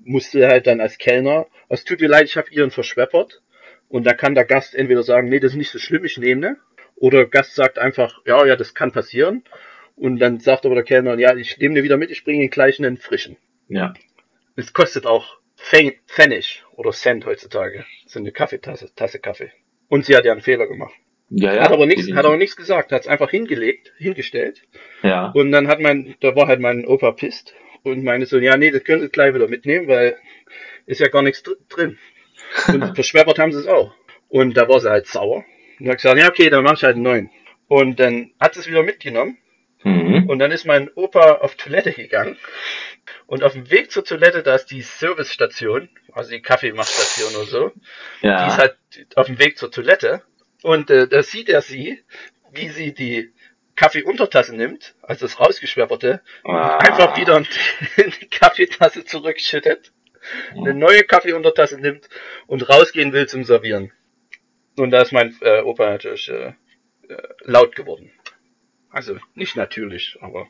musste 0.03 0.47
halt 0.47 0.67
dann 0.67 0.81
als 0.81 0.97
Kellner, 0.97 1.47
es 1.69 1.83
tut 1.83 2.01
mir 2.01 2.07
leid, 2.09 2.25
ich 2.25 2.37
habe 2.37 2.49
ihren 2.51 2.71
verschweppert. 2.71 3.41
Und 3.89 4.05
da 4.05 4.13
kann 4.13 4.35
der 4.35 4.45
Gast 4.45 4.75
entweder 4.75 5.03
sagen, 5.03 5.29
nee, 5.29 5.39
das 5.39 5.51
ist 5.51 5.57
nicht 5.57 5.71
so 5.71 5.79
schlimm, 5.79 6.05
ich 6.05 6.17
nehme 6.17 6.41
ne. 6.41 6.57
Oder 6.95 7.19
der 7.19 7.27
Gast 7.27 7.55
sagt 7.55 7.77
einfach, 7.77 8.21
ja, 8.25 8.45
ja, 8.45 8.55
das 8.55 8.73
kann 8.73 8.91
passieren. 8.91 9.43
Und 9.95 10.19
dann 10.19 10.39
sagt 10.39 10.65
aber 10.65 10.75
der 10.75 10.83
Kellner, 10.83 11.17
ja, 11.17 11.35
ich 11.35 11.57
nehme 11.57 11.75
den 11.75 11.83
wieder 11.83 11.97
mit, 11.97 12.11
ich 12.11 12.23
bringe 12.23 12.43
ihn 12.43 12.49
gleich 12.49 12.79
einen 12.79 12.97
frischen. 12.97 13.37
Ja. 13.69 13.93
Es 14.55 14.73
kostet 14.73 15.05
auch 15.05 15.37
Pfen- 15.57 15.95
Pfennig 16.07 16.63
oder 16.75 16.91
Cent 16.91 17.25
heutzutage. 17.25 17.85
So 18.05 18.19
eine 18.19 18.31
Kaffeetasse, 18.31 18.93
Tasse 18.95 19.19
Kaffee. 19.19 19.51
Und 19.87 20.05
sie 20.05 20.15
hat 20.15 20.25
ja 20.25 20.31
einen 20.33 20.41
Fehler 20.41 20.67
gemacht. 20.67 20.93
Ja, 21.29 21.53
ja. 21.55 21.63
hat 21.63 21.71
aber 21.71 21.85
nichts, 21.85 22.11
hat 22.13 22.25
aber 22.25 22.37
nichts 22.37 22.55
gesagt, 22.55 22.91
hat 22.91 23.01
es 23.01 23.07
einfach 23.07 23.31
hingelegt, 23.31 23.93
hingestellt. 23.97 24.61
Ja. 25.01 25.31
Und 25.33 25.51
dann 25.51 25.67
hat 25.67 25.79
mein, 25.79 26.15
da 26.19 26.35
war 26.35 26.47
halt 26.47 26.59
mein 26.59 26.85
Opa 26.85 27.11
pisst 27.13 27.53
und 27.83 28.03
meinte 28.03 28.27
so, 28.27 28.37
ja, 28.37 28.57
nee, 28.57 28.71
das 28.71 28.83
können 28.83 29.01
Sie 29.01 29.09
gleich 29.09 29.33
wieder 29.33 29.47
mitnehmen, 29.47 29.87
weil 29.87 30.17
ist 30.85 30.99
ja 31.01 31.07
gar 31.07 31.21
nichts 31.23 31.41
dr- 31.41 31.57
drin. 31.69 31.97
Und 32.67 32.93
verschweppert 32.95 33.39
haben 33.39 33.51
sie 33.51 33.59
es 33.59 33.67
auch. 33.67 33.95
Und 34.29 34.55
da 34.55 34.67
war 34.69 34.79
sie 34.81 34.89
halt 34.89 35.07
sauer. 35.07 35.43
Und 35.79 35.87
hat 35.89 35.97
gesagt, 35.97 36.19
ja, 36.19 36.29
okay, 36.29 36.49
dann 36.49 36.63
mach 36.63 36.73
ich 36.77 36.83
halt 36.83 36.95
einen 36.95 37.03
neuen. 37.03 37.29
Und 37.67 37.99
dann 37.99 38.31
hat 38.39 38.53
sie 38.53 38.59
es 38.59 38.67
wieder 38.67 38.83
mitgenommen. 38.83 39.37
Mhm. 39.85 40.29
Und 40.29 40.39
dann 40.39 40.51
ist 40.51 40.65
mein 40.65 40.89
Opa 40.95 41.33
auf 41.35 41.55
Toilette 41.55 41.93
gegangen. 41.93 42.37
Und 43.27 43.43
auf 43.43 43.53
dem 43.53 43.69
Weg 43.71 43.91
zur 43.91 44.03
Toilette, 44.03 44.43
da 44.43 44.55
ist 44.55 44.67
die 44.67 44.81
Servicestation, 44.81 45.89
also 46.11 46.31
die 46.31 46.41
Kaffeemachstation 46.41 47.35
oder 47.35 47.45
so. 47.45 47.69
Die 47.69 48.27
ist 48.27 48.31
Ja. 48.31 48.57
halt 48.57 48.77
auf 49.15 49.27
dem 49.27 49.39
Weg 49.39 49.57
zur 49.57 49.71
Toilette. 49.71 50.23
Und 50.63 50.89
äh, 50.89 51.07
da 51.07 51.21
sieht 51.23 51.49
er 51.49 51.61
sie, 51.61 52.03
wie 52.51 52.69
sie 52.69 52.93
die 52.93 53.31
Kaffeeuntertasse 53.75 54.55
nimmt, 54.55 54.95
also 55.01 55.25
das 55.25 55.39
rausgeschwepperte, 55.39 56.21
Ah. 56.45 56.77
einfach 56.77 57.17
wieder 57.17 57.37
in 57.37 57.45
die 58.21 58.27
Kaffeetasse 58.29 59.03
zurückschüttet, 59.05 59.91
eine 60.55 60.73
neue 60.73 61.03
Kaffeeuntertasse 61.03 61.77
nimmt 61.79 62.09
und 62.47 62.67
rausgehen 62.69 63.13
will 63.13 63.27
zum 63.27 63.43
Servieren. 63.43 63.91
Und 64.77 64.91
da 64.91 65.01
ist 65.01 65.11
mein 65.11 65.35
äh, 65.41 65.61
Opa 65.61 65.89
natürlich 65.91 66.29
äh, 66.29 66.53
äh, 67.09 67.17
laut 67.43 67.75
geworden. 67.75 68.11
Also 68.95 69.17
nicht 69.35 69.55
natürlich, 69.57 70.17
aber 70.21 70.47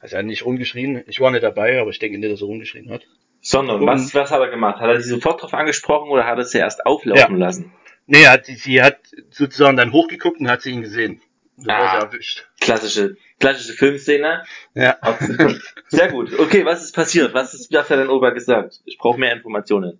also 0.00 0.16
er 0.16 0.18
hat 0.18 0.26
nicht 0.26 0.44
rumgeschrien. 0.44 1.02
Ich 1.06 1.20
war 1.20 1.30
nicht 1.30 1.42
dabei, 1.42 1.80
aber 1.80 1.90
ich 1.90 1.98
denke 1.98 2.18
nicht, 2.18 2.30
dass 2.30 2.42
er 2.42 2.46
rumgeschrien 2.46 2.90
hat. 2.90 3.02
Sondern, 3.40 3.80
Und- 3.80 3.86
was, 3.86 4.14
was 4.14 4.30
hat 4.30 4.40
er 4.40 4.50
gemacht? 4.50 4.80
Hat 4.80 4.88
er 4.90 5.00
sie 5.00 5.08
sofort 5.08 5.40
drauf 5.42 5.54
angesprochen 5.54 6.10
oder 6.10 6.26
hat 6.26 6.36
er 6.38 6.44
sie 6.44 6.58
erst 6.58 6.84
auflaufen 6.84 7.38
lassen? 7.38 7.72
Nee, 8.06 8.26
hat, 8.26 8.46
sie 8.46 8.82
hat 8.82 8.98
sozusagen 9.30 9.76
dann 9.76 9.92
hochgeguckt 9.92 10.40
und 10.40 10.48
hat 10.50 10.62
sie 10.62 10.70
ihn 10.72 10.82
gesehen. 10.82 11.20
War 11.56 12.02
Ah. 12.04 12.10
Klassische, 12.60 13.16
klassische 13.40 13.72
Filmszene. 13.72 14.44
Ja. 14.74 14.98
Sehr 15.88 16.08
gut. 16.08 16.38
Okay, 16.38 16.64
was 16.66 16.82
ist 16.84 16.94
passiert? 16.94 17.32
Was 17.32 17.54
ist, 17.54 17.72
was 17.72 17.88
hat 17.88 17.98
dein 17.98 18.10
Opa 18.10 18.30
gesagt? 18.30 18.80
Ich 18.84 18.98
brauche 18.98 19.18
mehr 19.18 19.32
Informationen. 19.32 19.98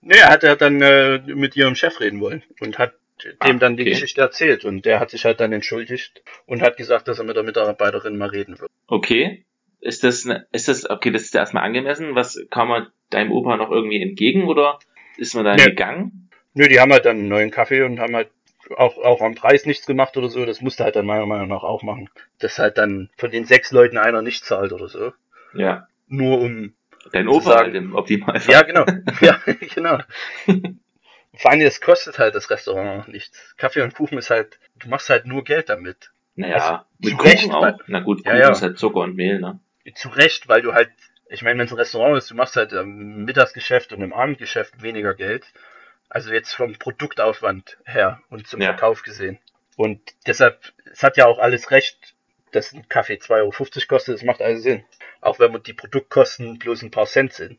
Nee, 0.00 0.16
er 0.16 0.30
hat 0.30 0.44
er 0.44 0.56
dann 0.56 0.80
äh, 0.80 1.18
mit 1.26 1.56
ihrem 1.56 1.74
Chef 1.74 2.00
reden 2.00 2.20
wollen 2.20 2.42
und 2.60 2.78
hat 2.78 2.94
dem 3.32 3.36
Ah, 3.38 3.52
dann 3.54 3.76
die 3.76 3.82
okay. 3.82 3.90
Geschichte 3.90 4.20
erzählt 4.20 4.64
und 4.64 4.84
der 4.84 5.00
hat 5.00 5.10
sich 5.10 5.24
halt 5.24 5.40
dann 5.40 5.52
entschuldigt 5.52 6.22
und 6.46 6.62
hat 6.62 6.76
gesagt, 6.76 7.08
dass 7.08 7.18
er 7.18 7.24
mit 7.24 7.36
der 7.36 7.42
Mitarbeiterin 7.42 8.16
mal 8.16 8.28
reden 8.28 8.58
wird. 8.60 8.70
Okay. 8.86 9.44
Ist 9.80 10.02
das, 10.04 10.24
ne, 10.24 10.46
ist 10.52 10.68
das, 10.68 10.88
okay, 10.88 11.10
das 11.10 11.22
ist 11.22 11.34
ja 11.34 11.40
erstmal 11.40 11.64
angemessen. 11.64 12.14
Was 12.14 12.38
kam 12.50 12.68
man 12.68 12.86
deinem 13.10 13.32
Opa 13.32 13.56
noch 13.56 13.70
irgendwie 13.70 14.00
entgegen 14.02 14.44
oder 14.44 14.78
ist 15.18 15.34
man 15.34 15.44
da 15.44 15.56
Nee. 15.56 15.64
gegangen? 15.64 16.30
Nö, 16.54 16.68
die 16.68 16.80
haben 16.80 16.92
halt 16.92 17.04
dann 17.04 17.18
einen 17.18 17.28
neuen 17.28 17.50
Kaffee 17.50 17.82
und 17.82 18.00
haben 18.00 18.14
halt 18.16 18.30
auch, 18.76 18.96
auch 18.98 19.20
am 19.20 19.34
Preis 19.34 19.66
nichts 19.66 19.84
gemacht 19.86 20.16
oder 20.16 20.28
so. 20.30 20.46
Das 20.46 20.62
musste 20.62 20.84
halt 20.84 20.96
dann 20.96 21.04
meiner 21.04 21.26
Meinung 21.26 21.48
nach 21.48 21.64
auch 21.64 21.82
machen. 21.82 22.08
Dass 22.38 22.58
halt 22.58 22.78
dann 22.78 23.10
von 23.18 23.30
den 23.30 23.44
sechs 23.44 23.72
Leuten 23.72 23.98
einer 23.98 24.22
nicht 24.22 24.44
zahlt 24.44 24.72
oder 24.72 24.88
so. 24.88 25.12
Ja. 25.54 25.86
Nur 26.08 26.40
um. 26.40 26.72
Dein 27.12 27.28
Opa 27.28 27.42
sagen- 27.42 27.64
halt 27.64 27.74
im 27.74 27.94
Optimalfall. 27.94 28.54
Ja, 28.54 28.62
genau. 28.62 28.86
ja, 29.20 29.38
genau. 29.74 29.98
Vor 31.36 31.50
allem, 31.50 31.60
es 31.62 31.80
kostet 31.80 32.18
halt 32.18 32.34
das 32.34 32.50
Restaurant 32.50 33.08
nichts. 33.08 33.54
Kaffee 33.56 33.82
und 33.82 33.94
Kuchen 33.94 34.18
ist 34.18 34.30
halt, 34.30 34.58
du 34.76 34.88
machst 34.88 35.10
halt 35.10 35.26
nur 35.26 35.44
Geld 35.44 35.68
damit. 35.68 36.10
Naja, 36.36 36.54
Also, 36.54 36.84
mit 36.98 37.10
zu 37.10 37.16
Kuchen 37.16 37.30
Recht, 37.30 37.50
auch. 37.50 37.62
weil- 37.62 37.78
Na 37.86 38.00
gut, 38.00 38.24
Ja, 38.24 38.32
Kuchen 38.32 38.42
ja. 38.42 38.50
ist 38.50 38.62
halt 38.62 38.78
Zucker 38.78 39.00
und 39.00 39.16
Mehl, 39.16 39.40
ne? 39.40 39.58
Zu 39.94 40.08
Recht, 40.08 40.48
weil 40.48 40.62
du 40.62 40.74
halt, 40.74 40.90
ich 41.28 41.42
meine, 41.42 41.58
wenn 41.58 41.66
es 41.66 41.72
ein 41.72 41.78
Restaurant 41.78 42.16
ist, 42.18 42.30
du 42.30 42.34
machst 42.34 42.56
halt 42.56 42.72
im 42.72 43.24
Mittagsgeschäft 43.24 43.92
und 43.92 44.02
im 44.02 44.12
Abendgeschäft 44.12 44.82
weniger 44.82 45.14
Geld. 45.14 45.44
Also 46.08 46.32
jetzt 46.32 46.52
vom 46.54 46.74
Produktaufwand 46.78 47.78
her 47.84 48.20
und 48.30 48.46
zum 48.46 48.60
Ja. 48.60 48.68
Verkauf 48.68 49.02
gesehen. 49.02 49.38
Und 49.76 50.00
deshalb, 50.26 50.72
es 50.92 51.02
hat 51.02 51.16
ja 51.16 51.26
auch 51.26 51.38
alles 51.38 51.70
recht, 51.70 52.14
dass 52.52 52.72
ein 52.72 52.88
Kaffee 52.88 53.14
2,50 53.18 53.30
Euro 53.80 53.88
kostet, 53.88 54.14
das 54.14 54.22
macht 54.22 54.40
alles 54.40 54.62
Sinn. 54.62 54.84
Auch 55.20 55.38
wenn 55.40 55.60
die 55.64 55.72
Produktkosten 55.72 56.58
bloß 56.58 56.82
ein 56.82 56.90
paar 56.92 57.06
Cent 57.06 57.32
sind. 57.32 57.58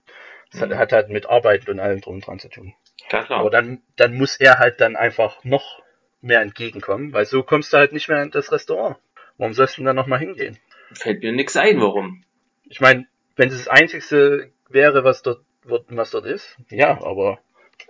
Das 0.51 0.61
hat, 0.61 0.69
Mhm. 0.69 0.77
hat 0.77 0.91
halt 0.93 1.09
mit 1.09 1.25
Arbeit 1.25 1.67
und 1.67 1.79
allem 1.81 1.99
drum 1.99 2.15
und 2.15 2.27
dran 2.27 2.39
zu 2.39 2.47
tun. 2.47 2.73
Klar, 3.09 3.25
klar. 3.25 3.39
Aber 3.39 3.49
dann, 3.49 3.81
dann 3.95 4.15
muss 4.15 4.37
er 4.37 4.59
halt 4.59 4.81
dann 4.81 4.95
einfach 4.95 5.43
noch 5.43 5.81
mehr 6.21 6.41
entgegenkommen, 6.41 7.13
weil 7.13 7.25
so 7.25 7.43
kommst 7.43 7.71
du 7.71 7.77
halt 7.77 7.93
nicht 7.93 8.09
mehr 8.09 8.21
in 8.21 8.31
das 8.31 8.51
Restaurant. 8.51 8.97
Warum 9.37 9.53
sollst 9.53 9.77
du 9.77 9.81
denn 9.81 9.87
da 9.87 9.93
nochmal 9.93 10.19
hingehen? 10.19 10.57
Fällt 10.93 11.21
mir 11.21 11.31
nix 11.31 11.55
ein, 11.55 11.79
warum? 11.81 12.23
Ich 12.63 12.81
meine, 12.81 13.08
wenn 13.35 13.49
es 13.49 13.58
das 13.58 13.67
Einzigste 13.67 14.51
wäre, 14.69 15.03
was 15.03 15.21
dort, 15.21 15.43
was 15.63 16.12
dort 16.12 16.25
ist, 16.25 16.58
ja, 16.69 17.03
aber 17.03 17.39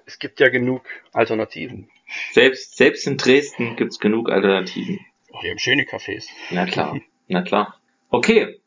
es 0.05 0.19
gibt 0.19 0.39
ja 0.39 0.49
genug 0.49 0.83
Alternativen. 1.13 1.89
Selbst, 2.31 2.77
selbst 2.77 3.07
in 3.07 3.17
Dresden 3.17 3.75
gibt's 3.75 3.99
genug 3.99 4.29
Alternativen. 4.29 4.99
Oh, 5.31 5.39
die 5.43 5.49
haben 5.49 5.59
schöne 5.59 5.83
Cafés. 5.83 6.27
Na 6.51 6.65
klar, 6.65 6.99
na 7.27 7.41
klar. 7.41 7.79
Okay, 8.09 8.59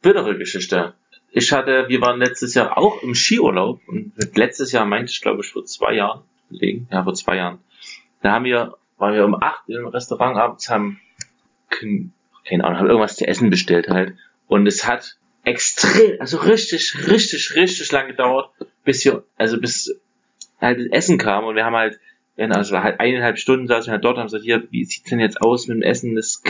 bittere 0.00 0.36
Geschichte. 0.36 0.94
Ich 1.34 1.50
hatte, 1.52 1.88
wir 1.88 2.00
waren 2.02 2.18
letztes 2.18 2.54
Jahr 2.54 2.76
auch 2.78 3.02
im 3.02 3.14
Skiurlaub 3.14 3.80
und 3.88 4.12
letztes 4.36 4.70
Jahr 4.72 4.84
meinte 4.84 5.10
ich, 5.12 5.20
glaube 5.20 5.40
ich, 5.42 5.50
vor 5.50 5.64
zwei 5.64 5.94
Jahren. 5.94 6.22
Ja, 6.90 7.02
vor 7.04 7.14
zwei 7.14 7.36
Jahren. 7.36 7.58
Da 8.20 8.32
haben 8.32 8.44
wir, 8.44 8.76
waren 8.98 9.14
wir 9.14 9.24
um 9.24 9.34
acht 9.42 9.68
im 9.68 9.86
Restaurant 9.86 10.36
abends, 10.36 10.68
haben, 10.68 11.00
kein- 11.70 12.12
keine 12.46 12.64
Ahnung, 12.64 12.78
haben 12.78 12.86
irgendwas 12.88 13.16
zu 13.16 13.26
essen 13.26 13.48
bestellt 13.50 13.88
halt. 13.88 14.14
Und 14.46 14.66
es 14.66 14.86
hat 14.86 15.16
extrem, 15.44 16.20
also 16.20 16.36
richtig, 16.38 16.94
richtig, 17.08 17.54
richtig 17.56 17.90
lang 17.92 18.08
gedauert, 18.08 18.50
bis 18.84 19.04
wir, 19.04 19.24
also 19.38 19.58
bis 19.60 19.98
halt 20.60 20.78
das 20.80 20.86
Essen 20.88 21.18
kam 21.18 21.44
und 21.44 21.56
wir 21.56 21.64
haben 21.64 21.76
halt 21.76 21.98
also 22.36 22.80
halt 22.82 22.98
eineinhalb 22.98 23.38
Stunden 23.38 23.66
saßen 23.66 23.88
wir 23.88 23.92
halt 23.92 24.04
dort, 24.04 24.16
haben 24.16 24.24
gesagt, 24.26 24.44
hier, 24.44 24.66
wie 24.70 24.84
sieht's 24.84 25.08
denn 25.10 25.20
jetzt 25.20 25.40
aus 25.42 25.66
mit 25.68 25.76
dem 25.76 25.82
Essen? 25.82 26.14
Das 26.16 26.42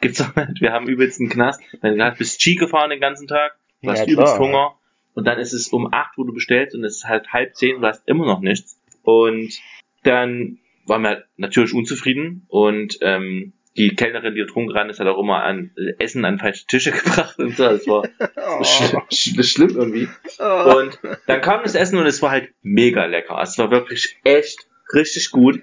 gibt's 0.00 0.18
doch 0.18 0.34
nicht. 0.36 0.60
Wir 0.60 0.72
haben 0.72 0.88
übelst 0.88 1.20
einen 1.20 1.28
Knast. 1.28 1.60
Dann 1.82 2.00
hast 2.00 2.18
bist 2.18 2.40
Ski 2.40 2.54
gefahren 2.54 2.90
den 2.90 3.00
ganzen 3.00 3.26
Tag, 3.26 3.56
du 3.86 3.92
hast 3.92 4.06
Ja, 4.06 4.12
übelst. 4.12 4.38
Hunger. 4.38 4.74
Und 5.14 5.26
dann 5.26 5.38
ist 5.38 5.52
es 5.54 5.68
um 5.68 5.92
acht, 5.92 6.18
wo 6.18 6.24
du 6.24 6.32
bestellst 6.34 6.74
und 6.74 6.84
es 6.84 6.96
ist 6.98 7.04
halt 7.06 7.32
halb 7.32 7.56
zehn, 7.56 7.80
du 7.80 7.86
hast 7.86 8.06
immer 8.06 8.26
noch 8.26 8.40
nichts. 8.40 8.78
Und 9.02 9.58
dann 10.02 10.58
waren 10.84 11.02
wir 11.02 11.24
natürlich 11.36 11.72
unzufrieden 11.72 12.44
und 12.48 12.98
ähm, 13.00 13.52
die 13.76 13.94
Kellnerin, 13.94 14.34
die 14.34 14.40
dort 14.40 14.54
rumgerannt 14.56 14.90
ist, 14.90 15.00
hat 15.00 15.06
auch 15.06 15.18
immer 15.20 15.42
an 15.42 15.70
Essen 15.98 16.24
an 16.24 16.38
falsche 16.38 16.66
Tische 16.66 16.90
gebracht 16.92 17.38
und 17.38 17.56
so. 17.56 17.64
Das 17.64 17.86
war 17.86 18.02
Oh. 18.58 18.62
sch 18.64 18.94
sch 19.12 19.44
schlimm 19.50 19.76
irgendwie. 19.76 20.08
Oh. 20.38 20.78
Und 20.78 20.98
dann 21.26 21.40
kam 21.40 21.62
das 21.62 21.74
Essen 21.74 21.98
und 21.98 22.06
es 22.06 22.22
war 22.22 22.30
halt 22.30 22.50
mega 22.62 23.04
lecker. 23.06 23.38
Es 23.42 23.58
war 23.58 23.70
wirklich 23.70 24.18
echt 24.24 24.66
richtig 24.94 25.30
gut. 25.30 25.62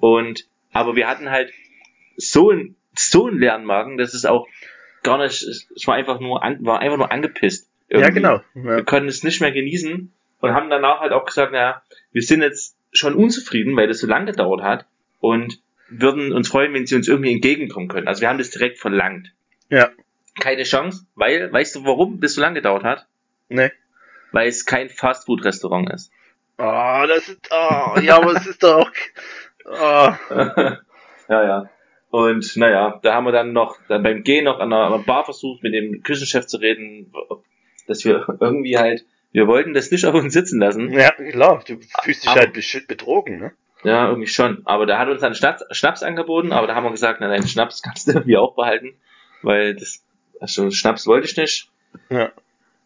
Und 0.00 0.46
aber 0.72 0.96
wir 0.96 1.08
hatten 1.08 1.30
halt 1.30 1.52
so 2.16 2.50
ein 2.50 2.74
so 2.94 3.28
einen 3.28 3.38
leeren 3.38 3.64
Magen, 3.64 3.96
dass 3.96 4.12
es 4.14 4.24
auch 4.24 4.46
gar 5.02 5.18
nicht. 5.18 5.42
Es 5.42 5.86
war 5.86 5.94
einfach 5.94 6.20
nur 6.20 6.42
an, 6.42 6.64
war 6.64 6.80
einfach 6.80 6.98
nur 6.98 7.10
angepisst. 7.12 7.68
Ja, 7.88 7.98
irgendwie. 7.98 8.14
genau. 8.14 8.40
Wir 8.54 8.78
Ja. 8.78 8.82
konnten 8.84 9.08
es 9.08 9.22
nicht 9.22 9.40
mehr 9.40 9.52
genießen 9.52 10.12
und 10.40 10.52
haben 10.54 10.70
danach 10.70 11.00
halt 11.00 11.12
auch 11.12 11.24
gesagt, 11.24 11.52
naja, 11.52 11.82
wir 12.12 12.22
sind 12.22 12.42
jetzt 12.42 12.76
schon 12.92 13.14
unzufrieden, 13.14 13.76
weil 13.76 13.88
das 13.88 14.00
so 14.00 14.06
lange 14.06 14.26
gedauert 14.26 14.62
hat 14.62 14.86
und 15.20 15.58
würden 15.88 16.32
uns 16.32 16.48
freuen, 16.48 16.74
wenn 16.74 16.86
sie 16.86 16.96
uns 16.96 17.08
irgendwie 17.08 17.32
entgegenkommen 17.32 17.88
können. 17.88 18.08
Also 18.08 18.20
wir 18.20 18.28
haben 18.28 18.38
das 18.38 18.50
direkt 18.50 18.78
verlangt. 18.78 19.32
Ja. 19.70 19.90
Keine 20.38 20.64
Chance, 20.64 21.06
weil, 21.14 21.52
weißt 21.52 21.76
du, 21.76 21.84
warum 21.84 22.20
das 22.20 22.34
so 22.34 22.40
lange 22.40 22.56
gedauert 22.56 22.84
hat? 22.84 23.06
Nee. 23.48 23.70
Weil 24.32 24.48
es 24.48 24.66
kein 24.66 24.90
Fastfood-Restaurant 24.90 25.90
ist. 25.92 26.12
Oh, 26.58 27.04
das 27.08 27.28
ist, 27.28 27.40
oh, 27.50 27.98
ja, 28.00 28.16
aber 28.16 28.32
es 28.32 28.46
ist 28.46 28.62
doch 28.62 28.80
auch, 28.86 28.90
oh. 29.64 30.34
ja, 31.28 31.44
ja. 31.44 31.70
Und 32.10 32.56
naja, 32.56 32.98
da 33.02 33.14
haben 33.14 33.24
wir 33.24 33.32
dann 33.32 33.52
noch 33.52 33.76
dann 33.88 34.02
beim 34.02 34.22
Gehen 34.22 34.44
noch 34.44 34.60
an 34.60 34.72
einer, 34.72 34.84
an 34.86 34.94
einer 34.94 35.02
Bar 35.02 35.24
versucht, 35.24 35.62
mit 35.62 35.74
dem 35.74 36.02
Küchenchef 36.02 36.46
zu 36.46 36.56
reden, 36.58 37.12
dass 37.86 38.04
wir 38.04 38.26
irgendwie 38.40 38.78
halt, 38.78 39.04
wir 39.32 39.46
wollten 39.46 39.74
das 39.74 39.90
nicht 39.90 40.06
auf 40.06 40.14
uns 40.14 40.32
sitzen 40.32 40.58
lassen. 40.58 40.90
Ja, 40.92 41.10
klar, 41.10 41.62
du 41.66 41.78
fühlst 42.02 42.22
dich 42.24 42.30
Aber- 42.30 42.40
halt 42.40 42.88
betrogen, 42.88 43.38
ne? 43.38 43.52
Ja, 43.84 44.08
irgendwie 44.08 44.26
schon. 44.26 44.62
Aber 44.64 44.86
der 44.86 44.98
hat 44.98 45.08
uns 45.08 45.20
dann 45.20 45.34
Schnaps, 45.36 45.62
Schnaps 45.70 46.02
angeboten, 46.02 46.50
aber 46.50 46.66
da 46.66 46.74
haben 46.74 46.82
wir 46.84 46.90
gesagt, 46.90 47.20
na, 47.20 47.28
deinen 47.28 47.46
Schnaps 47.46 47.80
kannst 47.84 48.08
du 48.08 48.12
irgendwie 48.12 48.36
auch 48.36 48.56
behalten, 48.56 48.94
weil 49.42 49.74
das, 49.76 50.02
also 50.40 50.70
Schnaps 50.70 51.06
wollte 51.06 51.28
ich 51.28 51.36
nicht. 51.36 51.70
Ja. 52.10 52.32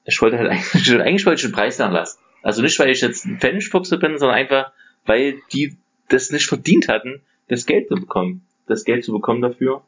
Ich 0.04 0.20
wollte 0.20 0.36
halt 0.38 0.50
eigentlich, 0.50 0.90
eigentlich 1.00 1.24
wollte 1.26 1.36
ich 1.40 1.46
den 1.46 1.52
Preis 1.54 1.78
nachlassen. 1.78 2.20
Also 2.42 2.60
nicht, 2.60 2.78
weil 2.78 2.90
ich 2.90 3.00
jetzt 3.00 3.24
ein 3.24 3.38
Pfennigfuchse 3.38 3.98
bin, 3.98 4.18
sondern 4.18 4.36
einfach, 4.36 4.72
weil 5.06 5.40
die 5.52 5.76
das 6.08 6.30
nicht 6.30 6.46
verdient 6.46 6.88
hatten, 6.88 7.22
das 7.48 7.64
Geld 7.66 7.88
zu 7.88 7.94
bekommen. 7.94 8.44
Das 8.66 8.84
Geld 8.84 9.04
zu 9.04 9.12
bekommen 9.12 9.42
dafür. 9.42 9.82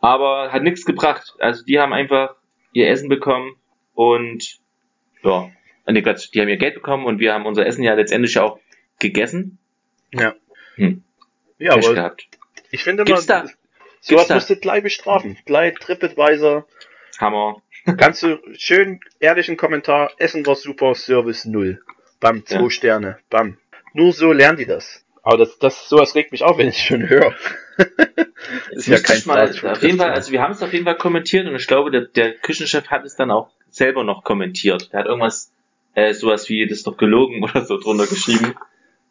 Aber 0.00 0.52
hat 0.52 0.62
nichts 0.62 0.84
gebracht. 0.84 1.34
Also 1.38 1.64
die 1.64 1.78
haben 1.80 1.92
einfach 1.92 2.34
ihr 2.72 2.88
Essen 2.88 3.08
bekommen 3.08 3.56
und 3.94 4.58
ja, 5.22 5.50
nee, 5.86 6.02
Quatsch, 6.02 6.28
die 6.32 6.40
haben 6.40 6.48
ihr 6.48 6.56
Geld 6.58 6.74
bekommen 6.74 7.04
und 7.06 7.18
wir 7.18 7.34
haben 7.34 7.46
unser 7.46 7.66
Essen 7.66 7.82
ja 7.82 7.94
letztendlich 7.94 8.38
auch 8.38 8.60
gegessen. 9.00 9.58
Ja. 10.12 10.34
Hm. 10.76 11.02
Ja, 11.58 11.74
Pech 11.74 11.86
aber 11.86 11.94
gehabt. 11.94 12.28
ich 12.70 12.84
finde 12.84 13.04
da- 13.04 13.46
sowas 14.00 14.28
musst 14.28 14.50
du 14.50 14.56
gleich 14.56 14.82
bestrafen. 14.84 15.36
Gleich 15.44 15.74
TripAdvisor. 15.74 16.66
Hammer. 17.18 17.62
Kannst 17.98 18.22
du 18.22 18.38
schön 18.56 19.00
ehrlichen 19.18 19.56
Kommentar, 19.56 20.12
Essen 20.18 20.46
war 20.46 20.54
super, 20.54 20.94
Service 20.94 21.44
null. 21.46 21.82
Bam, 22.20 22.44
zwei 22.46 22.60
Ja. 22.62 22.70
Sterne. 22.70 23.18
Bam. 23.30 23.58
Nur 23.94 24.12
so 24.12 24.32
lernen 24.32 24.58
die 24.58 24.66
das. 24.66 25.04
Aber 25.28 25.36
das, 25.36 25.58
das, 25.58 25.90
sowas 25.90 26.14
regt 26.14 26.32
mich 26.32 26.42
auf, 26.42 26.56
wenn 26.56 26.68
ich 26.68 26.78
schon 26.78 27.06
höre. 27.06 27.34
Ist 28.70 28.88
ja 28.88 28.98
kein 28.98 29.20
mal, 29.26 29.46
auf 29.46 29.82
jeden 29.82 29.98
Fall, 29.98 30.12
also 30.12 30.32
wir 30.32 30.40
haben 30.40 30.52
es 30.52 30.62
auf 30.62 30.72
jeden 30.72 30.86
Fall 30.86 30.96
kommentiert 30.96 31.46
und 31.46 31.54
ich 31.54 31.66
glaube, 31.66 31.90
der, 31.90 32.06
der 32.06 32.32
Küchenchef 32.32 32.88
hat 32.88 33.04
es 33.04 33.14
dann 33.14 33.30
auch 33.30 33.50
selber 33.68 34.04
noch 34.04 34.24
kommentiert. 34.24 34.90
Der 34.90 35.00
hat 35.00 35.06
irgendwas, 35.06 35.52
äh, 35.92 36.14
sowas 36.14 36.48
wie, 36.48 36.66
das 36.66 36.78
ist 36.78 36.86
doch 36.86 36.96
gelogen 36.96 37.42
oder 37.44 37.62
so 37.62 37.78
drunter 37.78 38.06
geschrieben. 38.06 38.54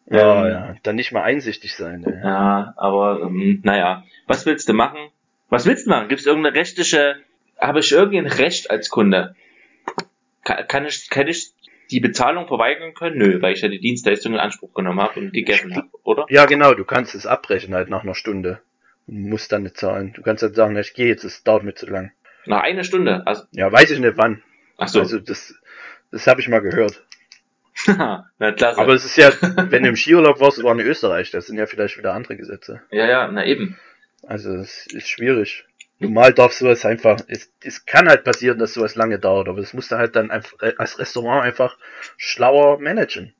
Ja, 0.09 0.43
Ähm, 0.43 0.51
ja. 0.51 0.75
Dann 0.81 0.95
nicht 0.95 1.11
mal 1.11 1.21
einsichtig 1.21 1.75
sein. 1.75 2.03
Ey. 2.03 2.19
Ja, 2.23 2.73
aber 2.77 3.21
ähm, 3.21 3.59
naja, 3.63 4.03
was 4.25 4.47
willst 4.47 4.67
du 4.67 4.73
machen? 4.73 5.11
Was 5.49 5.67
willst 5.67 5.85
du 5.85 5.91
machen? 5.91 6.07
Gibt 6.07 6.21
es 6.21 6.25
irgendeine 6.25 6.57
rechtliche, 6.57 7.17
habe 7.59 7.81
ich 7.81 7.91
irgendein 7.91 8.25
Recht 8.25 8.71
als 8.71 8.89
Kunde? 8.89 9.35
Kann, 10.43 10.67
kann 10.67 10.85
ich, 10.87 11.11
kann 11.11 11.27
ich 11.27 11.51
die 11.91 11.99
Bezahlung 11.99 12.47
verweigern 12.47 12.93
können? 12.93 13.17
Nö, 13.17 13.41
weil 13.41 13.53
ich 13.53 13.61
ja 13.61 13.69
die 13.69 13.79
Dienstleistung 13.79 14.33
in 14.33 14.39
Anspruch 14.39 14.73
genommen 14.73 14.99
habe 15.01 15.19
und 15.19 15.33
gegessen 15.33 15.75
habe, 15.75 15.87
oder? 16.03 16.25
Ja, 16.29 16.45
genau, 16.45 16.73
du 16.73 16.85
kannst 16.85 17.15
es 17.15 17.25
abbrechen 17.25 17.73
halt 17.73 17.89
nach 17.89 18.03
einer 18.03 18.15
Stunde. 18.15 18.61
Und 19.07 19.29
musst 19.29 19.51
dann 19.51 19.63
nicht 19.63 19.77
zahlen. 19.77 20.11
Du 20.13 20.21
kannst 20.21 20.43
halt 20.43 20.55
sagen, 20.55 20.75
ich 20.77 20.93
gehe 20.93 21.07
jetzt, 21.07 21.23
es 21.23 21.43
dauert 21.43 21.63
mir 21.63 21.73
zu 21.73 21.85
lang. 21.85 22.11
Nach 22.45 22.61
einer 22.63 22.83
Stunde. 22.83 23.25
Also, 23.25 23.43
Ja, 23.51 23.71
weiß 23.71 23.91
ich 23.91 23.99
nicht 23.99 24.17
wann. 24.17 24.43
ach 24.77 24.89
so. 24.89 24.99
Also 24.99 25.19
das, 25.19 25.55
das 26.11 26.27
habe 26.27 26.41
ich 26.41 26.49
mal 26.49 26.59
gehört. 26.61 27.03
na 27.87 28.51
klasse. 28.51 28.79
Aber 28.79 28.93
es 28.93 29.05
ist 29.05 29.17
ja, 29.17 29.31
wenn 29.71 29.83
du 29.83 29.89
im 29.89 29.95
Skiurlaub 29.95 30.39
warst, 30.39 30.61
war 30.63 30.73
in 30.73 30.79
Österreich, 30.79 31.31
das 31.31 31.47
sind 31.47 31.57
ja 31.57 31.65
vielleicht 31.67 31.97
wieder 31.97 32.13
andere 32.13 32.35
Gesetze. 32.35 32.81
ja, 32.91 33.07
ja, 33.07 33.27
na 33.31 33.45
eben. 33.45 33.77
Also 34.23 34.55
es 34.55 34.87
ist 34.87 35.07
schwierig. 35.09 35.65
Normal 35.99 36.33
darf 36.33 36.53
sowas 36.53 36.85
einfach, 36.85 37.17
es, 37.27 37.51
es 37.63 37.85
kann 37.85 38.07
halt 38.07 38.23
passieren, 38.23 38.59
dass 38.59 38.73
sowas 38.73 38.95
lange 38.95 39.17
dauert, 39.19 39.47
aber 39.47 39.59
das 39.61 39.73
musst 39.73 39.91
du 39.91 39.97
halt 39.97 40.15
dann 40.15 40.29
einfach 40.29 40.53
als 40.77 40.99
Restaurant 40.99 41.43
einfach 41.43 41.77
schlauer 42.17 42.79
managen. 42.79 43.33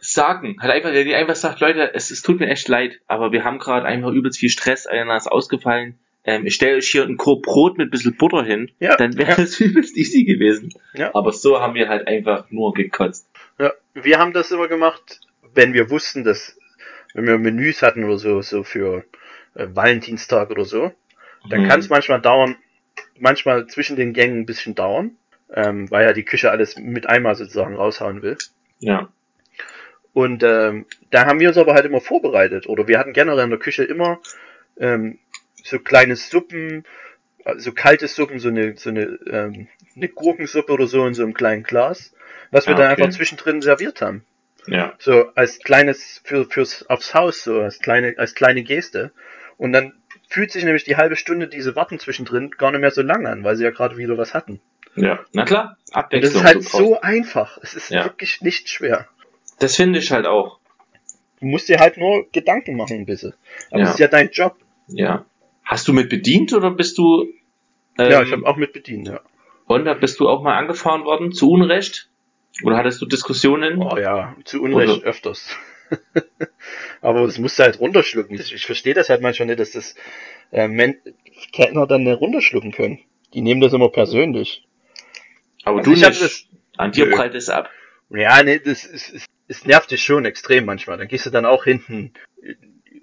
sagen. 0.00 0.56
Halt 0.60 0.72
einfach, 0.72 0.90
der 0.92 1.04
dir 1.04 1.18
einfach 1.18 1.36
sagt, 1.36 1.60
Leute, 1.60 1.92
es, 1.94 2.10
es 2.10 2.22
tut 2.22 2.40
mir 2.40 2.48
echt 2.48 2.68
leid, 2.68 3.00
aber 3.08 3.32
wir 3.32 3.44
haben 3.44 3.58
gerade 3.58 3.84
einfach 3.84 4.10
übelst 4.12 4.38
viel 4.38 4.48
Stress, 4.48 4.86
einer 4.86 5.16
ist 5.16 5.26
ausgefallen. 5.26 5.98
Ähm, 6.24 6.46
ich 6.46 6.54
stelle 6.54 6.76
euch 6.78 6.88
hier 6.88 7.04
ein 7.04 7.16
Korb 7.16 7.42
Brot 7.42 7.78
mit 7.78 7.88
ein 7.88 7.90
bisschen 7.90 8.16
Butter 8.16 8.42
hin, 8.44 8.70
Ja, 8.80 8.96
dann 8.96 9.16
wäre 9.16 9.30
ja. 9.30 9.36
das 9.36 9.60
übelst 9.60 9.96
easy 9.96 10.24
gewesen. 10.24 10.70
Ja. 10.94 11.14
Aber 11.14 11.32
so 11.32 11.60
haben 11.60 11.74
wir 11.74 11.88
halt 11.88 12.06
einfach 12.06 12.50
nur 12.50 12.74
gekotzt. 12.74 13.28
Ja, 13.58 13.72
wir 13.94 14.18
haben 14.18 14.32
das 14.32 14.50
immer 14.50 14.68
gemacht, 14.68 15.20
wenn 15.54 15.74
wir 15.74 15.90
wussten, 15.90 16.24
dass, 16.24 16.56
wenn 17.14 17.26
wir 17.26 17.38
Menüs 17.38 17.82
hatten 17.82 18.04
oder 18.04 18.18
so, 18.18 18.40
so 18.42 18.62
für 18.62 19.04
äh, 19.54 19.66
Valentinstag 19.70 20.50
oder 20.50 20.64
so, 20.64 20.92
dann 21.50 21.62
Mhm. 21.62 21.68
kann 21.68 21.80
es 21.80 21.88
manchmal 21.88 22.20
dauern, 22.20 22.56
manchmal 23.18 23.66
zwischen 23.66 23.96
den 23.96 24.12
Gängen 24.12 24.40
ein 24.40 24.46
bisschen 24.46 24.74
dauern, 24.74 25.16
ähm, 25.52 25.90
weil 25.90 26.04
ja 26.06 26.12
die 26.12 26.24
Küche 26.24 26.50
alles 26.50 26.76
mit 26.78 27.06
einmal 27.08 27.34
sozusagen 27.34 27.76
raushauen 27.76 28.22
will. 28.22 28.36
Ja. 28.78 29.08
Und 30.12 30.42
ähm, 30.42 30.86
da 31.10 31.26
haben 31.26 31.40
wir 31.40 31.48
uns 31.48 31.58
aber 31.58 31.74
halt 31.74 31.84
immer 31.84 32.00
vorbereitet. 32.00 32.66
Oder 32.66 32.88
wir 32.88 32.98
hatten 32.98 33.12
generell 33.12 33.44
in 33.44 33.50
der 33.50 33.58
Küche 33.58 33.84
immer 33.84 34.20
ähm, 34.78 35.18
so 35.62 35.78
kleine 35.78 36.16
Suppen, 36.16 36.84
also 37.44 37.70
so 37.70 37.72
kalte 37.72 38.08
Suppen, 38.08 38.38
so 38.40 38.48
eine, 38.48 38.76
so 38.76 38.90
eine, 38.90 39.18
ähm, 39.30 39.68
eine 39.96 40.08
Gurkensuppe 40.08 40.72
oder 40.72 40.86
so 40.86 41.06
in 41.06 41.14
so 41.14 41.22
einem 41.22 41.34
kleinen 41.34 41.62
Glas, 41.62 42.14
was 42.50 42.66
wir 42.66 42.74
Ah, 42.74 42.78
dann 42.78 42.92
okay. 42.92 43.02
einfach 43.02 43.16
zwischendrin 43.16 43.62
serviert 43.62 44.00
haben. 44.00 44.24
Ja. 44.66 44.94
So 44.98 45.28
als 45.34 45.60
kleines 45.60 46.20
für, 46.24 46.44
fürs 46.44 46.84
aufs 46.88 47.14
Haus, 47.14 47.44
so 47.44 47.60
als 47.60 47.78
kleine, 47.78 48.14
als 48.18 48.34
kleine 48.34 48.62
Geste. 48.62 49.12
Und 49.56 49.72
dann 49.72 49.92
fühlt 50.28 50.50
sich 50.52 50.64
nämlich 50.64 50.84
die 50.84 50.96
halbe 50.96 51.16
Stunde 51.16 51.48
diese 51.48 51.74
Warten 51.76 51.98
zwischendrin 51.98 52.50
gar 52.50 52.70
nicht 52.70 52.80
mehr 52.80 52.90
so 52.90 53.02
lang 53.02 53.26
an, 53.26 53.44
weil 53.44 53.56
sie 53.56 53.64
ja 53.64 53.70
gerade 53.70 53.96
wieder 53.96 54.16
was 54.18 54.34
hatten. 54.34 54.60
Ja. 54.94 55.20
Na 55.32 55.44
klar, 55.44 55.76
Und 55.78 55.86
das 55.86 55.94
Abwechslung. 55.94 56.34
ist 56.42 56.44
halt 56.44 56.62
so 56.64 57.00
einfach. 57.00 57.58
Es 57.62 57.74
ist 57.74 57.90
Ja. 57.90 58.04
wirklich 58.04 58.40
nicht 58.42 58.68
schwer. 58.68 59.06
Das 59.58 59.76
finde 59.76 59.98
ich 59.98 60.10
halt 60.12 60.26
auch. 60.26 60.58
Du 61.40 61.46
musst 61.46 61.68
dir 61.68 61.78
halt 61.78 61.96
nur 61.96 62.26
Gedanken 62.32 62.76
machen 62.76 62.96
ein 62.98 63.06
bisschen. 63.06 63.32
Aber 63.70 63.80
Ja. 63.80 63.84
es 63.86 63.90
ist 63.92 63.98
ja 64.00 64.08
dein 64.08 64.30
Job. 64.30 64.56
Ja. 64.88 65.24
Hast 65.64 65.86
du 65.88 65.92
mit 65.92 66.08
bedient 66.08 66.52
oder 66.52 66.70
bist 66.70 66.98
du. 66.98 67.28
Ähm, 67.98 68.10
ja, 68.10 68.22
ich 68.22 68.32
habe 68.32 68.46
auch 68.46 68.56
mit 68.56 68.72
bedient, 68.72 69.08
ja. 69.08 69.20
und 69.66 69.84
da 69.84 69.94
bist 69.94 70.18
du 70.20 70.28
auch 70.28 70.42
mal 70.42 70.56
angefahren 70.56 71.04
worden, 71.04 71.32
zu 71.32 71.50
Unrecht? 71.50 72.08
Oder 72.64 72.76
hattest 72.76 73.00
du 73.02 73.06
Diskussionen? 73.06 73.80
Oh 73.82 73.96
ja, 73.96 74.34
zu 74.44 74.62
Unrecht 74.62 74.92
Oder- 74.98 75.02
öfters. 75.06 75.48
Aber 77.00 77.26
das 77.26 77.38
musst 77.38 77.58
du 77.58 77.62
halt 77.62 77.80
runterschlucken. 77.80 78.34
Ich, 78.38 78.52
ich 78.52 78.66
verstehe 78.66 78.94
das 78.94 79.08
halt 79.08 79.22
manchmal 79.22 79.46
nicht, 79.46 79.60
dass 79.60 79.72
das 79.72 79.94
äh, 80.52 80.68
Men 80.68 80.96
Kellner 81.52 81.86
dann 81.86 82.04
nicht 82.04 82.20
runterschlucken 82.20 82.72
können. 82.72 82.98
Die 83.34 83.40
nehmen 83.40 83.60
das 83.60 83.72
immer 83.72 83.90
persönlich. 83.90 84.66
Aber 85.64 85.78
Also 85.78 85.90
du 85.90 85.96
nicht. 85.96 86.06
das- 86.22 86.46
An 86.76 86.92
dir 86.92 87.10
prallt 87.10 87.34
es 87.34 87.48
ab. 87.48 87.70
Ja, 88.10 88.42
nee, 88.42 88.58
das 88.58 88.84
ist, 88.84 89.10
ist, 89.10 89.26
es 89.48 89.64
nervt 89.66 89.90
dich 89.90 90.02
schon 90.02 90.24
extrem 90.24 90.64
manchmal. 90.64 90.96
Dann 90.96 91.08
gehst 91.08 91.26
du 91.26 91.30
dann 91.30 91.44
auch 91.44 91.64
hinten, 91.64 92.12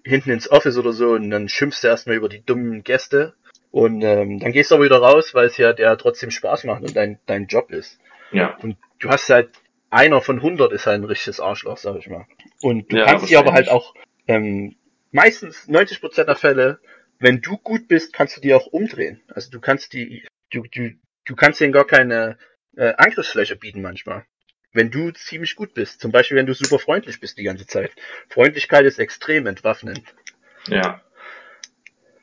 hinten 0.03 0.31
ins 0.31 0.49
Office 0.49 0.77
oder 0.77 0.93
so 0.93 1.11
und 1.11 1.29
dann 1.29 1.47
schimpfst 1.49 1.81
du 1.83 1.87
erstmal 1.87 2.15
über 2.15 2.29
die 2.29 2.43
dummen 2.43 2.83
Gäste. 2.83 3.35
Und 3.71 4.01
ähm, 4.03 4.39
dann 4.39 4.51
gehst 4.53 4.71
du 4.71 4.75
aber 4.75 4.85
wieder 4.85 4.97
raus, 4.99 5.33
weil 5.33 5.47
es 5.47 5.57
ja 5.57 5.73
der 5.73 5.97
trotzdem 5.97 6.31
Spaß 6.31 6.63
macht 6.63 6.81
und 6.83 6.95
dein, 6.95 7.19
dein 7.25 7.47
Job 7.47 7.71
ist. 7.71 7.99
Ja. 8.31 8.55
Und 8.61 8.77
du 8.99 9.09
hast 9.09 9.29
halt, 9.29 9.49
einer 9.95 10.21
von 10.21 10.37
100 10.37 10.73
ist 10.73 10.85
halt 10.87 11.01
ein 11.01 11.05
richtiges 11.05 11.39
Arschloch, 11.39 11.77
sag 11.77 11.97
ich 11.97 12.07
mal. 12.09 12.27
Und 12.61 12.91
du 12.91 12.97
Ja, 12.97 13.05
kannst 13.05 13.29
dir 13.29 13.39
aber 13.39 13.53
halt 13.53 13.69
auch, 13.69 13.95
ähm, 14.27 14.75
meistens 15.11 15.67
90% 15.67 16.25
der 16.25 16.35
Fälle, 16.35 16.79
wenn 17.19 17.41
du 17.41 17.57
gut 17.57 17.87
bist, 17.87 18.13
kannst 18.13 18.37
du 18.37 18.41
die 18.41 18.53
auch 18.53 18.67
umdrehen. 18.67 19.21
Also 19.29 19.51
du 19.51 19.59
kannst 19.61 19.93
die, 19.93 20.27
du, 20.51 20.63
du, 20.71 20.91
du 21.25 21.35
kannst 21.35 21.61
denen 21.61 21.73
gar 21.73 21.87
keine 21.87 22.37
äh, 22.77 22.93
Angriffsfläche 22.97 23.55
bieten 23.55 23.81
manchmal. 23.81 24.25
wenn 24.73 24.91
du 24.91 25.11
ziemlich 25.11 25.55
gut 25.55 25.73
bist. 25.73 26.01
Zum 26.01 26.11
Beispiel, 26.11 26.37
wenn 26.37 26.45
du 26.47 26.53
super 26.53 26.79
freundlich 26.79 27.19
bist 27.21 27.37
die 27.37 27.43
ganze 27.43 27.65
Zeit. 27.67 27.91
Freundlichkeit 28.29 28.85
ist 28.85 28.99
extrem 28.99 29.47
entwaffnend. 29.47 30.03
Ja. 30.67 31.01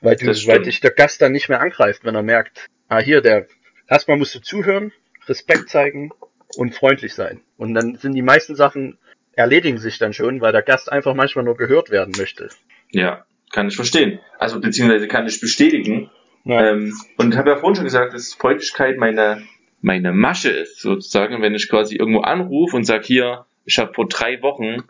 Weil, 0.00 0.16
du, 0.16 0.26
weil 0.26 0.62
dich 0.62 0.80
der 0.80 0.90
Gast 0.90 1.22
dann 1.22 1.32
nicht 1.32 1.48
mehr 1.48 1.60
angreift, 1.60 2.04
wenn 2.04 2.14
er 2.14 2.22
merkt, 2.22 2.66
ah, 2.88 2.98
hier, 3.00 3.20
der, 3.22 3.46
erstmal 3.88 4.16
musst 4.18 4.34
du 4.34 4.40
zuhören, 4.40 4.92
Respekt 5.28 5.70
zeigen 5.70 6.10
und 6.56 6.74
freundlich 6.74 7.14
sein. 7.14 7.40
Und 7.56 7.74
dann 7.74 7.96
sind 7.96 8.14
die 8.14 8.22
meisten 8.22 8.54
Sachen 8.54 8.98
erledigen 9.34 9.78
sich 9.78 9.98
dann 9.98 10.12
schon, 10.12 10.40
weil 10.40 10.52
der 10.52 10.62
Gast 10.62 10.92
einfach 10.92 11.14
manchmal 11.14 11.44
nur 11.44 11.56
gehört 11.56 11.90
werden 11.90 12.12
möchte. 12.18 12.48
Ja, 12.90 13.24
kann 13.50 13.68
ich 13.68 13.76
verstehen. 13.76 14.20
Also 14.38 14.60
beziehungsweise 14.60 15.08
kann 15.08 15.26
ich 15.26 15.40
bestätigen. 15.40 16.10
Ähm, 16.44 16.92
und 17.16 17.36
habe 17.36 17.50
ja 17.50 17.56
vorhin 17.56 17.76
schon 17.76 17.84
gesagt, 17.84 18.14
dass 18.14 18.34
Freundlichkeit 18.34 18.98
meine, 18.98 19.42
meine 19.80 20.12
Masche 20.12 20.50
ist, 20.50 20.80
sozusagen, 20.80 21.40
wenn 21.40 21.54
ich 21.54 21.68
quasi 21.68 21.96
irgendwo 21.96 22.20
anrufe 22.20 22.76
und 22.76 22.84
sage, 22.84 23.04
hier, 23.04 23.46
ich 23.64 23.78
habe 23.78 23.94
vor 23.94 24.08
drei 24.08 24.42
Wochen 24.42 24.82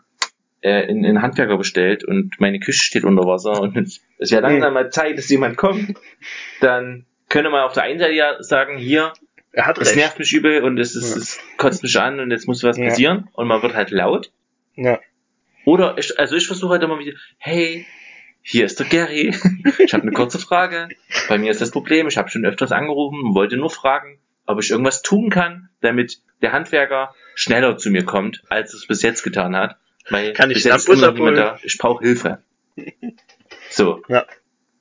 äh, 0.61 0.89
in, 0.89 1.03
in 1.03 1.21
Handwerker 1.21 1.57
bestellt 1.57 2.03
und 2.03 2.39
meine 2.39 2.59
Küche 2.59 2.83
steht 2.83 3.03
unter 3.03 3.23
Wasser 3.25 3.61
und 3.61 3.77
es 3.77 4.01
ist 4.17 4.31
ja 4.31 4.39
langsam 4.39 4.73
mal 4.73 4.89
Zeit, 4.89 5.17
dass 5.17 5.29
jemand 5.29 5.57
kommt, 5.57 5.99
dann 6.59 7.05
könnte 7.29 7.49
man 7.49 7.61
auf 7.63 7.73
der 7.73 7.83
einen 7.83 7.99
Seite 7.99 8.13
ja 8.13 8.41
sagen, 8.41 8.77
hier, 8.77 9.13
Er 9.53 9.65
hat 9.67 9.77
es 9.77 9.89
recht. 9.89 9.97
nervt 9.97 10.19
mich 10.19 10.33
übel 10.33 10.63
und 10.63 10.79
es, 10.79 10.95
ist, 10.95 11.11
Ja. 11.11 11.17
es 11.21 11.39
kotzt 11.57 11.83
mich 11.83 11.97
an 11.99 12.19
und 12.19 12.31
jetzt 12.31 12.47
muss 12.47 12.63
was 12.63 12.77
Ja. 12.77 12.85
passieren 12.89 13.29
und 13.33 13.47
man 13.47 13.61
wird 13.61 13.73
halt 13.75 13.91
laut. 13.91 14.31
Ja. 14.75 14.99
Oder 15.65 15.97
ich, 15.97 16.19
also 16.19 16.35
ich 16.35 16.47
versuche 16.47 16.73
halt 16.73 16.83
immer 16.83 16.99
wieder, 16.99 17.13
hey, 17.37 17.85
hier 18.41 18.65
ist 18.65 18.79
der 18.79 18.87
Gary. 18.87 19.33
Ich 19.79 19.93
habe 19.93 20.03
eine 20.03 20.11
kurze 20.13 20.39
Frage. 20.39 20.89
Bei 21.29 21.37
mir 21.37 21.51
ist 21.51 21.61
das 21.61 21.71
Problem, 21.71 22.07
ich 22.07 22.17
habe 22.17 22.29
schon 22.29 22.45
öfters 22.45 22.71
angerufen 22.73 23.21
und 23.23 23.35
wollte 23.35 23.55
nur 23.55 23.69
fragen, 23.69 24.19
ob 24.45 24.59
ich 24.61 24.71
irgendwas 24.71 25.01
tun 25.01 25.29
kann, 25.29 25.69
damit 25.79 26.19
der 26.41 26.51
Handwerker 26.51 27.15
schneller 27.35 27.77
zu 27.77 27.89
mir 27.91 28.03
kommt, 28.03 28.43
als 28.49 28.73
es 28.73 28.85
bis 28.87 29.01
jetzt 29.01 29.23
getan 29.23 29.55
hat. 29.55 29.77
Weil 30.09 30.33
Kann 30.33 30.49
ich 30.51 30.55
bis 30.55 30.63
jetzt 30.65 30.89
da. 30.89 31.59
Ich 31.63 31.77
brauche 31.77 32.03
Hilfe. 32.03 32.43
So. 33.69 34.03
Ja. 34.07 34.25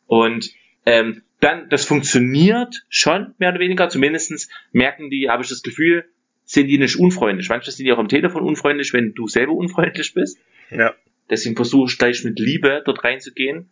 Und 0.07 0.51
ähm, 0.85 1.23
dann, 1.43 1.69
das 1.69 1.85
funktioniert 1.85 2.85
schon, 2.89 3.35
mehr 3.39 3.51
oder 3.51 3.59
weniger. 3.59 3.89
Zumindestens 3.89 4.49
merken 4.71 5.11
die, 5.11 5.29
habe 5.29 5.43
ich 5.43 5.49
das 5.49 5.63
Gefühl, 5.63 6.05
sind 6.45 6.69
die 6.69 6.79
nicht 6.79 6.97
unfreundlich. 7.01 7.49
Manchmal 7.49 7.73
sind 7.73 7.85
die 7.85 7.93
auch 7.93 7.99
am 7.99 8.07
Telefon 8.07 8.45
unfreundlich, 8.45 8.93
wenn 8.93 9.13
du 9.13 9.27
selber 9.27 9.53
unfreundlich 9.53 10.15
bist. 10.15 10.39
Ja. 10.71 10.95
Deswegen 11.29 11.57
versuche 11.57 11.91
ich 11.91 11.99
gleich 11.99 12.23
mit 12.23 12.39
Liebe 12.39 12.83
dort 12.85 13.03
reinzugehen. 13.03 13.71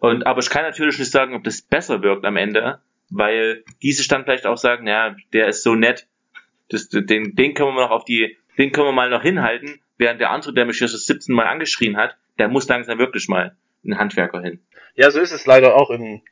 Und, 0.00 0.28
aber 0.28 0.40
ich 0.40 0.48
kann 0.48 0.62
natürlich 0.62 0.96
nicht 0.96 1.10
sagen, 1.10 1.34
ob 1.34 1.42
das 1.42 1.60
besser 1.60 2.04
wirkt 2.04 2.24
am 2.24 2.36
Ende, 2.36 2.78
weil 3.10 3.64
die 3.82 3.90
sich 3.90 4.06
dann 4.06 4.22
vielleicht 4.22 4.46
auch 4.46 4.56
sagen, 4.56 4.86
ja, 4.86 5.16
der 5.32 5.48
ist 5.48 5.64
so 5.64 5.74
nett, 5.74 6.06
das, 6.68 6.88
den, 6.88 7.34
den 7.34 7.54
können 7.54 7.74
wir 7.74 7.82
noch 7.82 7.90
auf 7.90 8.04
die, 8.04 8.36
den 8.58 8.70
können 8.70 8.86
wir 8.86 8.92
mal 8.92 9.10
noch 9.10 9.22
hinhalten, 9.22 9.80
während 9.96 10.20
der 10.20 10.30
andere, 10.30 10.54
der 10.54 10.66
mich 10.66 10.78
hier 10.78 10.86
schon 10.86 11.00
17 11.00 11.34
Mal 11.34 11.46
angeschrien 11.46 11.96
hat, 11.96 12.16
der 12.38 12.46
muss 12.46 12.68
langsam 12.68 13.00
wirklich 13.00 13.28
mal 13.28 13.56
einen 13.82 13.98
Handwerker 13.98 14.40
hin. 14.40 14.60
Ja, 14.94 15.10
so 15.10 15.18
ist 15.20 15.32
es 15.32 15.46
leider 15.46 15.74
auch 15.74 15.90
im, 15.90 16.22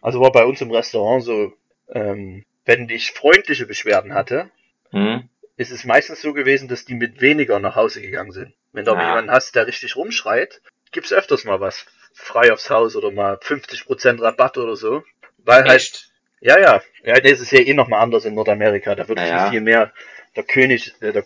also 0.00 0.20
war 0.20 0.32
bei 0.32 0.44
uns 0.44 0.60
im 0.60 0.70
Restaurant 0.70 1.22
so, 1.24 1.52
ähm, 1.92 2.44
wenn 2.64 2.88
ich 2.88 3.12
freundliche 3.12 3.66
Beschwerden 3.66 4.14
hatte, 4.14 4.50
Hm? 4.90 5.28
ist 5.56 5.70
es 5.70 5.84
meistens 5.84 6.22
so 6.22 6.32
gewesen, 6.32 6.68
dass 6.68 6.84
die 6.84 6.94
mit 6.94 7.20
weniger 7.20 7.58
nach 7.58 7.76
Hause 7.76 8.00
gegangen 8.00 8.32
sind. 8.32 8.54
Wenn 8.72 8.84
du 8.84 8.92
aber 8.92 9.02
Ja. 9.02 9.08
jemanden 9.08 9.30
hast, 9.30 9.54
der 9.54 9.66
richtig 9.66 9.96
rumschreit, 9.96 10.60
gibt's 10.92 11.12
öfters 11.12 11.44
mal 11.44 11.60
was 11.60 11.86
frei 12.14 12.52
aufs 12.52 12.70
Haus 12.70 12.96
oder 12.96 13.10
mal 13.10 13.38
50% 13.38 14.20
Rabatt 14.20 14.58
oder 14.58 14.76
so. 14.76 15.02
Weil 15.38 15.64
halt, 15.64 15.76
Echt? 15.76 16.10
ja, 16.40 16.58
ja, 16.58 16.82
ja, 17.02 17.14
das 17.20 17.40
ist 17.40 17.52
ja 17.52 17.60
eh 17.60 17.74
nochmal 17.74 18.00
anders 18.00 18.24
in 18.24 18.34
Nordamerika. 18.34 18.94
Da 18.94 19.08
wird 19.08 19.18
Naja. 19.18 19.40
viel, 19.40 19.50
viel 19.52 19.60
mehr, 19.62 19.92
der 20.36 20.44
König, 20.44 20.94
der, 21.00 21.12
der, 21.12 21.24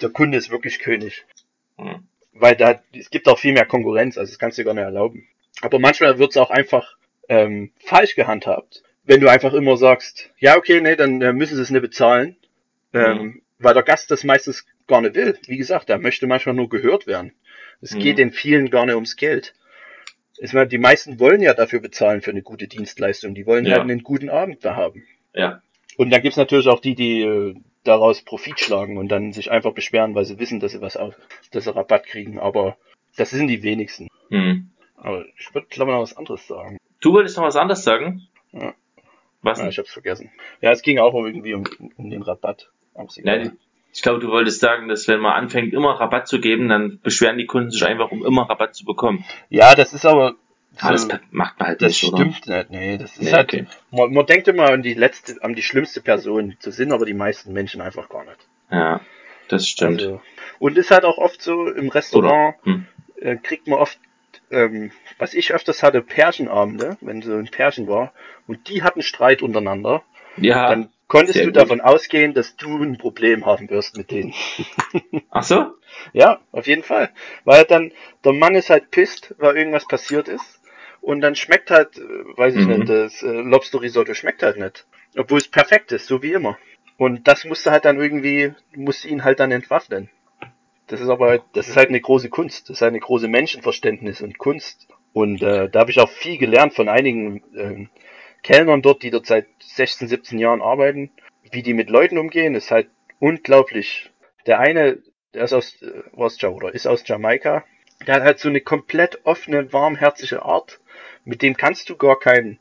der 0.00 0.10
Kunde 0.10 0.38
ist 0.38 0.50
wirklich 0.50 0.78
König. 0.78 1.24
Hm. 1.78 2.06
Weil 2.32 2.54
da, 2.56 2.80
es 2.94 3.10
gibt 3.10 3.28
auch 3.28 3.38
viel 3.38 3.52
mehr 3.54 3.66
Konkurrenz, 3.66 4.18
also 4.18 4.30
das 4.30 4.38
kannst 4.38 4.58
du 4.58 4.62
dir 4.62 4.66
gar 4.66 4.74
nicht 4.74 4.84
erlauben. 4.84 5.26
Aber 5.62 5.78
manchmal 5.78 6.18
wird's 6.18 6.36
auch 6.36 6.50
einfach 6.50 6.96
ähm, 7.28 7.72
falsch 7.84 8.14
gehandhabt. 8.14 8.82
Wenn 9.04 9.20
du 9.20 9.28
einfach 9.30 9.52
immer 9.52 9.76
sagst, 9.76 10.30
ja, 10.38 10.56
okay, 10.56 10.80
nee, 10.80 10.96
dann 10.96 11.20
äh, 11.22 11.32
müssen 11.32 11.56
sie 11.56 11.62
es 11.62 11.70
nicht 11.70 11.82
bezahlen. 11.82 12.36
Ähm, 12.92 13.18
Mhm. 13.18 13.42
Weil 13.58 13.72
der 13.74 13.82
Gast 13.84 14.10
das 14.10 14.22
meistens 14.24 14.66
gar 14.86 15.00
nicht 15.00 15.14
will. 15.14 15.38
Wie 15.46 15.56
gesagt, 15.56 15.88
er 15.88 15.98
möchte 15.98 16.26
manchmal 16.26 16.54
nur 16.54 16.68
gehört 16.68 17.06
werden. 17.06 17.32
Es 17.80 17.94
Mhm. 17.94 17.98
geht 18.00 18.18
den 18.18 18.30
vielen 18.32 18.68
gar 18.70 18.84
nicht 18.84 18.94
ums 18.94 19.16
Geld. 19.16 19.54
Ich 20.38 20.52
meine, 20.52 20.66
die 20.68 20.76
meisten 20.78 21.18
wollen 21.18 21.40
ja 21.40 21.54
dafür 21.54 21.80
bezahlen 21.80 22.20
für 22.20 22.30
eine 22.30 22.42
gute 22.42 22.68
Dienstleistung. 22.68 23.34
Die 23.34 23.46
wollen 23.46 23.64
Ja. 23.64 23.72
halt 23.72 23.82
einen 23.82 24.02
guten 24.02 24.28
Abend 24.28 24.62
da 24.64 24.76
haben. 24.76 25.04
Ja. 25.32 25.62
Und 25.96 26.10
dann 26.10 26.20
gibt's 26.20 26.36
natürlich 26.36 26.68
auch 26.68 26.80
die, 26.80 26.94
die 26.94 27.22
äh, 27.22 27.54
daraus 27.84 28.22
Profit 28.22 28.60
schlagen 28.60 28.98
und 28.98 29.08
dann 29.08 29.32
sich 29.32 29.50
einfach 29.50 29.72
beschweren, 29.72 30.14
weil 30.14 30.26
sie 30.26 30.38
wissen, 30.38 30.60
dass 30.60 30.72
sie 30.72 30.80
was 30.82 30.96
auf, 30.98 31.14
dass 31.52 31.64
sie 31.64 31.74
Rabatt 31.74 32.04
kriegen. 32.06 32.38
Aber 32.38 32.76
das 33.16 33.30
sind 33.30 33.48
die 33.48 33.62
wenigsten. 33.62 34.08
Hm. 34.30 34.70
Aber 34.96 35.24
ich 35.38 35.54
würde, 35.54 35.68
glaube 35.70 35.92
ich, 35.92 35.94
noch 35.94 36.02
was 36.02 36.16
anderes 36.16 36.46
sagen. 36.46 36.76
Du 37.00 37.12
wolltest 37.12 37.36
noch 37.36 37.44
was 37.44 37.56
anderes 37.56 37.84
sagen? 37.84 38.26
Ja. 38.52 38.74
Was? 39.42 39.58
Ja, 39.58 39.64
denn? 39.64 39.70
ich 39.70 39.78
hab's 39.78 39.92
vergessen. 39.92 40.30
Ja, 40.60 40.70
es 40.72 40.82
ging 40.82 40.98
auch 40.98 41.14
um 41.14 41.26
irgendwie 41.26 41.54
um, 41.54 41.64
um 41.96 42.10
den 42.10 42.22
Rabatt. 42.22 42.70
Nein, 43.22 43.58
ich 43.92 44.02
glaube, 44.02 44.20
du 44.20 44.28
wolltest 44.28 44.60
sagen, 44.60 44.88
dass 44.88 45.06
wenn 45.08 45.20
man 45.20 45.32
anfängt, 45.34 45.72
immer 45.74 45.92
Rabatt 46.00 46.26
zu 46.28 46.40
geben, 46.40 46.68
dann 46.68 46.98
beschweren 47.02 47.36
die 47.38 47.46
Kunden 47.46 47.70
sich 47.70 47.84
einfach, 47.84 48.10
um 48.10 48.24
immer 48.24 48.48
Rabatt 48.48 48.74
zu 48.74 48.84
bekommen. 48.84 49.24
Ja, 49.50 49.74
das 49.74 49.92
ist 49.92 50.06
aber. 50.06 50.34
Aber 50.78 50.92
das 50.92 51.02
so- 51.02 51.14
macht 51.30 51.58
man 51.58 51.68
halt 51.68 51.80
das 51.82 51.88
nicht, 52.02 52.04
oder? 52.12 52.16
stimmt 52.30 52.46
nicht. 52.48 52.70
Nee, 52.70 52.98
das 52.98 53.12
ist 53.16 53.22
Nee, 53.22 53.32
halt. 53.32 53.48
okay. 53.52 53.66
Man, 53.90 54.12
man 54.12 54.26
denkt 54.26 54.48
immer 54.48 54.68
an 54.70 54.82
die 54.82 54.92
letzte, 54.94 55.42
an 55.42 55.54
die 55.54 55.62
schlimmste 55.62 56.00
Person. 56.02 56.56
Das 56.62 56.76
sind 56.76 56.92
aber 56.92 57.06
die 57.06 57.14
meisten 57.14 57.52
Menschen 57.54 57.80
einfach 57.80 58.08
gar 58.10 58.24
nicht. 58.24 58.36
Ja, 58.70 59.00
das 59.48 59.66
stimmt. 59.68 60.00
Also, 60.02 60.20
und 60.58 60.76
ist 60.76 60.90
halt 60.90 61.04
auch 61.04 61.16
oft 61.18 61.40
so 61.40 61.66
im 61.70 61.88
Restaurant, 61.88 62.56
Hm. 62.64 62.86
äh, 63.20 63.36
kriegt 63.36 63.68
man 63.68 63.78
oft, 63.78 63.98
ähm, 64.50 64.90
was 65.18 65.34
ich 65.34 65.52
öfters 65.52 65.82
hatte, 65.82 66.02
Pärchenabende, 66.02 66.96
wenn 67.00 67.22
so 67.22 67.34
ein 67.34 67.48
Pärchen 67.50 67.88
war, 67.88 68.12
und 68.46 68.68
die 68.68 68.82
hatten 68.82 69.02
Streit 69.02 69.42
untereinander, 69.42 70.02
Ja, 70.36 70.68
dann 70.68 70.90
konntest 71.08 71.44
du 71.44 71.46
gut. 71.46 71.56
davon 71.56 71.80
ausgehen, 71.80 72.34
dass 72.34 72.56
du 72.56 72.82
ein 72.82 72.98
Problem 72.98 73.46
haben 73.46 73.70
wirst 73.70 73.96
mit 73.96 74.10
denen. 74.10 74.32
ach 75.30 75.42
so? 75.44 75.74
Ja, 76.12 76.40
auf 76.52 76.66
jeden 76.66 76.82
Fall. 76.82 77.10
Weil 77.44 77.64
dann, 77.64 77.92
der 78.24 78.32
Mann 78.32 78.54
ist 78.54 78.70
halt 78.70 78.90
pisst, 78.90 79.34
weil 79.38 79.56
irgendwas 79.56 79.86
passiert 79.86 80.28
ist. 80.28 80.60
Und 81.00 81.20
dann 81.20 81.36
schmeckt 81.36 81.70
halt, 81.70 81.96
äh, 81.98 82.02
weiß 82.02 82.54
ich 82.56 82.66
Mhm. 82.66 82.72
nicht, 82.78 82.88
das 82.88 83.22
äh, 83.22 83.26
Lobster 83.28 83.80
Risotto 83.80 84.14
schmeckt 84.14 84.42
halt 84.42 84.58
nicht. 84.58 84.86
Obwohl 85.16 85.38
es 85.38 85.48
perfekt 85.48 85.92
ist, 85.92 86.06
so 86.06 86.22
wie 86.22 86.32
immer. 86.32 86.58
Und 86.96 87.28
das 87.28 87.44
musste 87.44 87.70
halt 87.70 87.84
dann 87.84 88.00
irgendwie, 88.00 88.54
musste 88.74 89.08
ihn 89.08 89.24
halt 89.24 89.38
dann 89.40 89.52
entwaffnen. 89.52 90.10
Das 90.86 91.00
ist 91.00 91.08
aber, 91.08 91.38
das 91.52 91.68
ist 91.68 91.76
halt 91.76 91.88
eine 91.88 92.00
große 92.00 92.28
Kunst. 92.28 92.68
Das 92.68 92.78
ist 92.78 92.82
halt 92.82 92.92
eine 92.92 93.00
große 93.00 93.28
Menschenverständnis 93.28 94.20
und 94.20 94.38
Kunst. 94.38 94.88
Und 95.12 95.42
äh, 95.42 95.68
da 95.68 95.80
habe 95.80 95.90
ich 95.90 95.98
auch 95.98 96.10
viel 96.10 96.38
gelernt 96.38 96.74
von 96.74 96.88
einigen 96.88 97.42
ähm, 97.56 97.88
Kellnern 98.42 98.82
dort, 98.82 99.02
die 99.02 99.10
dort 99.10 99.26
seit 99.26 99.46
16, 99.60 100.08
17 100.08 100.38
Jahren 100.38 100.62
arbeiten. 100.62 101.10
Wie 101.50 101.62
die 101.62 101.74
mit 101.74 101.90
Leuten 101.90 102.18
umgehen, 102.18 102.54
ist 102.54 102.70
halt 102.70 102.88
unglaublich. 103.18 104.10
Der 104.46 104.60
eine, 104.60 105.02
der 105.34 105.44
ist 105.44 105.52
aus, 105.52 105.80
äh, 105.82 106.02
Ja- 106.38 106.48
oder 106.50 106.74
ist 106.74 106.86
aus 106.86 107.02
Jamaika, 107.06 107.64
der 108.06 108.16
hat 108.16 108.22
halt 108.22 108.38
so 108.38 108.48
eine 108.48 108.60
komplett 108.60 109.24
offene, 109.24 109.72
warmherzige 109.72 110.42
Art. 110.42 110.80
Mit 111.24 111.42
dem 111.42 111.56
kannst 111.56 111.88
du 111.88 111.96
gar 111.96 112.18
keinen 112.18 112.60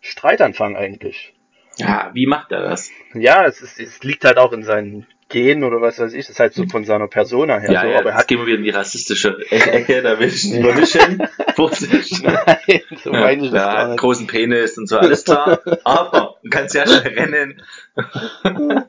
Streit 0.00 0.40
anfangen 0.40 0.76
eigentlich. 0.76 1.34
Ja, 1.76 2.10
wie 2.14 2.26
macht 2.26 2.52
er 2.52 2.62
das? 2.62 2.90
Ja, 3.12 3.44
es, 3.44 3.60
ist, 3.60 3.78
es 3.78 4.02
liegt 4.02 4.24
halt 4.24 4.38
auch 4.38 4.52
in 4.52 4.62
seinen 4.62 5.06
Genen 5.28 5.64
oder 5.64 5.80
was 5.80 5.98
weiß 5.98 6.12
ich. 6.12 6.20
Es 6.20 6.30
ist 6.30 6.38
halt 6.40 6.54
so 6.54 6.66
von 6.66 6.84
seiner 6.84 7.08
Persona 7.08 7.58
her 7.58 7.72
Ja, 7.72 7.80
so. 7.82 7.88
ja, 7.88 7.98
aber 7.98 8.04
er 8.10 8.12
jetzt 8.12 8.20
hat 8.20 8.28
gehen 8.28 8.38
wir 8.38 8.46
wieder 8.46 8.58
in 8.58 8.62
die 8.64 8.70
rassistische 8.70 9.36
Ecke, 9.50 10.02
da 10.02 10.18
will 10.20 10.28
ich 10.28 10.44
nur 10.44 10.74
nicht 10.74 10.92
hin. 11.00 11.26
Vorsicht. 11.56 12.22
Nein, 12.22 12.80
so 13.02 13.12
Ja, 13.12 13.20
meine 13.20 13.44
ich 13.44 13.50
das 13.50 13.60
ja, 13.60 13.72
gar 13.74 13.88
nicht. 13.88 13.98
großen 13.98 14.26
Penis 14.28 14.78
und 14.78 14.88
so, 14.88 14.98
alles 14.98 15.24
klar. 15.24 15.60
Aber 15.84 16.36
du 16.44 16.50
kannst 16.50 16.74
ja 16.74 16.86
schnell 16.86 17.14
rennen 17.14 17.62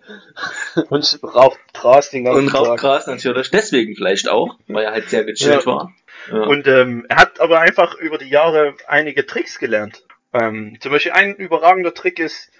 Und 0.90 1.20
raucht 1.24 1.60
Gras 1.74 2.10
den 2.12 2.26
ganzen 2.26 2.40
und 2.48 2.54
raucht. 2.54 2.80
Gras 2.80 3.08
natürlich. 3.08 3.50
Deswegen 3.52 3.96
vielleicht 3.96 4.30
auch, 4.30 4.58
weil 4.68 4.86
er 4.86 4.92
halt 4.92 5.10
sehr 5.10 5.24
gechillt 5.24 5.62
Ja. 5.62 5.66
war. 5.66 5.94
Ja. 6.32 6.44
Und 6.44 6.68
ähm, 6.68 7.06
er 7.10 7.18
hat 7.18 7.40
aber 7.40 7.60
einfach 7.62 7.96
über 7.96 8.18
die 8.18 8.30
Jahre 8.30 8.76
einige 8.88 9.26
Tricks 9.26 9.60
gelernt. 9.60 10.04
Ähm, 10.34 10.78
zum 10.82 10.92
Beispiel 10.92 11.14
ein 11.14 11.36
überragender 11.36 11.94
Trick 11.94 12.20
ist, 12.20 12.52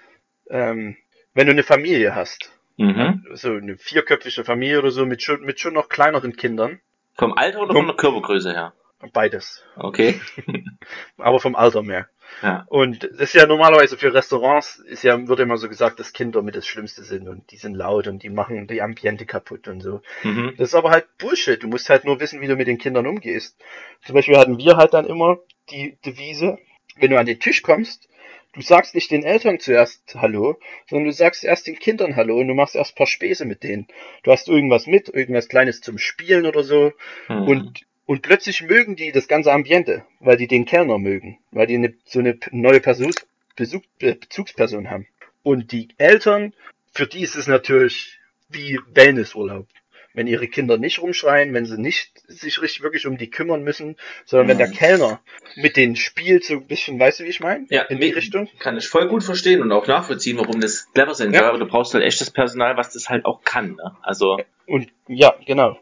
ähm, 0.50 0.96
wenn 1.34 1.46
du 1.46 1.52
eine 1.52 1.62
Familie 1.62 2.14
hast, 2.14 2.50
mhm. 2.78 3.26
so 3.34 3.52
eine 3.52 3.76
vierköpfige 3.76 4.44
Familie 4.44 4.78
oder 4.78 4.90
so 4.90 5.04
mit 5.04 5.22
schon, 5.22 5.42
mit 5.42 5.60
schon 5.60 5.74
noch 5.74 5.88
kleineren 5.88 6.36
Kindern, 6.36 6.80
Vom 7.16 7.34
Alter 7.34 7.62
oder 7.62 7.74
von 7.74 7.86
der 7.86 7.96
Körpergröße 7.96 8.52
her? 8.52 8.72
beides, 9.12 9.64
Okay. 9.76 10.20
aber 11.18 11.38
vom 11.40 11.54
Alter 11.54 11.82
mehr. 11.82 12.08
Ja. 12.42 12.66
Und 12.68 13.04
das 13.04 13.20
ist 13.20 13.34
ja 13.34 13.46
normalerweise 13.46 13.96
für 13.96 14.12
Restaurants, 14.12 14.78
ist 14.78 15.02
ja, 15.02 15.28
wird 15.28 15.40
immer 15.40 15.56
so 15.56 15.68
gesagt, 15.68 15.98
dass 15.98 16.12
Kinder 16.12 16.42
mit 16.42 16.56
das 16.56 16.66
Schlimmste 16.66 17.02
sind 17.02 17.28
und 17.28 17.50
die 17.50 17.56
sind 17.56 17.74
laut 17.74 18.06
und 18.06 18.22
die 18.22 18.28
machen 18.28 18.66
die 18.66 18.82
Ambiente 18.82 19.26
kaputt 19.26 19.66
und 19.66 19.80
so. 19.80 20.02
Mhm. 20.22 20.54
Das 20.58 20.68
ist 20.68 20.74
aber 20.74 20.90
halt 20.90 21.06
Bullshit. 21.18 21.62
Du 21.62 21.68
musst 21.68 21.88
halt 21.90 22.04
nur 22.04 22.20
wissen, 22.20 22.40
wie 22.40 22.46
du 22.46 22.56
mit 22.56 22.68
den 22.68 22.78
Kindern 22.78 23.06
umgehst. 23.06 23.56
Zum 24.04 24.14
Beispiel 24.14 24.36
hatten 24.36 24.58
wir 24.58 24.76
halt 24.76 24.94
dann 24.94 25.06
immer 25.06 25.38
die 25.70 25.98
Devise, 26.04 26.58
wenn 26.96 27.10
du 27.10 27.18
an 27.18 27.26
den 27.26 27.40
Tisch 27.40 27.62
kommst, 27.62 28.08
du 28.54 28.62
sagst 28.62 28.94
nicht 28.94 29.10
den 29.10 29.24
Eltern 29.24 29.60
zuerst 29.60 30.14
Hallo, 30.14 30.58
sondern 30.88 31.06
du 31.06 31.12
sagst 31.12 31.44
erst 31.44 31.66
den 31.66 31.78
Kindern 31.78 32.16
Hallo 32.16 32.38
und 32.38 32.48
du 32.48 32.54
machst 32.54 32.76
erst 32.76 32.92
ein 32.92 32.96
paar 32.96 33.06
Späße 33.06 33.44
mit 33.44 33.62
denen. 33.62 33.86
Du 34.22 34.32
hast 34.32 34.48
irgendwas 34.48 34.86
mit, 34.86 35.08
irgendwas 35.08 35.48
Kleines 35.48 35.80
zum 35.80 35.98
Spielen 35.98 36.46
oder 36.46 36.62
so 36.62 36.92
Hm. 37.26 37.48
und, 37.48 37.80
und 38.06 38.22
plötzlich 38.22 38.62
mögen 38.62 38.96
die 38.96 39.12
das 39.12 39.28
ganze 39.28 39.52
Ambiente, 39.52 40.04
weil 40.20 40.36
die 40.36 40.48
den 40.48 40.64
Kellner 40.64 40.98
mögen, 40.98 41.38
weil 41.50 41.66
die 41.66 41.76
eine, 41.76 41.94
so 42.04 42.18
eine 42.20 42.38
neue 42.50 42.80
Person, 42.80 43.12
Besuch, 43.56 43.82
Be- 43.98 44.14
Bezugsperson 44.14 44.90
haben. 44.90 45.06
Und 45.42 45.72
die 45.72 45.88
Eltern, 45.98 46.54
für 46.92 47.06
die 47.06 47.22
ist 47.22 47.36
es 47.36 47.46
natürlich 47.46 48.18
wie 48.48 48.78
Wellnessurlaub. 48.94 49.66
Wenn 50.14 50.26
ihre 50.26 50.48
Kinder 50.48 50.78
nicht 50.78 51.00
rumschreien, 51.02 51.52
wenn 51.54 51.66
sie 51.66 51.78
nicht 51.80 52.10
sich 52.26 52.60
richtig 52.62 52.82
wirklich 52.82 53.06
um 53.06 53.18
die 53.18 53.30
kümmern 53.30 53.62
müssen, 53.62 53.96
sondern 54.24 54.48
wenn 54.48 54.58
der 54.58 54.68
Mhm. 54.68 54.72
Kellner 54.72 55.20
mit 55.56 55.76
denen 55.76 55.96
spielt, 55.96 56.44
so 56.44 56.54
ein 56.54 56.66
bisschen, 56.66 56.98
weißt 56.98 57.20
du, 57.20 57.24
wie 57.24 57.28
ich 57.28 57.40
meine? 57.40 57.66
Ja, 57.68 57.82
In 57.82 58.00
die 58.00 58.10
Richtung? 58.10 58.48
Kann 58.58 58.76
ich 58.78 58.88
voll 58.88 59.06
gut 59.08 59.22
verstehen 59.22 59.60
und 59.62 59.70
auch 59.70 59.86
nachvollziehen, 59.86 60.38
warum 60.38 60.60
das 60.60 60.90
clever 60.92 61.14
sein 61.14 61.32
Ja. 61.32 61.40
soll. 61.40 61.48
Aber 61.50 61.58
du 61.58 61.66
brauchst 61.66 61.94
halt 61.94 62.04
echtes 62.04 62.30
Personal, 62.30 62.76
was 62.76 62.92
das 62.94 63.08
halt 63.08 63.26
auch 63.26 63.42
kann. 63.44 63.76
Ne? 63.76 63.96
Also 64.02 64.38
Und 64.66 64.88
ja, 65.08 65.34
genau. 65.46 65.78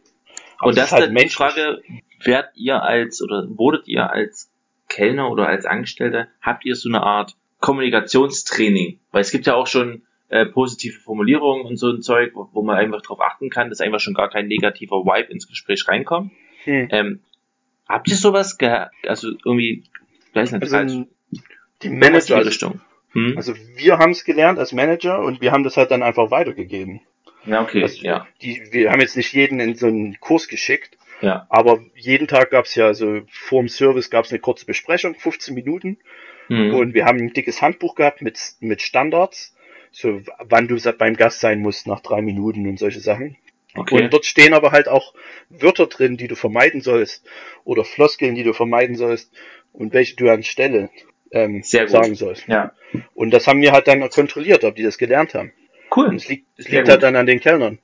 Aber 0.58 0.68
und 0.70 0.76
das 0.76 0.86
ist 0.86 0.92
halt 0.92 1.10
die. 1.18 1.28
Frage: 1.28 1.82
Werdet 2.24 2.50
ihr 2.56 2.82
als 2.82 3.22
oder 3.22 3.46
wurdet 3.48 3.86
ihr 3.88 4.10
als 4.10 4.50
Kellner 4.88 5.30
oder 5.30 5.46
als 5.48 5.66
Angestellter 5.66 6.28
habt 6.40 6.64
ihr 6.64 6.74
so 6.74 6.88
eine 6.88 7.02
Art 7.02 7.34
Kommunikationstraining? 7.60 9.00
Weil 9.12 9.20
es 9.20 9.30
gibt 9.30 9.46
ja 9.46 9.54
auch 9.54 9.66
schon 9.66 10.02
äh, 10.28 10.46
positive 10.46 10.98
Formulierungen 11.00 11.66
und 11.66 11.76
so 11.76 11.90
ein 11.90 12.02
Zeug, 12.02 12.32
wo, 12.34 12.48
wo 12.52 12.62
man 12.62 12.76
einfach 12.76 13.02
darauf 13.02 13.20
achten 13.20 13.50
kann, 13.50 13.68
dass 13.70 13.80
einfach 13.80 14.00
schon 14.00 14.14
gar 14.14 14.28
kein 14.28 14.48
negativer 14.48 15.04
Vibe 15.04 15.32
ins 15.32 15.48
Gespräch 15.48 15.86
reinkommt. 15.88 16.32
Hm. 16.64 16.88
Ähm, 16.90 17.20
habt 17.88 18.08
ihr 18.08 18.16
sowas 18.16 18.58
gehabt? 18.58 18.92
Also 19.06 19.28
irgendwie, 19.44 19.84
weiß 20.34 20.52
nicht, 20.52 20.62
Also 20.62 20.76
halt 20.76 21.06
die 21.82 21.90
Manager, 21.90 22.36
also, 22.36 22.48
Richtung. 22.48 22.80
Hm? 23.12 23.34
also 23.36 23.54
wir 23.76 23.98
haben 23.98 24.10
es 24.10 24.24
gelernt 24.24 24.58
als 24.58 24.72
Manager 24.72 25.20
und 25.20 25.40
wir 25.40 25.52
haben 25.52 25.64
das 25.64 25.76
halt 25.76 25.90
dann 25.90 26.02
einfach 26.02 26.30
weitergegeben. 26.30 27.00
Ja, 27.44 27.62
okay, 27.62 27.82
Also, 27.82 28.02
ja, 28.04 28.26
Die, 28.42 28.60
wir 28.72 28.90
haben 28.90 29.00
jetzt 29.00 29.16
nicht 29.16 29.32
jeden 29.32 29.60
in 29.60 29.76
so 29.76 29.86
einen 29.86 30.18
Kurs 30.18 30.48
geschickt, 30.48 30.98
ja. 31.20 31.46
aber 31.48 31.78
jeden 31.94 32.26
Tag 32.26 32.50
gab 32.50 32.64
es 32.64 32.74
ja 32.74 32.92
so 32.94 33.20
vor 33.30 33.62
dem 33.62 33.68
Service 33.68 34.10
gab 34.10 34.24
es 34.24 34.32
eine 34.32 34.40
kurze 34.40 34.66
Besprechung, 34.66 35.14
15 35.14 35.54
Minuten 35.54 35.98
Hm. 36.48 36.74
und 36.74 36.94
wir 36.94 37.04
haben 37.06 37.18
ein 37.18 37.32
dickes 37.32 37.60
Handbuch 37.60 37.94
gehabt 37.96 38.22
mit, 38.22 38.38
mit 38.60 38.80
Standards, 38.80 39.55
so 39.98 40.20
wann 40.44 40.68
du 40.68 40.76
beim 40.98 41.16
Gast 41.16 41.40
sein 41.40 41.60
musst 41.60 41.86
nach 41.86 42.00
drei 42.00 42.20
Minuten 42.20 42.68
und 42.68 42.78
solche 42.78 43.00
Sachen. 43.00 43.38
Okay. 43.74 43.94
Und 44.04 44.12
dort 44.12 44.26
stehen 44.26 44.52
aber 44.52 44.70
halt 44.70 44.88
auch 44.88 45.14
Wörter 45.48 45.86
drin, 45.86 46.18
die 46.18 46.28
du 46.28 46.36
vermeiden 46.36 46.82
sollst 46.82 47.24
oder 47.64 47.82
Floskeln, 47.82 48.34
die 48.34 48.42
du 48.42 48.52
vermeiden 48.52 48.94
sollst 48.96 49.32
und 49.72 49.94
welche 49.94 50.14
du 50.16 50.28
anstelle 50.30 50.90
ähm, 51.30 51.62
sagen 51.62 52.14
sollst. 52.14 52.46
ja, 52.46 52.72
Und 53.14 53.30
das 53.30 53.46
haben 53.46 53.62
wir 53.62 53.72
halt 53.72 53.88
dann 53.88 54.06
kontrolliert, 54.10 54.64
ob 54.64 54.76
die 54.76 54.82
das 54.82 54.98
gelernt 54.98 55.32
haben. 55.32 55.52
Und 55.90 55.96
cool. 55.96 56.14
es 56.14 56.28
liegt, 56.28 56.46
es 56.58 56.68
liegt 56.68 56.88
halt 56.90 57.02
dann 57.02 57.16
an 57.16 57.24
den 57.26 57.40
Kellnern. 57.40 57.78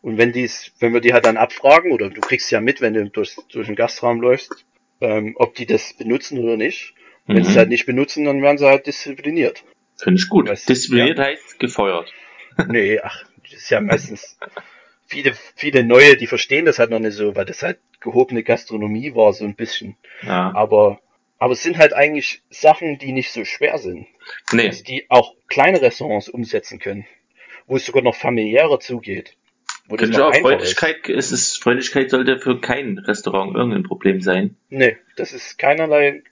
Und 0.00 0.16
wenn 0.16 0.32
die's, 0.32 0.72
wenn 0.80 0.94
wir 0.94 1.02
die 1.02 1.12
halt 1.12 1.26
dann 1.26 1.36
abfragen, 1.36 1.92
oder 1.92 2.08
du 2.08 2.20
kriegst 2.22 2.50
ja 2.50 2.62
mit, 2.62 2.80
wenn 2.80 2.94
du 2.94 3.10
durch, 3.10 3.36
durch 3.52 3.66
den 3.66 3.76
Gastraum 3.76 4.22
läufst, 4.22 4.64
ähm, 5.02 5.34
ob 5.36 5.54
die 5.54 5.66
das 5.66 5.92
benutzen 5.92 6.38
oder 6.38 6.56
nicht. 6.56 6.94
Wenn 7.26 7.44
sie 7.44 7.50
es 7.50 7.54
Mhm. 7.56 7.58
halt 7.58 7.68
nicht 7.68 7.84
benutzen, 7.84 8.24
dann 8.24 8.40
werden 8.40 8.56
sie 8.56 8.66
halt 8.66 8.86
diszipliniert. 8.86 9.64
Finde 10.02 10.20
ich 10.20 10.28
gut. 10.28 10.48
Diszipliniert 10.48 11.18
heißt 11.18 11.58
gefeuert. 11.58 12.12
nee, 12.68 12.98
ach, 13.00 13.24
das 13.42 13.52
ist 13.54 13.70
ja 13.70 13.80
meistens 13.80 14.38
viele, 15.08 15.32
viele 15.56 15.84
neue, 15.84 16.16
die 16.16 16.26
verstehen 16.26 16.66
das 16.66 16.78
halt 16.78 16.90
noch 16.90 17.00
nicht 17.00 17.14
so, 17.14 17.34
weil 17.34 17.46
das 17.46 17.62
halt 17.62 17.78
gehobene 18.00 18.42
Gastronomie 18.42 19.14
war, 19.14 19.32
so 19.32 19.44
ein 19.44 19.56
bisschen. 19.56 19.96
Ja. 20.22 20.52
Aber, 20.54 21.00
aber 21.38 21.52
es 21.52 21.62
sind 21.62 21.78
halt 21.78 21.94
eigentlich 21.94 22.42
Sachen, 22.50 22.98
die 22.98 23.12
nicht 23.12 23.32
so 23.32 23.44
schwer 23.44 23.78
sind. 23.78 24.06
Nee, 24.52 24.68
Also 24.68 24.84
die 24.84 25.06
auch 25.08 25.34
kleine 25.48 25.80
Restaurants 25.80 26.28
umsetzen 26.28 26.78
können. 26.78 27.06
Wo 27.66 27.76
es 27.76 27.86
sogar 27.86 28.02
noch 28.02 28.14
familiärer 28.14 28.80
zugeht. 28.80 29.36
Wo 29.88 29.96
das 29.96 30.10
noch 30.10 30.18
auch. 30.18 30.32
einfacher 30.32 30.60
ist. 30.60 30.78
Freundlichkeit, 30.78 31.08
es 31.08 31.32
ist, 31.32 31.62
Freundlichkeit 31.62 32.10
sollte 32.10 32.38
für 32.38 32.60
kein 32.60 32.98
Restaurant 32.98 33.54
irgendein 33.54 33.82
Problem 33.82 34.20
sein. 34.20 34.56
Nee, 34.68 34.98
das 35.16 35.32
ist 35.32 35.58
keinerlei, 35.58 36.22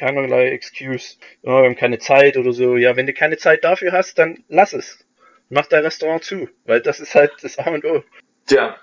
keinerlei 0.00 0.48
Excuse. 0.50 1.16
Ja, 1.42 1.60
wir 1.60 1.64
haben 1.68 1.76
keine 1.76 1.98
Zeit 1.98 2.36
oder 2.36 2.52
so. 2.52 2.76
Ja, 2.76 2.96
wenn 2.96 3.06
du 3.06 3.12
keine 3.12 3.36
Zeit 3.36 3.64
dafür 3.64 3.92
hast, 3.92 4.18
dann 4.18 4.42
lass 4.48 4.72
es. 4.72 5.04
Mach 5.50 5.66
dein 5.66 5.84
Restaurant 5.84 6.24
zu. 6.24 6.48
Weil 6.64 6.80
das 6.80 7.00
ist 7.00 7.14
halt 7.14 7.32
das 7.42 7.58
A 7.58 7.70
und 7.70 7.84
O. 7.84 8.02
Tja, 8.46 8.76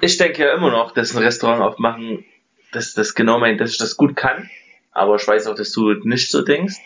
ich 0.00 0.16
denke 0.18 0.42
ja 0.44 0.54
immer 0.54 0.70
noch, 0.70 0.92
dass 0.92 1.14
ein 1.16 1.22
Restaurant 1.22 1.60
aufmachen, 1.62 2.24
dass 2.72 2.94
das 2.94 3.14
genau 3.14 3.38
meint, 3.38 3.60
dass 3.60 3.72
ich 3.72 3.78
das 3.78 3.96
gut 3.96 4.16
kann. 4.16 4.48
Aber 4.92 5.16
ich 5.16 5.26
weiß 5.26 5.46
auch, 5.48 5.54
dass 5.54 5.72
du 5.72 5.92
nicht 6.04 6.30
so 6.30 6.42
denkst. 6.42 6.76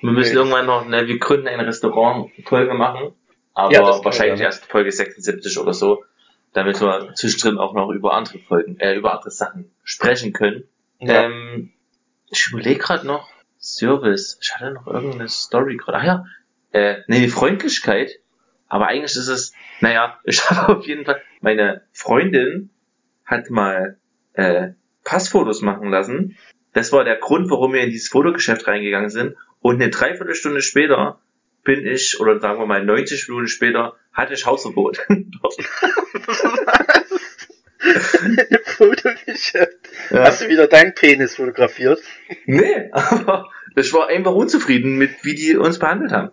Wir 0.00 0.10
müssen 0.10 0.32
Nee. 0.32 0.38
irgendwann 0.38 0.66
noch, 0.66 0.86
ne, 0.86 1.06
wir 1.06 1.18
gründen 1.18 1.48
eine 1.48 1.66
Restaurant-Folge 1.66 2.74
machen. 2.74 3.12
Aber 3.54 3.72
Ja, 3.72 4.04
wahrscheinlich 4.04 4.40
erst 4.40 4.66
Folge 4.66 4.90
76 4.92 5.58
oder 5.58 5.72
so. 5.72 6.04
Damit 6.52 6.80
wir 6.80 7.12
zwischendrin 7.14 7.58
auch 7.58 7.74
noch 7.74 7.90
über 7.90 8.14
andere 8.14 8.38
Folgen, 8.38 8.78
äh, 8.80 8.94
über 8.94 9.12
andere 9.14 9.30
Sachen 9.30 9.70
sprechen 9.84 10.32
können. 10.32 10.64
Ja. 11.00 11.24
Ähm, 11.24 11.72
ich 12.30 12.48
überlege 12.50 12.78
gerade 12.78 13.06
noch 13.06 13.30
Service. 13.58 14.38
Ich 14.40 14.54
hatte 14.54 14.72
noch 14.72 14.86
irgendeine 14.86 15.28
Story 15.28 15.76
gerade. 15.76 15.98
Ach 15.98 16.04
ja, 16.04 16.24
äh, 16.72 17.02
nee, 17.06 17.20
die 17.20 17.28
Freundlichkeit. 17.28 18.20
Aber 18.68 18.88
eigentlich 18.88 19.16
ist 19.16 19.28
es, 19.28 19.52
naja, 19.80 20.18
ich 20.24 20.48
habe 20.50 20.78
auf 20.78 20.86
jeden 20.86 21.04
Fall, 21.04 21.22
meine 21.40 21.82
Freundin 21.92 22.70
hat 23.24 23.50
mal 23.50 23.98
äh, 24.34 24.70
Passfotos 25.04 25.62
machen 25.62 25.90
lassen. 25.90 26.36
Das 26.72 26.92
war 26.92 27.04
der 27.04 27.16
Grund, 27.16 27.50
warum 27.50 27.72
wir 27.72 27.82
in 27.82 27.90
dieses 27.90 28.08
Fotogeschäft 28.08 28.66
reingegangen 28.66 29.10
sind. 29.10 29.36
Und 29.60 29.76
eine 29.76 29.90
Dreiviertelstunde 29.90 30.60
später 30.60 31.20
bin 31.64 31.86
ich, 31.86 32.20
oder 32.20 32.38
sagen 32.38 32.60
wir 32.60 32.66
mal 32.66 32.84
90 32.84 33.28
Minuten 33.28 33.48
später, 33.48 33.96
hatte 34.12 34.34
ich 34.34 34.46
Hausverbot. 34.46 34.98
Dort. 37.82 38.66
Fotogeschäft. 38.66 39.78
Ja. 40.10 40.24
Hast 40.24 40.42
du 40.42 40.48
wieder 40.48 40.66
deinen 40.66 40.94
Penis 40.94 41.36
fotografiert? 41.36 42.00
Nee, 42.46 42.88
aber 42.92 43.48
ich 43.74 43.92
war 43.92 44.08
einfach 44.08 44.32
unzufrieden 44.32 44.96
mit, 44.96 45.10
wie 45.24 45.34
die 45.34 45.56
uns 45.56 45.78
behandelt 45.78 46.12
haben. 46.12 46.30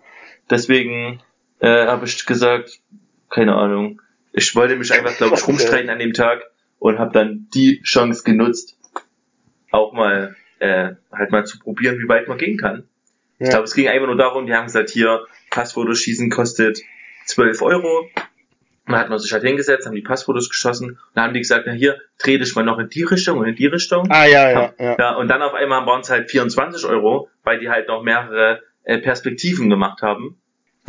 Deswegen 0.50 1.22
äh, 1.60 1.88
habe 1.88 2.06
ich 2.06 2.26
gesagt, 2.26 2.80
keine 3.30 3.56
Ahnung, 3.56 4.02
ich 4.32 4.56
wollte 4.56 4.76
mich 4.76 4.92
einfach, 4.94 5.16
glaube 5.18 5.36
ich, 5.36 5.48
rumstreiten 5.48 5.90
an 5.90 6.00
dem 6.00 6.14
Tag 6.14 6.42
und 6.80 7.00
habe 7.00 7.12
dann 7.14 7.48
die 7.54 7.82
Chance 7.84 8.24
genutzt, 8.24 8.78
auch 9.72 9.94
mal 9.94 10.36
äh, 10.60 10.92
halt 11.12 11.32
mal 11.32 11.46
zu 11.46 11.60
probieren, 11.60 11.98
wie 12.00 12.08
weit 12.08 12.28
man 12.28 12.38
gehen 12.38 12.58
kann. 12.58 12.88
Ich 13.40 13.46
Ja. 13.48 13.52
glaube, 13.52 13.66
es 13.66 13.74
ging 13.74 13.88
einfach 13.88 14.08
nur 14.08 14.18
darum, 14.18 14.46
die 14.46 14.54
haben 14.54 14.66
gesagt, 14.66 14.90
hier, 14.90 15.26
Passfotos 15.50 16.00
schießen 16.00 16.30
kostet 16.30 16.82
12 17.26 17.62
Euro. 17.62 18.10
Dann 18.86 18.98
hat 18.98 19.10
man 19.10 19.18
sich 19.18 19.32
halt 19.32 19.44
hingesetzt, 19.44 19.86
haben 19.86 19.96
die 19.96 20.02
Passfotos 20.02 20.50
geschossen 20.50 20.92
und 20.92 20.98
dann 21.14 21.26
haben 21.26 21.34
die 21.34 21.40
gesagt, 21.40 21.64
na 21.68 21.72
hier, 21.72 22.02
dreh 22.22 22.38
dich 22.38 22.54
mal 22.56 22.64
noch 22.64 22.80
in 22.80 22.90
die 22.90 23.04
Richtung 23.04 23.38
und 23.40 23.48
in 23.48 23.56
die 23.56 23.68
Richtung. 23.68 24.08
Ah, 24.12 24.26
ja, 24.26 24.50
ja, 24.52 24.74
ja. 24.78 24.96
Ja, 25.00 25.16
und 25.16 25.30
dann 25.30 25.42
auf 25.42 25.54
einmal 25.54 25.86
waren 25.86 26.02
es 26.02 26.10
halt 26.10 26.30
24 26.30 26.86
Euro, 26.86 27.30
weil 27.44 27.60
die 27.60 27.70
halt 27.70 27.88
noch 27.88 28.04
mehrere 28.04 28.62
äh, 28.84 28.98
Perspektiven 28.98 29.70
gemacht 29.70 30.02
haben. 30.02 30.38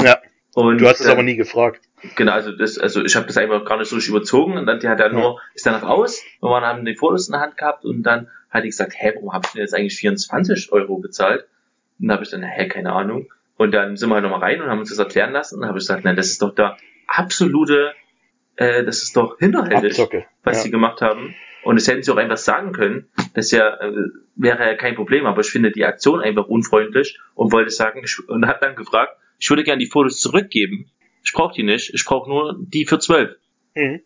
Ja. 0.01 0.19
Und 0.55 0.81
Du 0.81 0.87
hast 0.89 0.99
es 1.01 1.07
dann- 1.07 1.13
aber 1.15 1.23
nie 1.23 1.37
gefragt. 1.37 1.83
Genau, 2.17 2.33
also 2.33 2.53
das, 2.53 2.79
also 2.79 3.03
ich 3.05 3.15
habe 3.17 3.27
das 3.27 3.37
einfach 3.39 3.65
gar 3.65 3.79
nicht 3.79 3.89
so 3.89 3.97
überzogen 3.97 4.59
und 4.59 4.67
dann 4.67 4.79
die 4.81 4.89
hat 4.89 4.99
dann 5.01 5.15
Ja. 5.15 5.21
nur, 5.21 5.41
ist 5.55 5.65
dann 5.65 5.75
raus, 5.77 6.21
wir 6.41 6.51
waren, 6.51 6.65
haben 6.65 6.85
die 6.85 6.97
Fotos 6.97 7.29
in 7.29 7.33
der 7.33 7.41
Hand 7.41 7.57
gehabt 7.57 7.85
und 7.85 8.03
dann 8.03 8.29
hat 8.51 8.65
die 8.65 8.69
gesagt, 8.69 8.93
hä, 8.97 9.13
warum 9.15 9.33
hab 9.33 9.47
ich 9.47 9.53
denn 9.53 9.63
jetzt 9.63 9.75
eigentlich 9.75 9.97
24 9.97 10.71
Euro 10.73 10.99
bezahlt? 10.99 11.47
Und 12.01 12.09
da 12.09 12.15
habe 12.15 12.25
ich 12.25 12.31
dann, 12.31 12.43
hä, 12.43 12.69
keine 12.69 12.93
Ahnung. 12.93 13.29
Und 13.57 13.73
dann 13.73 13.97
sind 13.97 14.09
wir 14.11 14.17
halt 14.17 14.25
nochmal 14.25 14.41
rein 14.41 14.61
und 14.61 14.69
haben 14.69 14.81
uns 14.81 14.91
das 14.91 14.99
erklären 14.99 15.33
lassen 15.33 15.55
und 15.55 15.61
dann 15.63 15.69
habe 15.69 15.79
ich 15.79 15.85
gesagt, 15.85 16.05
nein, 16.05 16.17
das 16.17 16.27
ist 16.27 16.43
doch 16.43 16.55
da 16.55 16.77
absolute, 17.17 17.93
äh, 18.57 18.85
das 18.85 19.03
ist 19.03 19.17
doch 19.17 19.39
hinterhältig 19.39 19.93
Abzocke. 19.93 20.27
was 20.43 20.59
ja. 20.59 20.62
sie 20.65 20.71
gemacht 20.71 21.01
haben. 21.01 21.35
Und 21.62 21.77
das 21.77 21.89
hätten 21.89 22.03
sie 22.03 22.12
auch 22.12 22.17
einfach 22.17 22.37
sagen 22.37 22.73
können. 22.73 23.09
Das 23.33 23.51
ja, 23.51 23.75
äh, 23.81 23.93
wäre 24.37 24.67
ja 24.67 24.75
kein 24.75 24.95
Problem, 24.95 25.25
aber 25.27 25.41
ich 25.41 25.49
finde 25.49 25.73
die 25.73 25.85
Aktion 25.85 26.21
einfach 26.21 26.47
unfreundlich 26.47 27.19
und 27.35 27.53
wollte 27.53 27.71
sagen, 27.71 28.03
ich, 28.05 28.19
und 28.29 28.47
hat 28.47 28.62
dann 28.62 28.77
gefragt, 28.77 29.17
ich 29.39 29.49
würde 29.49 29.65
gerne 29.65 29.79
die 29.79 29.91
Fotos 29.91 30.21
zurückgeben. 30.21 30.91
Ich 31.25 31.33
brauche 31.33 31.55
die 31.55 31.62
nicht, 31.62 31.95
ich 31.95 32.05
brauche 32.05 32.29
nur 32.29 32.57
die 32.61 32.85
für 32.85 32.99
12 32.99 33.37
Mhm. 33.75 34.03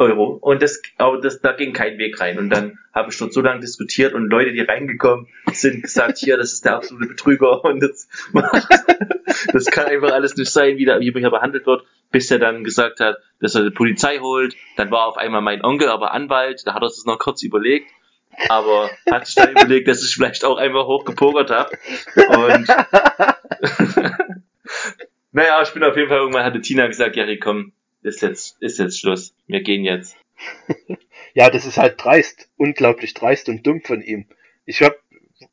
Euro. 0.00 0.38
Und 0.40 0.62
das, 0.62 0.82
aber 0.96 1.20
das, 1.20 1.40
da 1.40 1.52
ging 1.52 1.72
kein 1.72 1.98
Weg 1.98 2.20
rein. 2.20 2.38
Und 2.38 2.50
dann 2.50 2.78
habe 2.92 3.10
ich 3.10 3.18
dort 3.18 3.32
so 3.32 3.40
lange 3.40 3.60
diskutiert 3.60 4.14
und 4.14 4.30
Leute, 4.30 4.52
die 4.52 4.60
reingekommen 4.60 5.28
sind, 5.52 5.82
gesagt, 5.82 6.18
hier, 6.18 6.36
das 6.36 6.52
ist 6.52 6.64
der 6.64 6.76
absolute 6.76 7.08
Betrüger 7.08 7.64
und 7.64 7.80
das, 7.80 8.08
das 9.52 9.66
kann 9.66 9.86
einfach 9.86 10.12
alles 10.12 10.36
nicht 10.36 10.50
sein, 10.50 10.78
wie, 10.78 10.86
da, 10.86 10.98
wie 11.00 11.12
hier 11.12 11.30
behandelt 11.30 11.66
wird, 11.66 11.84
bis 12.10 12.30
er 12.30 12.38
dann 12.38 12.64
gesagt 12.64 13.00
hat, 13.00 13.18
dass 13.40 13.54
er 13.54 13.64
die 13.64 13.70
Polizei 13.70 14.18
holt. 14.18 14.56
Dann 14.76 14.90
war 14.90 15.06
auf 15.06 15.18
einmal 15.18 15.42
mein 15.42 15.64
Onkel 15.64 15.88
aber 15.88 16.12
Anwalt, 16.12 16.62
da 16.66 16.74
hat 16.74 16.82
er 16.82 16.86
es 16.86 17.04
noch 17.04 17.18
kurz 17.18 17.42
überlegt, 17.42 17.90
aber 18.48 18.90
hat 19.10 19.26
sich 19.26 19.36
dann 19.36 19.50
überlegt, 19.56 19.86
dass 19.86 20.02
ich 20.02 20.14
vielleicht 20.14 20.44
auch 20.44 20.56
einfach 20.56 20.86
hochgepokert 20.86 21.50
habe. 21.50 21.70
Und 22.16 22.66
naja, 25.32 25.62
ich 25.62 25.70
bin 25.70 25.84
auf 25.84 25.96
jeden 25.96 26.08
Fall 26.08 26.18
irgendwann 26.18 26.44
hatte 26.44 26.60
Tina 26.60 26.86
gesagt, 26.86 27.16
Jerry, 27.16 27.38
komm, 27.38 27.72
ist 28.02 28.22
jetzt, 28.22 28.60
ist 28.60 28.78
jetzt 28.78 28.98
Schluss. 28.98 29.34
Wir 29.46 29.62
gehen 29.62 29.84
jetzt. 29.84 30.16
Ja, 31.32 31.48
das 31.48 31.64
ist 31.64 31.78
halt 31.78 32.02
dreist. 32.02 32.48
Unglaublich 32.56 33.14
dreist 33.14 33.48
und 33.48 33.64
dumm 33.64 33.82
von 33.82 34.02
ihm. 34.02 34.26
Ich 34.66 34.82
hab, 34.82 34.96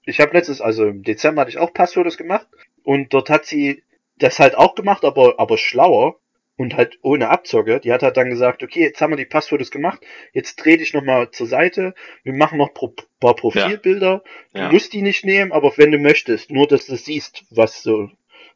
ich 0.06 0.20
habe 0.20 0.34
letztens, 0.36 0.60
also 0.60 0.88
im 0.88 1.04
Dezember 1.04 1.41
hatte 1.41 1.52
ich 1.52 1.60
auch 1.60 1.72
Passfotos 1.72 2.18
gemacht 2.18 2.48
und 2.84 3.14
dort 3.14 3.30
hat 3.30 3.45
sie 3.45 3.84
das 4.18 4.39
halt 4.39 4.56
auch 4.56 4.74
gemacht, 4.74 5.06
aber, 5.06 5.39
aber 5.39 5.60
schlauer 5.60 6.20
und 6.56 6.76
halt 6.76 6.98
ohne 7.04 7.30
Abzocke. 7.30 7.80
Die 7.80 7.93
hat 7.93 8.02
halt 8.02 8.18
dann 8.18 8.32
gesagt, 8.32 8.64
okay, 8.64 8.82
jetzt 8.82 9.02
haben 9.02 9.12
wir 9.12 9.18
die 9.18 9.26
Passfotos 9.26 9.70
gemacht, 9.70 10.02
jetzt 10.34 10.56
dreh 10.56 10.78
dich 10.78 10.95
nochmal 10.95 11.30
zur 11.30 11.45
Seite, 11.45 11.93
wir 12.24 12.34
machen 12.34 12.58
noch 12.58 12.74
pro, 12.74 12.95
paar 13.20 13.36
Profilbilder. 13.36 14.24
Ja. 14.54 14.68
Du 14.68 14.74
musst 14.74 14.93
die 14.93 15.04
nicht 15.04 15.26
nehmen, 15.26 15.52
aber 15.52 15.78
wenn 15.78 15.91
du 15.91 16.00
möchtest, 16.00 16.50
nur 16.50 16.68
dass 16.68 16.88
du 16.88 16.95
siehst, 16.95 17.43
was 17.52 17.84
so, 17.84 18.10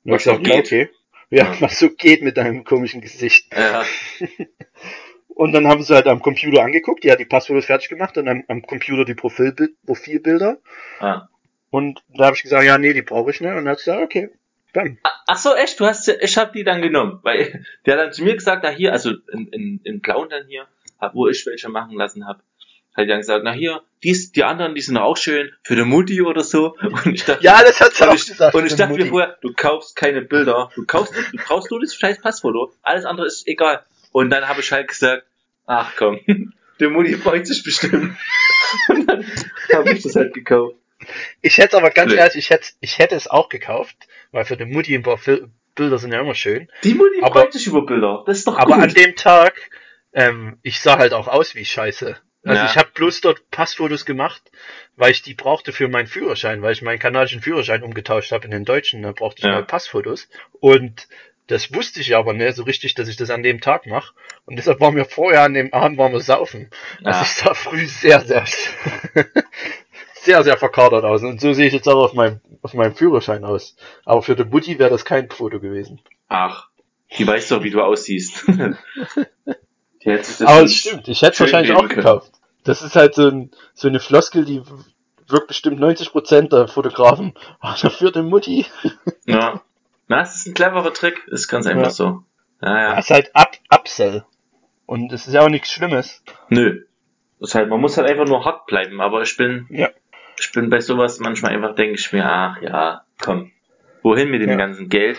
Und 0.03 0.11
Was 0.11 0.21
ich 0.21 0.25
so 0.25 0.31
sag, 0.31 0.47
ja, 0.47 0.55
geht. 0.55 0.65
okay. 0.65 0.89
Ja, 1.31 1.55
was 1.61 1.79
so 1.79 1.89
geht 1.89 2.21
mit 2.21 2.37
deinem 2.37 2.63
komischen 2.65 3.01
Gesicht. 3.01 3.51
Ja. 3.55 3.83
Und 5.27 5.53
dann 5.53 5.65
haben 5.67 5.81
sie 5.81 5.95
halt 5.95 6.07
am 6.07 6.21
Computer 6.21 6.61
angeguckt, 6.61 7.03
die 7.03 7.11
hat 7.11 7.19
die 7.19 7.25
Passfotos 7.25 7.65
fertig 7.65 7.89
gemacht 7.89 8.15
und 8.17 8.27
am, 8.27 8.43
am 8.47 8.61
Computer 8.61 9.05
die 9.05 9.15
Profilbild, 9.15 9.71
Profilbilder. 9.85 10.59
ja. 10.99 11.27
Und 11.71 12.03
da 12.09 12.25
habe 12.25 12.35
ich 12.35 12.43
gesagt, 12.43 12.65
ja, 12.65 12.77
nee, 12.77 12.91
die 12.93 13.01
brauche 13.01 13.31
ich 13.31 13.39
nicht. 13.39 13.49
Und 13.49 13.55
dann 13.55 13.69
hat 13.69 13.79
sie 13.79 13.85
gesagt, 13.85 14.03
okay, 14.03 14.29
dann. 14.73 14.97
Ach 15.25 15.37
so, 15.37 15.55
echt? 15.55 15.79
Du 15.79 15.85
hast, 15.85 16.03
sie- 16.03 16.17
ich 16.19 16.37
habe 16.37 16.51
die 16.51 16.65
dann 16.65 16.81
genommen, 16.81 17.19
weil 17.23 17.63
der 17.85 17.93
hat 17.97 18.01
dann 18.07 18.11
zu 18.13 18.23
mir 18.25 18.35
gesagt, 18.35 18.61
na 18.63 18.69
hier, 18.69 18.91
also 18.91 19.11
in, 19.31 19.47
in, 19.47 19.79
in 19.85 20.01
Blauen 20.01 20.27
dann 20.29 20.45
hier, 20.47 20.67
hab- 20.99 21.15
wo 21.15 21.29
ich 21.29 21.45
welche 21.45 21.69
machen 21.69 21.95
lassen 21.95 22.27
habe, 22.27 22.43
hat 22.95 23.09
dann 23.09 23.19
gesagt, 23.19 23.43
na 23.43 23.51
hier, 23.51 23.81
dies, 24.03 24.31
die 24.31 24.43
anderen, 24.43 24.75
die 24.75 24.81
sind 24.81 24.97
auch 24.97 25.15
schön 25.17 25.51
für 25.63 25.75
die 25.75 25.83
Mutti 25.83 26.21
oder 26.21 26.43
so. 26.43 26.75
Und 26.81 27.13
ich 27.13 27.23
dachte, 27.25 27.43
Ja, 27.43 27.61
das 27.63 27.79
hat 27.79 27.93
sie 27.93 28.03
auch 28.07 28.13
ich, 28.13 28.25
gesagt. 28.27 28.53
und 28.55 28.65
ich 28.65 28.75
dachte 28.75 28.93
mir 28.93 28.99
Mutti. 28.99 29.09
vorher, 29.09 29.37
du 29.41 29.53
kaufst 29.53 29.95
keine 29.95 30.21
Bilder, 30.21 30.69
du 30.75 30.85
kaufst, 30.85 31.13
du 31.15 31.37
brauchst 31.37 31.71
nur 31.71 31.79
das 31.79 31.95
scheiß 31.95 32.21
Passfoto, 32.21 32.73
alles 32.81 33.05
andere 33.05 33.27
ist 33.27 33.47
egal. 33.47 33.83
Und 34.11 34.29
dann 34.29 34.47
habe 34.47 34.59
ich 34.61 34.71
halt 34.71 34.87
gesagt, 34.89 35.23
ach 35.67 35.93
komm, 35.97 36.19
die 36.79 36.87
Mutti 36.87 37.13
freut 37.15 37.47
sich 37.47 37.63
bestimmt. 37.63 38.15
Und 38.89 39.07
dann 39.07 39.25
habe 39.73 39.91
ich 39.93 40.03
das 40.03 40.15
halt 40.15 40.33
gekauft. 40.33 40.75
Ich 41.41 41.57
hätte 41.57 41.77
aber 41.77 41.89
ganz 41.91 42.11
Nee. 42.11 42.17
ehrlich, 42.19 42.35
ich 42.35 42.49
hätte, 42.49 42.67
ich 42.79 42.99
hätte 42.99 43.15
es 43.15 43.27
auch 43.27 43.49
gekauft, 43.49 43.95
weil 44.31 44.45
für 44.45 44.55
die 44.57 44.65
Mutti 44.65 44.93
ein 44.95 45.03
paar 45.03 45.19
Bilder 45.75 45.97
sind 45.97 46.11
ja 46.13 46.19
immer 46.21 46.35
schön. 46.35 46.69
Die 46.83 46.93
Mutti 46.93 47.21
Aber- 47.21 47.41
freut 47.41 47.53
sich 47.53 47.67
über 47.67 47.85
Bilder, 47.85 48.23
das 48.27 48.39
ist 48.39 48.47
doch 48.47 48.57
Aber 48.57 48.75
gut. 48.75 48.83
an 48.83 48.93
dem 48.93 49.15
Tag, 49.15 49.53
ähm, 50.13 50.57
ich 50.61 50.79
sah 50.81 50.97
halt 50.97 51.13
auch 51.13 51.27
aus 51.27 51.55
wie 51.55 51.65
Scheiße. 51.65 52.17
Also 52.43 52.63
Ja. 52.63 52.69
ich 52.69 52.77
habe 52.77 52.89
bloß 52.93 53.21
dort 53.21 53.49
Passfotos 53.51 54.05
gemacht, 54.05 54.41
weil 54.95 55.11
ich 55.11 55.21
die 55.21 55.33
brauchte 55.35 55.71
für 55.73 55.87
meinen 55.87 56.07
Führerschein, 56.07 56.61
weil 56.61 56.73
ich 56.73 56.81
meinen 56.81 56.99
kanadischen 56.99 57.41
Führerschein 57.41 57.83
umgetauscht 57.83 58.31
habe 58.31 58.45
in 58.45 58.51
den 58.51 58.65
deutschen, 58.65 59.03
da 59.03 59.11
brauchte 59.11 59.39
ich 59.39 59.45
Ja. 59.45 59.51
mal 59.51 59.63
Passfotos. 59.63 60.27
Und 60.59 61.07
das 61.47 61.73
wusste 61.73 61.99
ich 62.01 62.15
aber 62.15 62.33
nicht 62.33 62.55
so 62.55 62.63
richtig, 62.63 62.95
dass 62.95 63.07
ich 63.09 63.17
das 63.17 63.29
an 63.29 63.43
dem 63.43 63.61
Tag 63.61 63.85
mache. 63.85 64.13
Und 64.45 64.55
deshalb 64.55 64.79
waren 64.79 64.95
wir 64.95 65.05
vorher 65.05 65.43
an 65.43 65.53
dem 65.53 65.73
Abend 65.73 65.97
waren 65.97 66.13
wir 66.13 66.21
saufen. 66.21 66.69
Also 67.03 67.19
Ja. 67.19 67.21
ich 67.23 67.31
sah 67.31 67.53
früh 67.53 67.85
sehr, 67.85 68.21
sehr, 68.21 68.45
sehr, 70.13 70.43
sehr 70.43 70.57
verkadert 70.57 71.03
aus. 71.03 71.21
Und 71.23 71.41
so 71.41 71.53
sehe 71.53 71.67
ich 71.67 71.73
jetzt 71.73 71.87
auch 71.87 72.03
auf 72.05 72.13
meinem, 72.13 72.39
auf 72.61 72.73
meinem 72.73 72.95
Führerschein 72.95 73.43
aus. 73.43 73.75
Aber 74.05 74.21
für 74.23 74.35
die 74.35 74.45
Mutti 74.45 74.79
wäre 74.79 74.89
das 74.89 75.05
kein 75.05 75.29
Foto 75.29 75.59
gewesen. 75.59 76.01
Ach, 76.27 76.69
die 77.17 77.27
weiß 77.27 77.49
doch, 77.49 77.63
wie 77.63 77.69
du 77.71 77.81
aussiehst. 77.81 78.45
das 80.05 80.41
Aber 80.41 80.63
es 80.63 80.75
stimmt, 80.75 81.07
ich 81.07 81.21
hätte 81.21 81.33
es 81.33 81.39
wahrscheinlich 81.39 81.73
auch 81.73 81.87
gekauft. 81.87 82.31
Das 82.63 82.81
ist 82.81 82.95
halt 82.95 83.15
so, 83.15 83.27
ein, 83.27 83.51
so 83.73 83.87
eine 83.87 83.99
Floskel, 83.99 84.45
die 84.45 84.61
wirkt 85.27 85.47
bestimmt 85.47 85.79
90% 85.79 86.49
der 86.49 86.67
Fotografen. 86.67 87.33
Ah, 87.59 87.75
dafür 87.81 88.11
die 88.11 88.21
Mutti. 88.21 88.65
Ja. 89.25 89.61
Na, 90.07 90.19
das 90.19 90.35
ist 90.35 90.47
ein 90.47 90.53
cleverer 90.53 90.93
Trick, 90.93 91.25
ist 91.27 91.47
ganz 91.47 91.65
einfach 91.67 91.83
Ja. 91.85 91.89
so. 91.89 92.23
Ja, 92.61 92.79
ja. 92.81 92.95
Das 92.95 93.05
ist 93.05 93.11
halt 93.11 93.35
Up 93.35 93.51
Upsell. 93.73 94.25
Und 94.85 95.11
es 95.13 95.25
ist 95.27 95.33
ja 95.33 95.41
auch 95.41 95.49
nichts 95.49 95.71
Schlimmes. 95.71 96.21
Nö. 96.49 96.83
Das 97.39 97.49
ist 97.49 97.55
halt, 97.55 97.69
man 97.69 97.79
muss 97.79 97.97
halt 97.97 98.09
einfach 98.09 98.25
nur 98.27 98.43
hart 98.45 98.65
bleiben, 98.67 98.99
aber 99.01 99.21
ich 99.21 99.37
bin, 99.37 99.65
Ja. 99.69 99.89
ich 100.39 100.51
bin 100.51 100.69
bei 100.69 100.79
sowas 100.81 101.19
manchmal 101.19 101.53
einfach, 101.53 101.75
denke 101.75 101.95
ich 101.95 102.11
mir, 102.11 102.25
ach 102.25 102.61
ja, 102.61 103.05
komm, 103.21 103.51
wohin 104.03 104.29
mit 104.29 104.41
dem 104.41 104.49
Ja. 104.51 104.55
ganzen 104.57 104.89
Geld? 104.89 105.17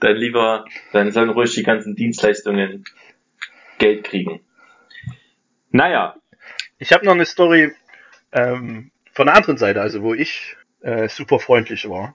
Dann, 0.00 0.16
lieber, 0.16 0.64
dann 0.92 1.12
sollen 1.12 1.30
ruhig 1.30 1.54
die 1.54 1.62
ganzen 1.62 1.96
Dienstleistungen 1.96 2.84
Geld 3.78 4.04
kriegen. 4.04 4.40
Naja, 5.70 6.16
Ich 6.78 6.92
habe 6.92 7.04
noch 7.04 7.12
eine 7.14 7.26
Story 7.26 7.72
ähm, 8.32 8.90
von 9.12 9.26
der 9.26 9.36
anderen 9.36 9.58
Seite, 9.58 9.80
also 9.80 10.02
wo 10.02 10.14
ich 10.14 10.56
äh, 10.82 11.08
super 11.08 11.38
freundlich 11.38 11.88
war. 11.88 12.14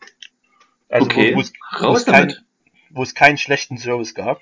Also 0.90 1.06
okay, 1.06 1.34
wo, 1.36 1.40
es, 1.42 1.54
kein, 2.06 2.30
damit. 2.30 2.44
wo 2.90 3.04
es 3.04 3.16
keinen 3.16 3.38
schlechten 3.38 3.78
Service 3.78 4.16
gab. 4.16 4.42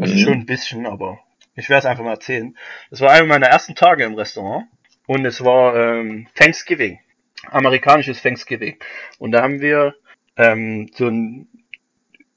Also 0.00 0.14
Mhm. 0.14 0.18
schon 0.18 0.32
ein 0.34 0.46
bisschen, 0.46 0.86
aber 0.86 1.20
ich 1.54 1.68
werde 1.68 1.80
es 1.80 1.86
einfach 1.86 2.04
mal 2.04 2.12
erzählen. 2.12 2.56
Das 2.90 3.00
war 3.00 3.10
einer 3.12 3.26
meiner 3.26 3.46
ersten 3.48 3.74
Tage 3.74 4.04
im 4.04 4.14
Restaurant 4.14 4.66
und 5.06 5.24
es 5.26 5.44
war 5.44 5.76
ähm, 5.76 6.28
Thanksgiving, 6.34 7.00
amerikanisches 7.50 8.22
Thanksgiving. 8.22 8.78
Und 9.18 9.32
da 9.32 9.42
haben 9.42 9.60
wir 9.60 9.94
ähm, 10.36 10.90
so 10.94 11.06
ein 11.08 11.48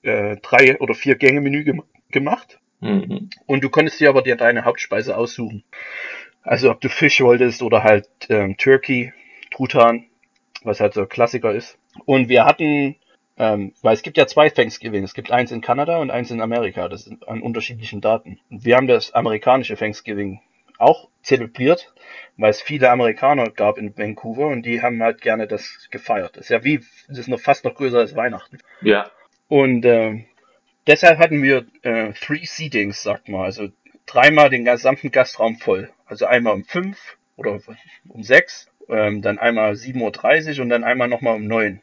äh, 0.03 0.37
drei 0.37 0.79
oder 0.79 0.93
vier 0.93 1.15
Gänge 1.15 1.41
Menü 1.41 1.63
gem 1.63 1.83
gemacht 2.11 2.59
Mhm. 2.81 3.29
und 3.45 3.61
du 3.63 3.69
konntest 3.69 3.99
dir 3.99 4.07
aber 4.09 4.21
dir 4.21 4.37
deine 4.37 4.63
Hauptspeise 4.63 5.17
aussuchen. 5.17 5.65
Also 6.43 6.71
ob 6.71 6.79
du 6.79 6.87
Fisch 6.89 7.19
wolltest 7.21 7.61
oder 7.61 7.83
halt 7.83 8.07
ähm, 8.29 8.55
Turkey, 8.57 9.11
Truthahn, 9.51 10.05
was 10.63 10.79
halt 10.79 10.93
so 10.93 11.01
ein 11.01 11.09
Klassiker 11.09 11.53
ist. 11.53 11.77
Und 12.05 12.29
wir 12.29 12.45
hatten, 12.45 12.95
ähm, 13.37 13.73
weil 13.81 13.93
es 13.93 14.01
gibt 14.01 14.17
ja 14.17 14.27
zwei 14.27 14.49
Thanksgiving, 14.49 15.03
es 15.03 15.13
gibt 15.13 15.29
eins 15.31 15.51
in 15.51 15.59
Kanada 15.59 15.97
und 15.97 16.09
eins 16.09 16.31
in 16.31 16.39
Amerika, 16.41 16.87
das 16.87 17.03
sind 17.03 17.27
an 17.27 17.41
unterschiedlichen 17.41 17.99
Daten. 17.99 18.39
Wir 18.49 18.77
haben 18.77 18.87
das 18.87 19.13
amerikanische 19.13 19.75
Thanksgiving 19.75 20.39
auch 20.77 21.09
zelebriert, 21.29 21.93
weil 22.37 22.49
es 22.49 22.61
viele 22.61 22.89
Amerikaner 22.89 23.51
gab 23.51 23.77
in 23.77 23.95
Vancouver 23.95 24.47
und 24.47 24.63
die 24.63 24.81
haben 24.81 25.01
halt 25.01 25.21
gerne 25.21 25.47
das 25.47 25.87
gefeiert. 25.91 26.35
Das 26.35 26.45
ist 26.45 26.49
ja 26.49 26.63
wie, 26.63 26.79
das 27.07 27.19
ist 27.19 27.27
noch 27.27 27.39
fast 27.39 27.63
noch 27.65 27.75
größer 27.75 27.99
als 27.99 28.15
Weihnachten. 28.15 28.57
Ja, 28.81 29.11
Und 29.47 29.85
ähm, 29.85 30.25
deshalb 30.87 31.19
hatten 31.19 31.43
wir 31.43 31.67
äh, 31.83 32.13
three 32.13 32.45
Seatings, 32.45 33.03
sagt 33.03 33.29
man, 33.29 33.41
also 33.41 33.69
dreimal 34.07 34.49
den 34.49 34.65
gesamten 34.65 35.11
Gastraum 35.11 35.57
voll. 35.57 35.91
Also 36.05 36.25
einmal 36.25 36.53
um 36.53 36.63
fünf 36.63 37.17
oder 37.37 37.59
um 38.07 38.23
sechs, 38.23 38.71
ähm, 38.89 39.21
dann 39.21 39.37
einmal 39.37 39.73
7.30 39.73 40.57
Uhr 40.57 40.63
und 40.63 40.69
dann 40.69 40.83
einmal 40.83 41.07
nochmal 41.07 41.35
um 41.35 41.45
neun. 41.45 41.81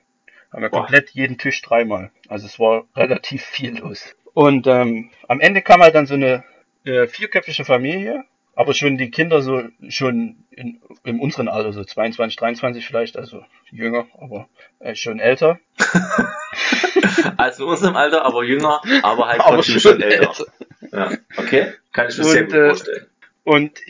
Haben 0.52 0.62
wir 0.62 0.70
Boah. 0.70 0.80
komplett 0.80 1.10
jeden 1.10 1.38
Tisch 1.38 1.62
dreimal. 1.62 2.10
Also 2.28 2.46
es 2.46 2.58
war 2.58 2.86
relativ 2.96 3.44
viel 3.44 3.78
los. 3.78 4.16
Und 4.34 4.66
ähm, 4.66 5.10
am 5.28 5.40
Ende 5.40 5.62
kam 5.62 5.80
halt 5.80 5.94
dann 5.94 6.06
so 6.06 6.14
eine 6.14 6.44
äh, 6.84 7.06
vierköpfige 7.06 7.64
Familie, 7.64 8.24
aber 8.56 8.74
schon 8.74 8.96
die 8.96 9.10
Kinder 9.10 9.42
so 9.42 9.62
schon 9.88 10.44
in, 10.50 10.80
in 11.04 11.20
unserem 11.20 11.48
Alter, 11.48 11.72
so 11.72 11.84
22, 11.84 12.36
23 12.36 12.86
vielleicht, 12.86 13.16
also 13.16 13.44
jünger, 13.70 14.06
aber 14.18 14.48
äh, 14.80 14.94
schon 14.94 15.20
älter. 15.20 15.60
also 17.36 17.64
in 17.64 17.70
unserem 17.70 17.96
Alter, 17.96 18.24
aber 18.24 18.42
jünger, 18.42 18.80
aber 19.02 19.28
halt 19.28 19.40
Aber 19.40 19.56
trotzdem 19.56 19.78
schon 19.78 20.00
älter. 20.00 20.28
älter. 20.28 20.46
Ja, 20.90 21.12
okay, 21.36 21.74
kann 21.92 22.08
ich 22.08 22.16
mir 22.16 22.24
sehr 22.24 22.42
Und, 22.42 22.48
gut 22.48 22.56
äh, 22.56 22.68
vorstellen. 22.68 23.06
Und 23.44 23.80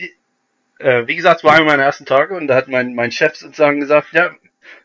äh, 0.79 1.07
wie 1.07 1.15
gesagt, 1.15 1.37
es 1.37 1.43
war 1.45 1.53
einer 1.53 1.65
meiner 1.65 1.83
ersten 1.83 2.05
Tage 2.05 2.35
und 2.35 2.47
da 2.47 2.55
hat 2.55 2.67
mein, 2.67 2.93
mein 2.93 3.11
Chef 3.11 3.35
sozusagen 3.35 3.79
gesagt, 3.79 4.11
ja, 4.11 4.35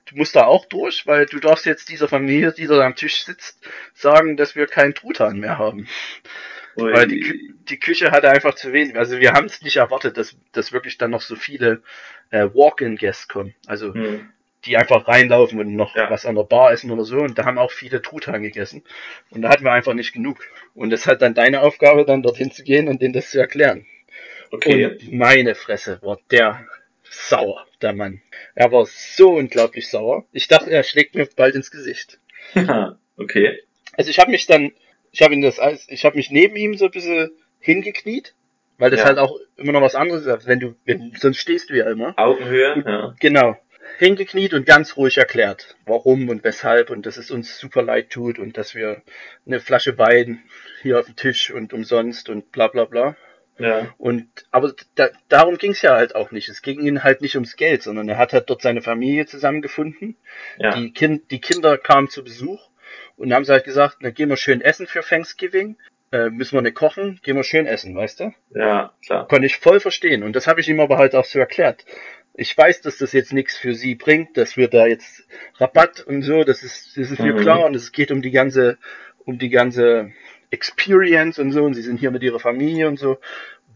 du 0.06 0.16
musst 0.16 0.36
da 0.36 0.44
auch 0.44 0.64
durch, 0.66 1.08
weil 1.08 1.26
du 1.26 1.40
darfst 1.40 1.66
jetzt 1.66 1.88
dieser 1.88 2.06
Familie, 2.06 2.52
die 2.52 2.68
da 2.68 2.80
am 2.86 2.94
Tisch 2.94 3.24
sitzt, 3.24 3.58
sagen, 3.94 4.36
dass 4.36 4.54
wir 4.54 4.68
keinen 4.68 4.94
Truthahn 4.94 5.40
mehr 5.40 5.58
haben. 5.58 5.88
Weil 6.76 7.06
die, 7.08 7.22
Kü- 7.22 7.54
die 7.68 7.78
Küche 7.78 8.10
hatte 8.10 8.30
einfach 8.30 8.54
zu 8.54 8.72
wenig. 8.72 8.96
Also 8.96 9.18
wir 9.20 9.32
haben 9.32 9.46
es 9.46 9.62
nicht 9.62 9.76
erwartet, 9.76 10.16
dass, 10.16 10.36
dass 10.52 10.72
wirklich 10.72 10.98
dann 10.98 11.10
noch 11.10 11.20
so 11.20 11.36
viele 11.36 11.82
äh, 12.30 12.44
Walk-in-Guests 12.54 13.28
kommen. 13.28 13.54
Also 13.66 13.92
Hm. 13.94 14.30
die 14.64 14.76
einfach 14.76 15.06
reinlaufen 15.08 15.58
und 15.60 15.74
noch 15.74 15.96
Ja. 15.96 16.08
was 16.10 16.24
an 16.24 16.36
der 16.36 16.44
Bar 16.44 16.72
essen 16.72 16.90
oder 16.90 17.04
so. 17.04 17.16
Und 17.18 17.36
da 17.38 17.44
haben 17.44 17.58
auch 17.58 17.70
viele 17.72 18.00
Truthahn 18.00 18.42
gegessen. 18.42 18.82
Und 19.30 19.42
da 19.42 19.48
hatten 19.50 19.64
wir 19.64 19.72
einfach 19.72 19.94
nicht 19.94 20.12
genug. 20.12 20.38
Und 20.74 20.92
ist 20.92 21.06
halt 21.06 21.20
dann 21.20 21.34
deine 21.34 21.60
Aufgabe, 21.62 22.04
dann 22.04 22.22
dorthin 22.22 22.50
zu 22.52 22.62
gehen 22.62 22.88
und 22.88 23.02
denen 23.02 23.12
das 23.12 23.30
zu 23.30 23.38
erklären. 23.40 23.84
Okay. 24.50 24.86
Und 24.86 25.12
meine 25.12 25.54
Fresse 25.54 25.98
war 26.02 26.18
der 26.30 26.66
sauer, 27.02 27.66
der 27.82 27.92
Mann. 27.92 28.22
Er 28.54 28.70
war 28.72 28.86
so 28.86 29.30
unglaublich 29.34 29.88
sauer. 29.90 30.24
Ich 30.32 30.48
dachte, 30.48 30.70
er 30.70 30.82
schlägt 30.84 31.14
mir 31.14 31.26
bald 31.36 31.54
ins 31.54 31.70
Gesicht. 31.70 32.18
okay. 33.16 33.58
Also 33.94 34.10
ich 34.10 34.18
habe 34.18 34.30
mich 34.30 34.46
dann, 34.46 34.72
ich 35.12 35.22
habe 35.22 35.34
ihn 35.34 35.42
das, 35.42 35.60
ich 35.88 36.04
habe 36.04 36.16
mich 36.16 36.30
neben 36.30 36.56
ihm 36.56 36.76
so 36.76 36.86
ein 36.86 36.90
bisschen 36.90 37.30
hingekniet, 37.60 38.34
weil 38.78 38.90
das 38.90 39.00
Ja. 39.00 39.06
halt 39.06 39.18
auch 39.18 39.38
immer 39.56 39.72
noch 39.72 39.82
was 39.82 39.94
anderes 39.94 40.26
ist, 40.26 40.46
wenn 40.46 40.58
du, 40.58 40.74
wenn, 40.84 41.12
sonst 41.16 41.38
stehst 41.38 41.70
du 41.70 41.74
ja 41.76 41.88
immer. 41.90 42.14
Augenhöhe, 42.18 42.82
ja. 42.84 43.14
Genau. 43.20 43.56
Hingekniet 43.98 44.54
und 44.54 44.64
ganz 44.64 44.96
ruhig 44.96 45.18
erklärt, 45.18 45.76
warum 45.84 46.28
und 46.30 46.42
weshalb 46.44 46.90
und 46.90 47.04
dass 47.04 47.18
es 47.18 47.30
uns 47.30 47.58
super 47.58 47.82
leid 47.82 48.10
tut 48.10 48.38
und 48.38 48.56
dass 48.56 48.74
wir 48.74 49.02
eine 49.46 49.60
Flasche 49.60 49.98
Wein 49.98 50.42
hier 50.80 50.98
auf 50.98 51.06
dem 51.06 51.14
Tisch 51.14 51.50
und 51.52 51.72
umsonst 51.72 52.28
und 52.28 52.50
bla 52.50 52.68
bla 52.68 52.86
bla. 52.86 53.16
Ja. 53.58 53.94
Und 53.98 54.26
aber 54.50 54.72
da, 54.94 55.10
darum 55.28 55.58
ging 55.58 55.72
es 55.72 55.82
ja 55.82 55.94
halt 55.94 56.14
auch 56.14 56.30
nicht. 56.30 56.48
Es 56.48 56.62
ging 56.62 56.80
ihm 56.80 57.04
halt 57.04 57.20
nicht 57.20 57.34
ums 57.34 57.56
Geld, 57.56 57.82
sondern 57.82 58.08
er 58.08 58.16
hat 58.16 58.32
halt 58.32 58.48
dort 58.48 58.62
seine 58.62 58.80
Familie 58.80 59.26
zusammengefunden. 59.26 60.16
Ja. 60.58 60.74
Die, 60.74 60.92
kind, 60.92 61.30
die 61.30 61.40
Kinder 61.40 61.76
kamen 61.76 62.08
zu 62.08 62.24
Besuch 62.24 62.71
und 63.22 63.28
dann 63.30 63.36
haben 63.36 63.44
sie 63.44 63.52
halt 63.52 63.64
gesagt, 63.64 63.98
na 64.00 64.10
gehen 64.10 64.28
wir 64.28 64.36
schön 64.36 64.60
essen 64.60 64.86
für 64.86 65.00
Thanksgiving. 65.00 65.76
Äh, 66.10 66.28
müssen 66.28 66.56
wir 66.56 66.62
nicht 66.62 66.74
kochen, 66.74 67.20
gehen 67.22 67.36
wir 67.36 67.44
schön 67.44 67.66
essen, 67.66 67.94
weißt 67.96 68.20
du? 68.20 68.34
Ja, 68.54 68.92
klar. 69.06 69.26
Konnte 69.28 69.46
ich 69.46 69.56
voll 69.56 69.80
verstehen. 69.80 70.22
Und 70.24 70.34
das 70.36 70.46
habe 70.46 70.60
ich 70.60 70.68
ihm 70.68 70.80
aber 70.80 70.98
halt 70.98 71.14
auch 71.14 71.24
so 71.24 71.38
erklärt. 71.38 71.86
ich 72.34 72.56
weiß, 72.58 72.80
dass 72.82 72.98
das 72.98 73.12
jetzt 73.12 73.32
nichts 73.32 73.56
für 73.56 73.74
sie 73.74 73.94
bringt, 73.94 74.36
dass 74.36 74.56
wir 74.56 74.68
da 74.68 74.86
jetzt 74.86 75.26
Rabatt 75.58 76.00
und 76.00 76.22
so, 76.22 76.44
das 76.44 76.62
ist, 76.62 76.96
das 76.96 77.10
ist 77.12 77.20
mir 77.20 77.34
Mhm. 77.34 77.40
klar 77.40 77.64
und 77.64 77.76
es 77.76 77.92
geht 77.92 78.10
um 78.10 78.22
die 78.22 78.30
ganze, 78.30 78.76
um 79.24 79.38
die 79.38 79.50
ganze 79.50 80.10
Experience 80.50 81.38
und 81.38 81.52
so 81.52 81.62
und 81.64 81.74
sie 81.74 81.82
sind 81.82 81.98
hier 82.00 82.10
mit 82.10 82.22
ihrer 82.22 82.40
Familie 82.40 82.88
und 82.88 82.98
so. 82.98 83.18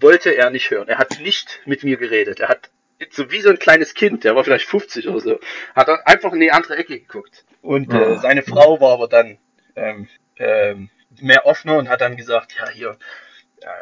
Wollte 0.01 0.35
er 0.37 0.51
nicht 0.51 0.71
hören. 0.71 0.89
Er 0.89 0.99
hat 0.99 1.21
nicht 1.21 1.61
mit 1.67 1.85
mir 1.85 1.97
geredet. 1.97 2.41
Er 2.41 2.49
hat 2.49 2.71
so 3.11 3.31
wie 3.31 3.41
so 3.41 3.51
ein 3.51 3.59
kleines 3.59 3.95
Kind, 3.95 4.25
der 4.25 4.35
war 4.37 4.45
vielleicht 4.45 4.67
50 4.67 5.09
oder 5.09 5.21
so, 5.21 5.39
hat 5.75 5.89
er 5.89 6.07
einfach 6.07 6.33
in 6.33 6.41
die 6.41 6.51
andere 6.51 6.77
Ecke 6.77 6.99
geguckt. 6.99 7.45
Und 7.67 7.93
äh, 7.93 8.15
Ja. 8.15 8.19
seine 8.19 8.43
Frau 8.43 8.81
war 8.81 8.93
aber 8.93 9.09
dann 9.09 9.39
ähm, 9.75 10.09
ähm, 10.39 10.89
mehr 11.21 11.47
offener 11.47 11.77
und 11.79 11.89
hat 11.89 12.01
dann 12.01 12.17
gesagt, 12.17 12.55
ja 12.57 12.69
hier, 12.71 12.97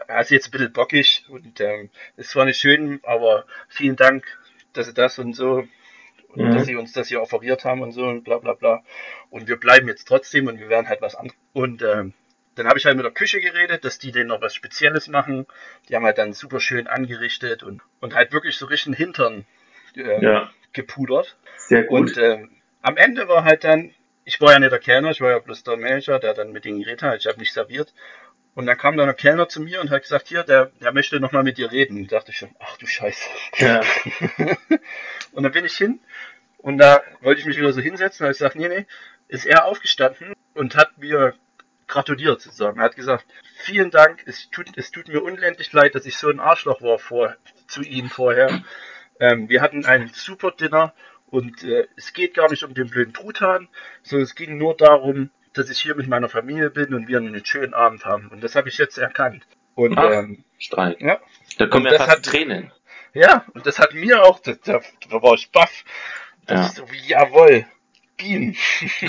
er 0.09 0.20
ist 0.20 0.30
jetzt 0.30 0.49
ein 0.49 0.51
bisschen 0.53 0.72
bockig 0.72 1.26
und 1.28 1.61
ähm, 1.61 1.91
es 2.16 2.35
war 2.35 2.47
nicht 2.47 2.59
schön, 2.59 3.01
aber 3.03 3.45
vielen 3.68 3.97
Dank, 3.97 4.24
dass 4.72 4.87
sie 4.87 4.95
das 4.95 5.18
und 5.18 5.35
so 5.35 5.64
und 6.28 6.41
Mhm. 6.41 6.55
dass 6.55 6.64
sie 6.64 6.76
uns 6.76 6.93
das 6.93 7.09
hier 7.09 7.20
offeriert 7.20 7.64
haben 7.64 7.82
und 7.82 7.93
so 7.93 8.07
und 8.07 8.24
bla 8.24 8.39
bla 8.39 8.55
bla. 8.55 8.82
Und 9.30 9.49
wir 9.49 9.57
bleiben 9.57 9.87
jetzt 9.89 10.09
trotzdem 10.09 10.47
und 10.47 10.59
wir 10.59 10.68
werden 10.70 10.89
halt 10.89 11.03
was 11.03 11.14
anderes. 11.14 11.39
Und 11.53 11.82
ähm, 11.82 12.14
dann 12.55 12.66
habe 12.68 12.78
ich 12.78 12.87
halt 12.87 12.97
mit 12.97 13.05
der 13.05 13.12
Küche 13.12 13.41
geredet, 13.41 13.85
dass 13.85 13.99
die 13.99 14.12
denen 14.12 14.28
noch 14.28 14.41
was 14.41 14.55
Spezielles 14.55 15.09
machen. 15.09 15.47
Die 15.89 15.95
haben 15.95 16.05
halt 16.05 16.18
dann 16.18 16.32
super 16.32 16.61
schön 16.61 16.87
angerichtet 16.87 17.62
und, 17.62 17.82
und 18.01 18.14
halt 18.14 18.32
wirklich 18.32 18.57
so 18.57 18.66
richtig 18.66 18.85
den 18.85 18.95
Hintern 18.95 19.47
äh, 19.97 20.22
Ja, 20.22 20.51
gepudert. 20.72 21.37
sehr 21.57 21.85
gut. 21.85 22.11
Und 22.11 22.16
ähm, 22.18 22.51
am 22.85 22.99
Ende 22.99 23.28
war 23.28 23.45
halt 23.45 23.64
dann, 23.64 23.95
ich 24.24 24.41
war 24.43 24.53
ja 24.53 24.59
nicht 24.59 24.70
der 24.70 24.78
Kellner, 24.78 25.11
ich 25.11 25.20
war 25.22 25.30
ja 25.30 25.39
bloß 25.39 25.64
der 25.64 25.78
Manager, 25.78 26.18
der 26.18 26.35
dann 26.35 26.53
mit 26.53 26.66
denen 26.66 26.80
geredet 26.80 27.03
hat, 27.03 27.18
ich 27.18 27.26
habe 27.26 27.39
nicht 27.39 27.53
serviert. 27.53 27.95
Und 28.55 28.66
dann 28.66 28.76
kam 28.76 28.97
dann 28.97 29.07
der 29.07 29.14
Kellner 29.14 29.49
zu 29.49 29.62
mir 29.62 29.80
und 29.80 29.91
hat 29.91 30.03
gesagt, 30.03 30.28
hier, 30.28 30.45
der, 30.45 30.66
der 30.80 30.93
möchte 30.93 31.18
nochmal 31.18 31.43
mit 31.43 31.57
dir 31.57 31.72
reden. 31.72 31.97
Und 31.97 32.12
dachte 32.12 32.30
ich 32.30 32.37
schon, 32.37 32.55
ach 32.61 32.76
du 32.76 32.87
Scheiße. 32.87 33.28
ja. 33.57 33.80
und 35.32 35.43
dann 35.43 35.53
bin 35.53 35.64
ich 35.64 35.76
hin 35.76 35.99
und 36.59 36.76
da 36.76 37.03
wollte 37.22 37.41
ich 37.41 37.47
mich 37.47 37.57
wieder 37.57 37.72
so 37.72 37.80
hinsetzen, 37.80 38.18
da 38.18 38.24
habe 38.26 38.32
ich 38.32 38.39
gesagt, 38.39 38.57
nee, 38.57 38.68
nee, 38.68 38.87
ist 39.28 39.47
er 39.47 39.64
aufgestanden 39.64 40.35
und 40.53 40.76
hat 40.76 40.99
mir 40.99 41.35
gratuliert 41.87 42.43
sozusagen. 42.43 42.78
Er 42.80 42.85
hat 42.85 42.97
gesagt, 42.97 43.24
vielen 43.57 43.91
Dank, 43.91 44.22
es 44.26 44.51
tut, 44.51 44.66
es 44.76 44.91
tut 44.91 45.09
mir 45.09 45.22
unendlich 45.22 45.72
leid, 45.72 45.95
dass 45.95 46.05
ich 46.05 46.18
so 46.18 46.28
ein 46.28 46.39
Arschloch 46.39 46.82
war 46.82 46.99
vor, 46.99 47.35
zu 47.66 47.80
Ihnen 47.80 48.11
vorher. 48.11 48.62
Ähm, 49.20 49.49
wir 49.49 49.62
hatten 49.62 49.87
ein 49.87 50.11
super 50.12 50.51
Dinner 50.51 50.93
und 51.35 51.62
äh, 51.64 51.87
es 51.97 52.12
geht 52.12 52.35
gar 52.35 52.51
nicht 52.51 52.62
um 52.64 52.74
den 52.74 52.89
blöden 52.89 53.12
Truthahn, 53.12 53.68
sondern 54.03 54.24
es 54.24 54.35
ging 54.35 54.57
nur 54.57 54.76
darum, 54.76 55.30
dass 55.53 55.70
ich 55.70 55.80
hier 55.80 55.95
mit 55.95 56.09
meiner 56.09 56.28
Familie 56.28 56.70
bin 56.70 56.95
und 56.95 57.09
wir 57.09 57.18
einen 57.18 57.45
schönen 57.45 57.74
Abend 57.74 58.05
haben. 58.05 58.28
Und 58.28 58.43
das 58.43 58.55
habe 58.57 58.68
ich 58.68 58.78
jetzt 58.78 58.99
erkannt. 58.99 59.47
Und 59.74 59.99
Ach. 59.99 60.11
ähm, 60.12 60.45
Strahl. 60.59 60.97
ja, 61.01 61.20
Da 61.59 61.66
kommen 61.66 61.87
Und 61.87 61.93
ja 61.93 61.99
das 61.99 62.07
fast 62.07 62.18
hat- 62.18 62.24
Tränen. 62.24 62.72
ja, 63.12 63.45
und 63.55 63.66
das 63.66 63.78
hat 63.78 63.93
mir 63.95 64.22
auch, 64.24 64.41
da, 64.41 64.53
da, 64.64 64.80
da 65.11 65.22
war 65.22 65.35
ich 65.35 65.51
baff. 65.51 65.85
Das 66.47 66.59
Ja. 66.61 66.66
ist 66.66 66.76
so 66.76 66.91
wie, 66.93 67.09
jawohl, 67.09 67.66
Bienen. 68.16 68.57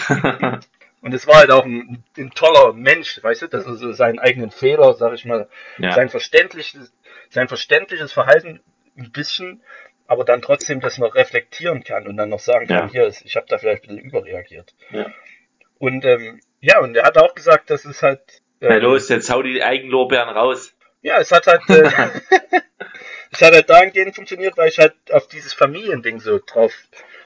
Und 1.01 1.13
es 1.13 1.27
war 1.27 1.35
halt 1.35 1.51
auch 1.51 1.65
ein, 1.65 2.03
ein 2.17 2.31
toller 2.31 2.73
Mensch, 2.73 3.21
weißt 3.21 3.43
du, 3.43 3.47
dass 3.47 3.67
er 3.67 3.75
so 3.75 3.91
seinen 3.91 4.17
eigenen 4.17 4.49
Fehler, 4.49 4.95
sag 4.95 5.13
ich 5.13 5.23
mal, 5.25 5.47
ja. 5.77 5.91
sein 5.93 6.09
verständliches, 6.09 6.91
sein 7.29 7.47
verständliches 7.47 8.11
Verhalten 8.11 8.61
ein 8.97 9.11
bisschen, 9.11 9.61
aber 10.07 10.23
dann 10.25 10.41
trotzdem 10.41 10.79
das 10.81 10.97
noch 10.97 11.15
reflektieren 11.15 11.83
kann 11.83 12.07
und 12.07 12.17
dann 12.17 12.29
noch 12.29 12.39
sagen 12.39 12.67
kann, 12.67 12.87
Ja. 12.87 12.91
hier, 12.91 13.07
ist- 13.07 13.25
ich 13.25 13.35
habe 13.35 13.45
da 13.49 13.57
vielleicht 13.57 13.83
ein 13.85 13.95
bisschen 13.95 14.03
überreagiert. 14.09 14.73
Ja. 14.91 15.07
Und 15.79 16.05
ähm, 16.05 16.39
ja, 16.61 16.79
und 16.79 16.95
er 16.95 17.03
hat 17.03 17.17
auch 17.17 17.35
gesagt, 17.35 17.69
dass 17.69 17.85
es 17.85 18.01
halt 18.01 18.21
ähm, 18.61 18.69
Na 18.69 18.77
los, 18.77 19.09
jetzt 19.09 19.29
hau 19.29 19.41
die 19.43 19.61
Eigenlorbeeren 19.63 20.29
raus. 20.29 20.73
ja, 21.01 21.17
es 21.19 21.31
hat 21.31 21.47
halt, 21.47 21.61
äh, 21.69 21.89
es 23.31 23.41
hat 23.41 23.53
halt 23.53 23.69
dahingehend 23.69 24.15
funktioniert, 24.15 24.57
weil 24.57 24.69
ich 24.69 24.79
halt 24.79 24.95
auf 25.11 25.27
dieses 25.27 25.53
Familiending 25.53 26.19
so 26.19 26.39
drauf 26.45 26.73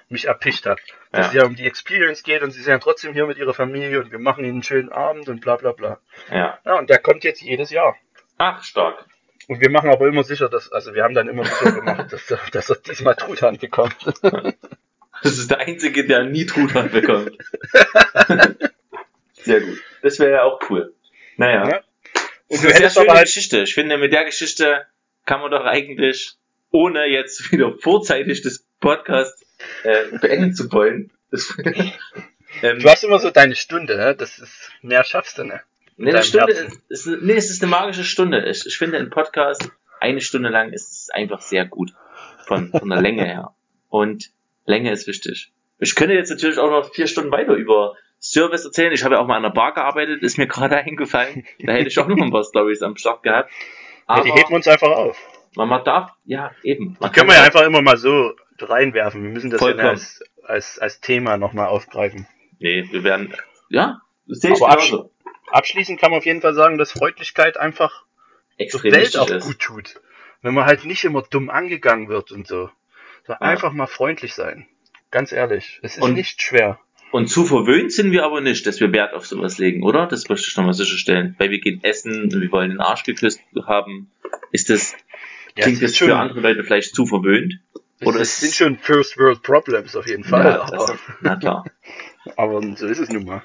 mich 0.09 0.25
erpicht 0.25 0.65
habe. 0.65 0.81
Dass 1.11 1.27
es 1.27 1.33
Ja. 1.33 1.41
ja 1.41 1.47
um 1.47 1.55
die 1.55 1.65
Experience 1.67 2.23
geht 2.23 2.41
und 2.41 2.51
sie 2.51 2.61
sind 2.61 2.71
ja 2.71 2.79
trotzdem 2.79 3.13
hier 3.13 3.25
mit 3.27 3.37
ihrer 3.37 3.53
Familie 3.53 3.99
und 4.01 4.11
wir 4.11 4.19
machen 4.19 4.43
ihnen 4.43 4.55
einen 4.55 4.63
schönen 4.63 4.91
Abend 4.91 5.27
und 5.29 5.41
bla 5.41 5.55
bla 5.55 5.71
bla. 5.71 5.99
Ja. 6.31 6.59
Ja, 6.65 6.75
und 6.79 6.89
der 6.89 6.97
kommt 6.99 7.23
jetzt 7.23 7.41
jedes 7.41 7.69
Jahr. 7.71 7.95
Ach, 8.37 8.63
stark. 8.63 9.05
Und 9.49 9.61
wir 9.61 9.69
machen 9.71 9.89
aber 9.89 10.07
immer 10.07 10.23
sicher, 10.23 10.47
dass, 10.47 10.71
also 10.71 10.93
wir 10.93 11.03
haben 11.03 11.15
dann 11.15 11.27
immer 11.27 11.43
sicher 11.43 11.71
gemacht, 11.71 12.13
dass, 12.13 12.29
er- 12.29 12.39
dass 12.51 12.69
er 12.69 12.75
diesmal 12.77 13.15
Truthahn 13.15 13.57
bekommt. 13.57 13.95
Das 15.23 15.37
ist 15.37 15.49
der 15.49 15.57
Einzige, 15.59 16.05
der 16.05 16.23
nie 16.25 16.45
Truthahn 16.45 16.91
bekommt. 16.91 17.31
Sehr 19.33 19.61
gut. 19.61 19.79
Das 20.03 20.19
wäre 20.19 20.31
ja 20.31 20.43
auch 20.43 20.59
cool. 20.69 20.93
Naja. 21.37 21.67
Ja. 21.67 21.79
Das 22.47 22.59
ist 22.59 22.63
Und 22.63 22.63
du 22.63 22.67
eine 22.69 22.77
sehr 22.77 22.89
schöne 22.89 23.13
halt, 23.13 23.25
Geschichte. 23.25 23.61
Ich 23.61 23.73
finde, 23.73 23.97
mit 23.97 24.13
der 24.13 24.25
Geschichte 24.25 24.85
kann 25.25 25.41
man 25.41 25.49
doch 25.51 25.65
eigentlich, 25.65 26.33
ohne 26.71 27.05
jetzt 27.07 27.51
wieder 27.51 27.73
vorzeitig 27.79 28.41
das 28.41 28.65
Podcast 28.79 29.45
äh, 29.83 30.17
beenden 30.19 30.53
zu 30.53 30.71
wollen, 30.71 31.11
das, 31.31 31.55
ähm, 32.61 32.79
du 32.79 32.89
hast 32.89 33.03
immer 33.03 33.19
so 33.19 33.29
deine 33.29 33.55
Stunde, 33.55 33.97
ne? 33.97 34.15
das 34.15 34.39
ist, 34.39 34.71
mehr 34.81 35.03
schaffst 35.03 35.37
du 35.37 35.43
nicht. 35.43 35.59
Nee, 35.99 36.11
eine 36.11 36.23
Stunde 36.23 36.53
ist, 36.53 36.81
ist, 36.89 37.07
nee, 37.21 37.33
es 37.33 37.49
ist 37.49 37.61
eine 37.61 37.69
magische 37.69 38.03
Stunde. 38.03 38.49
Ich, 38.49 38.65
ich 38.65 38.77
finde, 38.77 38.97
ein 38.97 39.09
Podcast 39.09 39.71
eine 39.99 40.21
Stunde 40.21 40.49
lang 40.49 40.71
ist 40.71 40.91
es 40.91 41.09
einfach 41.09 41.41
sehr 41.41 41.65
gut. 41.65 41.91
Von, 42.45 42.71
von 42.71 42.89
der 42.89 43.01
Länge 43.01 43.25
her. 43.25 43.53
Und 43.89 44.31
Länge 44.65 44.91
ist 44.91 45.07
wichtig. 45.07 45.51
Ich 45.79 45.95
könnte 45.95 46.13
jetzt 46.13 46.29
natürlich 46.29 46.57
auch 46.57 46.69
noch 46.69 46.93
vier 46.93 47.07
Stunden 47.07 47.31
weiter 47.31 47.53
über 47.53 47.95
Service 48.19 48.65
erzählen. 48.65 48.91
Ich 48.91 49.03
habe 49.03 49.15
ja 49.15 49.21
auch 49.21 49.27
mal 49.27 49.37
an 49.37 49.43
der 49.43 49.49
Bar 49.49 49.73
gearbeitet, 49.73 50.21
ist 50.23 50.37
mir 50.37 50.47
gerade 50.47 50.77
eingefallen. 50.77 51.45
Da 51.59 51.73
hätte 51.73 51.87
ich 51.87 51.99
auch 51.99 52.07
noch 52.07 52.17
ein 52.17 52.31
paar 52.31 52.43
Stories 52.43 52.81
am 52.81 52.95
Start 52.97 53.23
gehabt. 53.23 53.51
Ja, 54.07 54.21
die 54.21 54.31
heben 54.31 54.49
wir 54.49 54.55
uns 54.55 54.67
einfach 54.67 54.89
auf. 54.89 55.17
man, 55.55 55.83
darf, 55.83 56.11
ja, 56.25 56.51
eben. 56.63 56.97
Man 56.99 57.11
Die 57.11 57.15
können 57.19 57.29
wir 57.29 57.35
ja 57.35 57.43
einfach 57.43 57.61
immer 57.61 57.81
mal 57.81 57.97
so 57.97 58.33
reinwerfen. 58.59 59.23
Wir 59.23 59.29
müssen 59.29 59.51
das 59.51 59.61
ja 59.61 59.75
als, 59.75 60.23
als, 60.43 60.79
als 60.79 60.99
Thema 60.99 61.37
nochmal 61.37 61.67
aufgreifen. 61.67 62.27
Nee, 62.59 62.87
wir 62.91 63.03
werden, 63.03 63.33
ja, 63.69 64.01
das 64.27 64.39
sehe 64.39 64.51
ich 64.53 64.61
Aber 64.61 64.75
genauso. 64.75 65.11
Abschließend 65.51 65.99
kann 65.99 66.11
man 66.11 66.19
auf 66.19 66.25
jeden 66.25 66.41
Fall 66.41 66.53
sagen, 66.53 66.77
dass 66.77 66.91
Freundlichkeit 66.91 67.57
einfach 67.57 68.03
der 68.57 68.83
Welt 68.91 69.17
auch 69.17 69.29
ist. 69.29 69.45
gut 69.45 69.59
tut. 69.59 70.01
Wenn 70.41 70.53
man 70.53 70.65
halt 70.65 70.85
nicht 70.85 71.03
immer 71.03 71.21
dumm 71.23 71.49
angegangen 71.49 72.07
wird 72.09 72.31
und 72.31 72.47
so. 72.47 72.69
so 73.25 73.33
Ja. 73.33 73.39
Einfach 73.41 73.71
mal 73.73 73.87
freundlich 73.87 74.33
sein. 74.33 74.67
Ganz 75.11 75.31
ehrlich. 75.31 75.79
Es 75.81 75.95
ist 75.97 76.03
Und- 76.03 76.13
nicht 76.13 76.41
schwer. 76.41 76.79
Und 77.11 77.27
zu 77.27 77.43
verwöhnt 77.43 77.91
sind 77.91 78.11
wir 78.11 78.23
aber 78.23 78.39
nicht, 78.39 78.67
dass 78.67 78.79
wir 78.79 78.91
Wert 78.93 79.15
auf 79.15 79.25
sowas 79.25 79.57
legen, 79.57 79.81
oder? 79.83 80.05
Das 80.05 80.29
möchte 80.29 80.45
ich 80.47 80.55
nochmal 80.55 80.75
sicherstellen. 80.75 81.33
Weil 81.39 81.49
wir 81.49 81.59
gehen 81.59 81.83
essen 81.83 82.25
und 82.25 82.39
wir 82.39 82.51
wollen 82.51 82.69
den 82.69 82.79
Arsch 82.81 83.01
geküsst 83.03 83.41
haben. 83.65 84.11
Ist 84.51 84.69
das, 84.69 84.93
Ja, 85.57 85.63
klingt 85.63 85.81
das 85.81 85.97
schon- 85.97 86.09
für 86.09 86.17
andere 86.17 86.39
Leute 86.41 86.63
vielleicht 86.63 86.93
zu 86.93 87.07
verwöhnt? 87.07 87.55
Oder 88.05 88.19
ist 88.19 88.39
sind 88.39 88.53
schon 88.53 88.77
First 88.77 89.17
World 89.17 89.41
Problems 89.41 89.95
auf 89.95 90.05
jeden 90.07 90.23
Fall. 90.23 90.45
ja, 90.45 90.69
das, 90.69 90.93
na 91.21 91.35
klar. 91.35 91.65
aber 92.37 92.61
so 92.77 92.85
ist 92.85 92.99
es 92.99 93.09
nun 93.09 93.25
mal. 93.25 93.41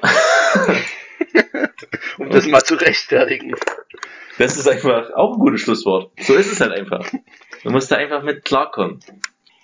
um 2.18 2.30
das 2.30 2.46
mal 2.46 2.62
zu 2.62 2.74
rechtfertigen. 2.74 3.54
Das 4.38 4.56
ist 4.56 4.66
einfach 4.68 5.12
auch 5.14 5.34
ein 5.34 5.38
gutes 5.38 5.60
Schlusswort. 5.60 6.10
So 6.20 6.34
ist 6.34 6.50
es 6.50 6.60
halt 6.60 6.72
einfach. 6.72 7.06
Du 7.62 7.70
musst 7.70 7.90
da 7.92 7.96
einfach 7.96 8.22
mit 8.22 8.44
klarkommen. 8.44 9.00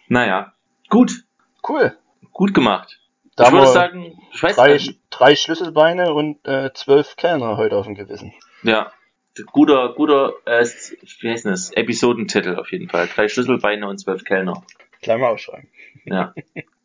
Naja, 0.08 0.52
gut, 0.88 1.24
Cool. 1.66 1.96
gut 2.32 2.54
gemacht. 2.54 3.00
Da 3.36 3.46
ich 3.46 3.52
würde 3.52 3.68
sagen, 3.68 4.18
ich 4.32 4.42
weiß 4.42 4.56
drei, 4.56 4.72
nicht. 4.74 5.00
drei 5.10 5.36
Schlüsselbeine 5.36 6.12
und 6.12 6.46
äh, 6.46 6.72
zwölf 6.74 7.16
Kellner 7.16 7.56
heute 7.56 7.76
auf 7.76 7.86
dem 7.86 7.94
Gewissen. 7.94 8.34
Ja, 8.62 8.92
guter, 9.52 9.94
guter, 9.94 10.32
äh, 10.44 10.64
wie 11.20 11.30
heißt 11.30 11.44
denn 11.44 11.52
das? 11.52 11.70
Episodentitel 11.72 12.56
auf 12.56 12.72
jeden 12.72 12.88
Fall. 12.88 13.08
Drei 13.14 13.28
Schlüsselbeine 13.28 13.86
und 13.88 13.98
zwölf 13.98 14.24
Kellner. 14.24 14.64
Gleich 15.02 15.18
mal 15.18 15.28
aufschreiben. 15.28 15.68
Ja. 16.04 16.34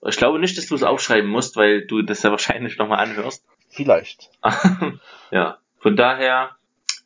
Ich 0.06 0.18
glaube 0.18 0.38
nicht, 0.40 0.58
dass 0.58 0.68
du 0.68 0.76
es 0.76 0.84
aufschreiben 0.84 1.30
musst, 1.30 1.56
weil 1.56 1.86
du 1.88 2.02
das 2.02 2.22
ja 2.24 2.30
wahrscheinlich 2.30 2.78
nochmal 2.78 3.00
anhörst. 3.00 3.46
Vielleicht. 3.74 4.30
ja. 5.32 5.58
Von 5.80 5.96
daher, 5.96 6.56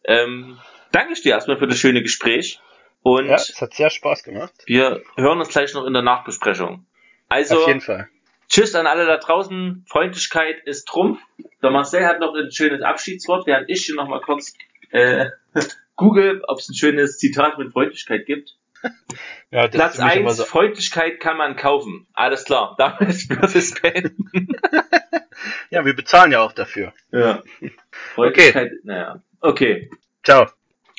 ähm, 0.04 0.60
danke 0.92 1.14
ich 1.14 1.22
dir 1.22 1.32
erstmal 1.32 1.58
für 1.58 1.68
das 1.68 1.78
schöne 1.78 2.02
Gespräch. 2.02 2.60
Und 3.04 3.28
Ja, 3.28 3.36
es 3.36 3.62
hat 3.62 3.74
sehr 3.74 3.90
Spaß 3.90 4.24
gemacht. 4.24 4.54
wir 4.66 5.02
hören 5.16 5.40
uns 5.40 5.50
gleich 5.50 5.74
noch 5.74 5.86
in 5.86 5.94
der 5.94 6.02
Nachbesprechung. 6.02 6.86
Also, 7.30 7.62
auf 7.62 7.68
jeden 7.68 7.82
Fall. 7.82 8.10
Tschüss 8.50 8.76
an 8.76 8.88
alle 8.88 9.06
da 9.06 9.18
draußen. 9.18 9.86
Freundlichkeit 9.88 10.62
ist 10.66 10.88
Trumpf. 10.88 11.20
Der 11.62 11.72
Marcel 11.72 12.06
hat 12.06 12.20
noch 12.20 12.34
ein 12.36 12.52
schönes 12.52 12.82
Abschiedswort, 12.82 13.46
während 13.46 13.70
ich 13.70 13.86
hier 13.86 13.96
nochmal 13.96 14.22
kurz 14.22 14.54
äh, 14.92 15.28
google, 15.96 16.42
ob 16.48 16.60
es 16.60 16.70
ein 16.70 16.76
schönes 16.76 17.18
Zitat 17.18 17.58
mit 17.58 17.74
Freundlichkeit 17.74 18.26
gibt. 18.26 18.56
Ja, 19.50 19.68
das 19.70 19.76
Platz 19.76 19.94
ist 19.94 20.00
für 20.02 20.06
mich 20.08 20.16
immer 20.18 20.30
1, 20.30 20.38
so. 20.38 20.44
Freundlichkeit 20.44 21.20
kann 21.22 21.38
man 21.38 21.56
kaufen. 21.56 22.06
Alles 22.14 22.44
klar, 22.44 22.76
damit 22.78 23.30
wird 23.30 23.56
es 23.56 23.74
beenden. 23.74 24.30
Ja, 25.70 25.86
wir 25.86 25.96
bezahlen 25.96 26.32
ja 26.32 26.42
auch 26.42 26.52
dafür. 26.52 26.94
Ja. 27.12 27.44
Freundlichkeit, 28.16 28.72
naja. 28.84 29.22
Okay, 29.40 29.90
Ciao. 30.24 30.48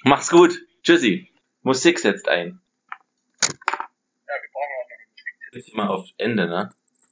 mach's 0.05 0.31
gut. 0.31 0.59
Tschüssi. 0.83 1.29
Musik 1.63 1.99
setzt 1.99 2.29
ein. 2.29 2.61
Ja, 3.43 3.49
wir 4.29 4.51
brauchen 4.53 4.75
auch 4.79 4.89
noch 5.51 5.59
Ist 5.59 5.69
immer 5.71 5.91
auf 5.91 6.07
Ende, 6.19 6.47
ne? 6.47 6.71